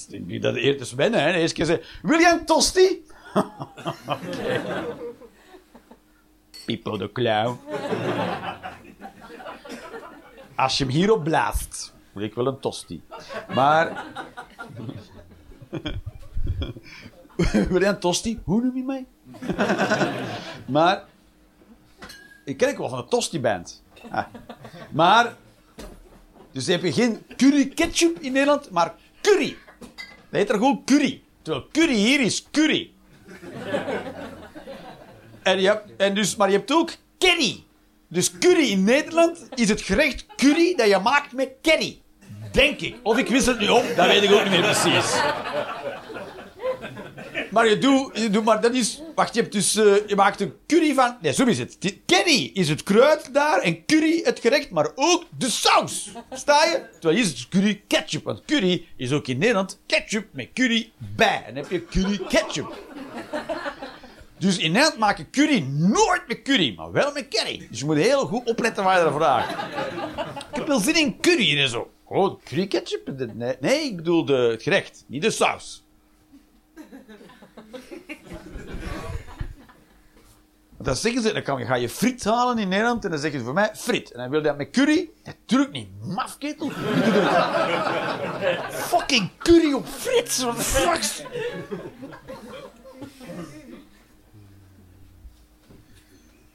Ik 0.09 0.27
denk 0.27 0.41
dat 0.41 0.55
eerst 0.55 0.79
eens 0.79 0.93
wennen, 0.93 1.23
hè. 1.23 1.31
De 1.31 1.37
eerste 1.37 1.55
keer 1.55 1.65
zei, 1.65 1.81
wil 2.01 2.19
jij 2.19 2.31
een 2.31 2.45
tosti? 2.45 3.05
Oké. 4.07 4.61
Pippo 6.65 6.97
de 6.97 7.11
Clown. 7.11 7.59
Als 10.55 10.77
je 10.77 10.83
hem 10.83 10.93
hierop 10.93 11.23
blaast, 11.23 11.93
ik 12.15 12.33
wel 12.33 12.47
een 12.47 12.59
tosti. 12.59 13.01
Maar... 13.53 14.05
een 17.71 17.99
tosti? 17.99 18.39
Hoe 18.43 18.61
noem 18.61 18.75
je 18.75 18.83
mij? 18.83 19.05
maar... 20.75 21.03
Ik 22.45 22.57
ken 22.57 22.69
ik 22.69 22.77
wel 22.77 22.89
van 22.89 22.97
een 22.97 23.07
tosti-band. 23.07 23.83
Ah. 24.09 24.25
Maar... 24.91 25.35
Dus 26.51 26.67
heb 26.67 26.83
je 26.83 26.93
geen 26.93 27.25
curry 27.37 27.67
ketchup 27.67 28.19
in 28.19 28.31
Nederland, 28.31 28.69
maar 28.71 28.93
curry. 29.21 29.57
Dat 29.79 29.89
heet 30.29 30.49
er 30.49 30.55
gewoon 30.55 30.83
curry. 30.85 31.23
Terwijl 31.41 31.67
curry 31.71 31.95
hier 31.95 32.19
is 32.19 32.47
curry. 32.51 32.91
En, 35.43 35.61
je 35.61 35.67
hebt, 35.67 35.95
en 35.97 36.15
dus, 36.15 36.35
maar 36.35 36.49
je 36.49 36.57
hebt 36.57 36.71
ook 36.71 36.95
curry. 37.17 37.63
Dus 38.13 38.37
curry 38.39 38.69
in 38.69 38.83
Nederland 38.83 39.47
is 39.55 39.69
het 39.69 39.81
gerecht 39.81 40.25
curry 40.35 40.75
dat 40.75 40.87
je 40.87 40.99
maakt 40.99 41.31
met 41.31 41.49
curry. 41.61 42.01
Denk 42.51 42.79
ik. 42.79 42.95
Of 43.03 43.17
ik 43.17 43.27
wist 43.27 43.45
het 43.45 43.59
nu 43.59 43.67
op, 43.67 43.83
dat 43.95 44.07
weet 44.07 44.23
ik 44.23 44.31
ook 44.31 44.43
niet 44.43 44.49
meer 44.49 44.61
precies. 44.61 45.21
Maar 47.51 47.67
je 47.67 47.77
doet, 47.77 48.17
je 48.17 48.29
doet 48.29 48.43
maar 48.43 48.61
dat 48.61 48.73
is, 48.73 49.01
wacht, 49.15 49.33
je 49.33 49.41
hebt 49.41 49.53
dus, 49.53 49.75
eh, 49.75 50.07
je 50.07 50.15
maakt 50.15 50.41
een 50.41 50.53
curry 50.67 50.93
van, 50.93 51.17
nee, 51.21 51.33
zo 51.33 51.45
is 51.45 51.59
het. 51.59 51.77
Curry 52.05 52.51
is 52.53 52.69
het 52.69 52.83
kruid 52.83 53.33
daar 53.33 53.59
en 53.59 53.85
curry 53.85 54.21
het 54.23 54.39
gerecht, 54.39 54.69
maar 54.69 54.91
ook 54.95 55.25
de 55.37 55.49
saus. 55.49 56.09
Sta 56.31 56.63
je? 56.63 56.85
Terwijl 56.91 57.15
hier 57.15 57.23
is 57.23 57.39
het 57.39 57.47
curry 57.49 57.81
ketchup, 57.87 58.23
want 58.23 58.45
curry 58.45 58.85
is 58.97 59.11
ook 59.11 59.27
in 59.27 59.37
Nederland 59.37 59.79
ketchup 59.85 60.27
met 60.31 60.49
curry 60.53 60.91
bij. 60.97 61.43
En 61.45 61.53
dan 61.53 61.63
heb 61.63 61.71
je 61.71 61.85
curry 61.85 62.19
ketchup. 62.27 62.77
Dus 64.43 64.57
in 64.57 64.71
Nederland 64.71 64.99
maak 64.99 65.17
je 65.17 65.29
curry 65.29 65.59
nooit 65.69 66.21
met 66.27 66.41
curry, 66.41 66.73
maar 66.75 66.91
wel 66.91 67.11
met 67.11 67.27
curry. 67.27 67.67
Dus 67.69 67.79
je 67.79 67.85
moet 67.85 67.95
heel 67.95 68.25
goed 68.25 68.49
opletten 68.49 68.83
waar 68.83 68.97
je 68.97 69.03
dat 69.03 69.13
vraagt. 69.13 69.51
Ik 70.49 70.55
heb 70.55 70.67
wel 70.67 70.79
zin 70.79 70.95
in 70.95 71.19
curry 71.19 71.59
en 71.59 71.69
zo. 71.69 71.91
Oh, 72.03 72.39
curry 72.43 72.67
ketchup? 72.67 73.11
Nee, 73.59 73.83
ik 73.83 73.95
bedoel 73.95 74.25
de, 74.25 74.33
het 74.33 74.63
gerecht, 74.63 75.03
niet 75.07 75.21
de 75.21 75.31
saus. 75.31 75.83
Dan 80.77 80.95
zeggen 80.95 81.21
ze, 81.21 81.33
dan 81.33 81.43
kan, 81.43 81.65
ga 81.65 81.75
je 81.75 81.89
friet 81.89 82.23
halen 82.23 82.57
in 82.57 82.67
Nederland 82.67 83.03
en 83.03 83.09
dan 83.09 83.19
zeggen 83.19 83.39
ze 83.39 83.45
voor 83.45 83.53
mij 83.53 83.71
friet. 83.75 84.11
En 84.11 84.19
dan 84.19 84.29
wil 84.29 84.39
je 84.39 84.45
dat 84.45 84.57
met 84.57 84.69
curry. 84.69 85.09
Natuurlijk 85.23 85.71
niet, 85.71 85.87
mafketel. 86.01 86.67
Je 86.67 88.57
fucking 88.69 89.29
curry 89.37 89.73
op 89.73 89.87
friet. 89.87 90.41
Wat 90.41 90.57
de 90.57 90.63
fuck? 90.63 91.27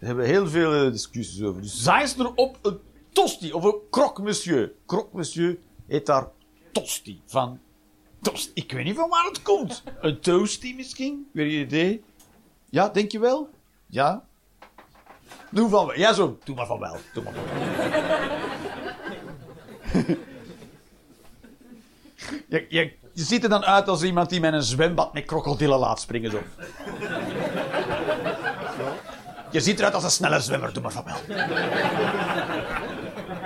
Hebben 0.06 0.24
heel 0.24 0.48
veel 0.48 0.74
eh, 0.74 0.92
discussies 0.92 1.42
over. 1.42 1.62
Dus 1.62 1.82
Zeisner 1.82 2.34
op 2.34 2.58
een 2.62 2.78
tosti 3.12 3.52
of 3.52 3.64
een 3.64 3.78
croque 3.90 4.22
monsieur. 4.22 4.72
Croque 4.86 5.16
monsieur 5.16 5.58
heet 5.86 6.06
daar 6.06 6.28
tosti 6.72 7.20
van. 7.26 7.58
Tosti. 8.20 8.50
Ik 8.54 8.72
weet 8.72 8.84
niet 8.84 8.96
van 8.96 9.08
waar 9.08 9.24
het 9.24 9.42
komt. 9.42 9.82
Een 10.00 10.20
toasty 10.20 10.74
misschien? 10.76 11.28
Weet 11.32 11.52
je 11.52 11.58
idee? 11.58 12.04
Ja, 12.70 12.88
denk 12.88 13.12
je 13.12 13.18
wel? 13.18 13.50
Ja? 13.86 14.24
Doe 15.50 15.68
van 15.68 15.86
wel. 15.86 15.98
Ja, 15.98 16.12
zo. 16.12 16.38
Doe 16.44 16.56
maar 16.56 16.66
van 16.66 16.78
wel. 16.78 16.96
Doe 17.14 17.22
maar. 17.22 17.34
Je, 22.48 22.66
je, 22.68 22.92
je 23.12 23.22
ziet 23.22 23.42
er 23.42 23.48
dan 23.48 23.64
uit 23.64 23.88
als 23.88 24.02
iemand 24.02 24.30
die 24.30 24.40
met 24.40 24.52
een 24.52 24.62
zwembad 24.62 25.12
met 25.12 25.24
krokodillen 25.24 25.78
laat 25.78 26.00
springen. 26.00 26.30
Zo. 26.30 26.40
Je 29.50 29.60
ziet 29.60 29.78
eruit 29.78 29.94
als 29.94 30.04
een 30.04 30.10
snelle 30.10 30.40
zwemmer, 30.40 30.72
doe 30.72 30.82
maar 30.82 30.92
van 30.92 31.04
wel. 31.04 31.36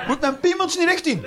Moet 0.07 0.21
mijn 0.21 0.41
piemels 0.41 0.77
niet 0.77 0.89
recht 0.89 1.07
in? 1.07 1.25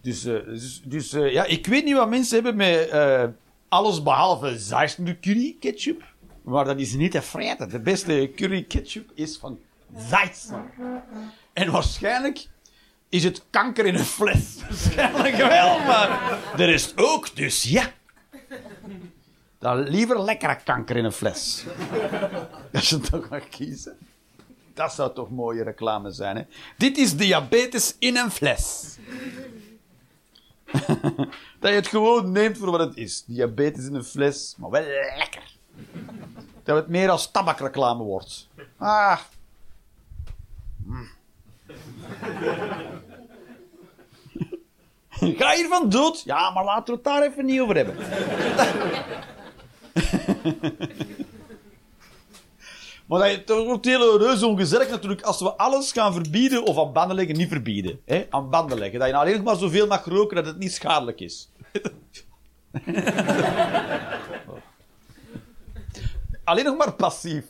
Dus, 0.00 0.24
eh, 0.24 0.44
dus, 0.44 0.82
dus 0.84 1.12
eh, 1.12 1.32
ja, 1.32 1.44
ik 1.44 1.66
weet 1.66 1.84
niet 1.84 1.94
wat 1.94 2.08
mensen 2.08 2.34
hebben 2.34 2.56
met 2.56 2.88
eh, 2.88 3.24
alles 3.68 4.02
behalve 4.02 4.58
Zeissende 4.58 5.18
curry 5.20 5.56
ketchup. 5.60 6.02
Maar 6.42 6.64
dat 6.64 6.78
is 6.78 6.94
niet 6.94 7.10
te 7.10 7.22
vreten. 7.22 7.68
De 7.68 7.80
beste 7.80 8.32
curry 8.36 8.62
ketchup 8.62 9.10
is 9.14 9.36
van 9.36 9.58
Zeiss. 9.96 10.48
En 11.52 11.70
waarschijnlijk 11.70 12.46
is 13.08 13.24
het 13.24 13.44
kanker 13.50 13.86
in 13.86 13.94
een 13.94 14.04
fles. 14.04 14.56
Waarschijnlijk 14.68 15.36
wel, 15.36 15.78
maar 15.78 16.38
er 16.56 16.68
is 16.68 16.96
ook, 16.96 17.36
dus 17.36 17.62
ja. 17.62 17.92
Dan 19.58 19.88
liever 19.88 20.20
lekkere 20.20 20.56
kanker 20.64 20.96
in 20.96 21.04
een 21.04 21.12
fles. 21.12 21.64
Als 22.74 22.88
je 22.88 22.98
toch 22.98 23.28
mag 23.28 23.48
kiezen. 23.48 23.98
Dat 24.74 24.92
zou 24.92 25.14
toch 25.14 25.30
mooie 25.30 25.62
reclame 25.62 26.10
zijn, 26.10 26.36
hè? 26.36 26.42
Dit 26.76 26.98
is 26.98 27.16
diabetes 27.16 27.96
in 27.98 28.16
een 28.16 28.30
fles. 28.30 28.96
dat 31.60 31.70
je 31.70 31.76
het 31.76 31.86
gewoon 31.86 32.32
neemt 32.32 32.58
voor 32.58 32.70
wat 32.70 32.80
het 32.80 32.96
is. 32.96 33.24
Diabetes 33.26 33.86
in 33.86 33.94
een 33.94 34.04
fles, 34.04 34.54
maar 34.58 34.70
wel 34.70 34.84
lekker. 35.16 35.54
Dat 36.62 36.76
het 36.76 36.88
meer 36.88 37.10
als 37.10 37.30
tabakreclame 37.30 38.02
wordt. 38.02 38.48
Ah. 38.76 39.20
Mm. 40.76 41.15
Ga 45.38 45.52
je 45.52 45.56
hiervan 45.56 45.88
dood? 45.88 46.22
Ja, 46.24 46.50
maar 46.50 46.64
laten 46.64 46.84
we 46.84 46.92
het 46.92 47.04
daar 47.04 47.22
even 47.22 47.44
niet 47.44 47.60
over 47.60 47.76
hebben. 47.76 47.96
maar 53.06 53.42
dat 53.44 53.64
wordt 53.64 53.84
heel 53.84 54.18
reuze 54.18 54.46
ongezellig 54.46 54.90
natuurlijk 54.90 55.22
als 55.22 55.40
we 55.40 55.56
alles 55.56 55.92
gaan 55.92 56.12
verbieden 56.12 56.64
of 56.64 56.78
aan 56.78 56.92
banden 56.92 57.16
leggen, 57.16 57.36
niet 57.36 57.48
verbieden. 57.48 58.00
Hè? 58.04 58.26
Aan 58.30 58.50
banden 58.50 58.78
leggen. 58.78 58.98
Dat 58.98 59.08
je 59.08 59.14
nou 59.14 59.26
alleen 59.26 59.36
nog 59.36 59.46
maar 59.46 59.56
zoveel 59.56 59.86
mag 59.86 60.04
roken 60.04 60.36
dat 60.36 60.46
het 60.46 60.58
niet 60.58 60.72
schadelijk 60.72 61.20
is. 61.20 61.50
alleen 66.44 66.64
nog 66.64 66.76
maar 66.76 66.92
passief. 66.92 67.44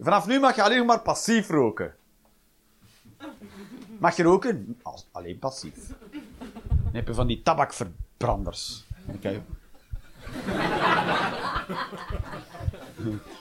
Vanaf 0.00 0.26
nu 0.26 0.40
mag 0.40 0.56
je 0.56 0.62
alleen 0.62 0.78
nog 0.78 0.86
maar 0.86 1.02
passief 1.02 1.48
roken. 1.48 1.94
Mag 3.98 4.16
je 4.16 4.22
roken? 4.22 4.78
Als- 4.82 5.06
alleen 5.12 5.38
passief. 5.38 5.74
Dan 6.68 6.92
heb 6.92 7.06
je 7.06 7.14
van 7.14 7.26
die 7.26 7.42
tabakverbranders. 7.42 8.84
Oké. 9.14 9.42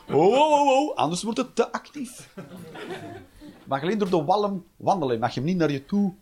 Oh, 0.10 0.27
oh, 0.27 0.52
oh, 0.52 0.68
oh, 0.68 0.95
anders 0.95 1.23
wordt 1.23 1.38
het 1.38 1.56
te 1.56 1.72
actief. 1.72 2.30
Mag 3.64 3.82
alleen 3.82 3.98
door 3.98 4.10
de 4.10 4.23
walm 4.23 4.65
wandelen, 4.76 5.19
mag 5.19 5.34
je 5.34 5.40
hem 5.40 5.49
niet 5.49 5.57
naar 5.57 5.72
je 5.72 5.86
toe. 5.86 6.14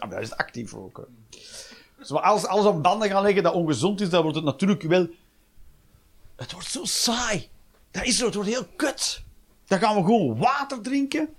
Dat 0.08 0.20
is 0.20 0.36
actief 0.36 0.72
roken. 0.72 1.06
Dus 1.98 2.10
maar 2.10 2.22
als 2.22 2.46
alles 2.46 2.64
op 2.64 2.82
banden 2.82 3.08
gaan 3.08 3.22
leggen 3.22 3.42
dat 3.42 3.54
ongezond 3.54 4.00
is, 4.00 4.10
dan 4.10 4.22
wordt 4.22 4.36
het 4.36 4.44
natuurlijk 4.44 4.82
wel... 4.82 5.08
Het 6.36 6.52
wordt 6.52 6.68
zo 6.68 6.84
saai. 6.84 7.48
Dat 7.90 8.04
is 8.04 8.16
zo, 8.16 8.24
het 8.24 8.34
wordt 8.34 8.50
heel 8.50 8.66
kut. 8.76 9.22
Dan 9.66 9.78
gaan 9.78 9.94
we 9.94 10.00
gewoon 10.00 10.36
water 10.38 10.80
drinken 10.80 11.34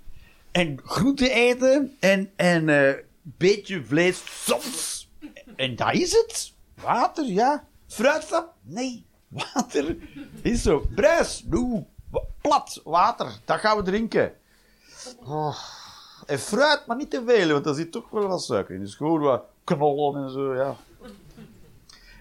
en 0.56 0.80
groenten 0.84 1.30
eten 1.30 1.96
en 2.00 2.30
een 2.36 2.68
eh, 2.68 2.94
beetje 3.22 3.84
vlees 3.84 4.22
soms. 4.44 5.08
En 5.56 5.76
dat 5.76 5.92
is 5.92 6.12
het. 6.12 6.52
Water, 6.74 7.24
ja. 7.24 7.64
Fruitsap? 7.86 8.52
Nee. 8.62 9.04
Water 9.28 9.96
is 10.42 10.62
zo. 10.62 10.86
Bruis? 10.94 11.44
Wa- 12.10 12.20
Plat 12.40 12.80
water. 12.84 13.32
Dat 13.44 13.58
gaan 13.60 13.76
we 13.76 13.82
drinken. 13.82 14.32
Oh. 15.24 15.56
En 16.26 16.38
fruit, 16.38 16.86
maar 16.86 16.96
niet 16.96 17.10
te 17.10 17.22
veel, 17.26 17.48
want 17.48 17.64
daar 17.64 17.74
zit 17.74 17.92
toch 17.92 18.10
wel 18.10 18.26
wat 18.26 18.44
suiker 18.44 18.74
in. 18.74 18.80
Dus 18.80 18.94
gewoon 18.94 19.20
wat 19.20 19.42
knollen 19.64 20.22
en 20.24 20.30
zo, 20.30 20.54
ja. 20.54 20.76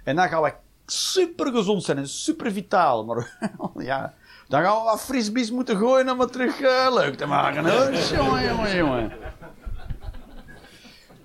En 0.03 0.15
dan 0.15 0.29
gaan 0.29 0.41
we 0.41 0.53
super 0.85 1.51
gezond 1.51 1.83
zijn 1.83 1.97
en 1.97 2.07
super 2.07 2.51
vitaal. 2.51 3.05
Maar 3.05 3.37
ja, 3.77 4.13
dan 4.47 4.63
gaan 4.63 4.77
we 4.77 4.84
wat 4.84 5.01
frisbees 5.01 5.51
moeten 5.51 5.77
gooien 5.77 6.09
om 6.09 6.19
het 6.19 6.31
terug 6.31 6.61
eh, 6.61 6.88
leuk 6.93 7.15
te 7.15 7.26
maken. 7.26 7.69
Hoor. 7.69 7.93
Jongen, 7.93 8.43
jongen, 8.43 8.76
jongen. 8.76 9.11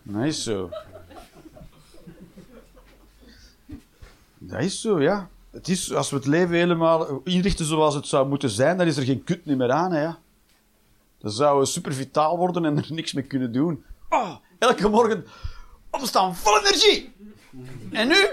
Dat 0.02 0.24
is 0.24 0.42
zo. 0.42 0.70
Dat 4.38 4.60
is 4.60 4.80
zo, 4.80 5.02
ja. 5.02 5.28
Het 5.50 5.68
is, 5.68 5.94
als 5.94 6.10
we 6.10 6.16
het 6.16 6.26
leven 6.26 6.54
helemaal 6.54 7.20
inrichten 7.24 7.64
zoals 7.64 7.94
het 7.94 8.06
zou 8.06 8.28
moeten 8.28 8.50
zijn, 8.50 8.78
dan 8.78 8.86
is 8.86 8.96
er 8.96 9.04
geen 9.04 9.24
kut 9.24 9.44
meer 9.44 9.72
aan, 9.72 9.92
hè, 9.92 10.02
ja. 10.02 10.18
Dan 11.18 11.30
zouden 11.30 11.64
we 11.64 11.70
super 11.70 11.94
vitaal 11.94 12.36
worden 12.36 12.64
en 12.64 12.76
er 12.76 12.86
niks 12.88 13.12
mee 13.12 13.24
kunnen 13.24 13.52
doen. 13.52 13.84
Oh, 14.08 14.36
elke 14.58 14.88
morgen 14.88 15.26
opstaan 15.90 16.36
vol 16.36 16.58
energie. 16.58 17.12
En 17.92 18.08
nu? 18.08 18.14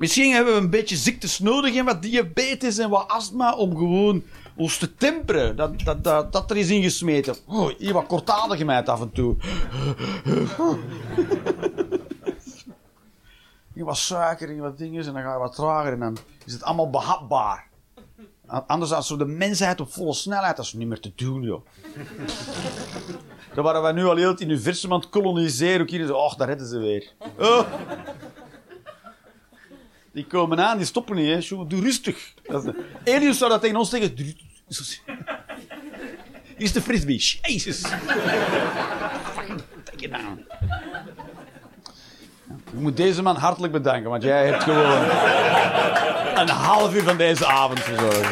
Misschien 0.00 0.32
hebben 0.32 0.54
we 0.54 0.60
een 0.60 0.70
beetje 0.70 0.96
ziektes 0.96 1.38
nodig 1.38 1.74
en 1.76 1.84
wat 1.84 2.02
diabetes 2.02 2.78
en 2.78 2.90
wat 2.90 3.08
astma 3.08 3.54
om 3.54 3.76
gewoon 3.76 4.22
ons 4.56 4.78
te 4.78 4.94
temperen. 4.94 5.56
Dat, 5.56 5.80
dat, 5.84 6.04
dat, 6.04 6.32
dat 6.32 6.50
er 6.50 6.56
is 6.56 6.68
ingesmeten. 6.68 7.36
Oh, 7.46 7.70
hier 7.78 7.92
wat 7.92 8.06
kortademheid 8.06 8.88
af 8.88 9.00
en 9.00 9.12
toe. 9.12 9.36
Hier 13.74 13.84
wat 13.84 13.96
suiker 13.96 14.48
en 14.48 14.58
wat 14.58 14.78
dingen 14.78 15.06
en 15.06 15.12
dan 15.12 15.22
ga 15.22 15.32
je 15.32 15.38
wat 15.38 15.54
trager 15.54 15.92
en 15.92 16.00
dan 16.00 16.16
is 16.46 16.52
het 16.52 16.62
allemaal 16.62 16.90
behapbaar. 16.90 17.68
Anders 18.66 18.92
als 18.92 19.10
we 19.10 19.16
de 19.16 19.26
mensheid 19.26 19.80
op 19.80 19.92
volle 19.92 20.14
snelheid, 20.14 20.56
dat 20.56 20.64
is 20.64 20.72
niet 20.72 20.88
meer 20.88 21.00
te 21.00 21.12
doen, 21.14 21.42
joh. 21.42 21.66
Dan 23.54 23.64
waren 23.64 23.82
wij 23.82 23.92
nu 23.92 24.04
al 24.04 24.16
heel 24.16 24.28
het 24.28 24.40
universum 24.40 24.92
aan 24.92 25.00
het 25.00 25.08
koloniseren. 25.08 25.80
Ook 25.80 25.90
hier 25.90 26.06
zo, 26.06 26.14
ach, 26.14 26.34
daar 26.34 26.48
redden 26.48 26.66
ze 26.66 26.78
weer. 26.78 27.12
Oh. 27.38 27.66
Die 30.12 30.26
komen 30.26 30.66
aan, 30.66 30.76
die 30.76 30.86
stoppen 30.86 31.16
niet, 31.16 31.48
hè. 31.48 31.66
Doe 31.66 31.80
rustig. 31.80 32.34
Elius 33.04 33.38
zou 33.38 33.50
dat 33.50 33.60
tegen 33.60 33.76
ons 33.76 33.90
zeggen. 33.90 34.14
Is 36.56 36.72
de 36.72 36.82
frisbee. 36.82 37.38
Jezus. 37.42 37.80
Take 39.84 40.04
it 40.04 40.10
down. 40.10 40.46
Ik 42.72 42.80
moet 42.80 42.96
deze 42.96 43.22
man 43.22 43.36
hartelijk 43.36 43.72
bedanken, 43.72 44.10
want 44.10 44.22
jij 44.22 44.46
hebt 44.46 44.62
gewoon 44.62 45.02
een 46.34 46.48
half 46.48 46.94
uur 46.94 47.02
van 47.02 47.16
deze 47.16 47.46
avond 47.46 47.80
verzorgd. 47.80 48.28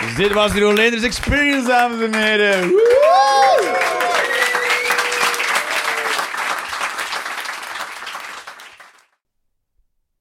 Dus 0.00 0.14
dit 0.16 0.32
was 0.32 0.52
de 0.52 0.60
Rolanders 0.60 1.02
Experience, 1.02 1.68
dames 1.68 2.00
en 2.00 2.14
heren. 2.14 2.72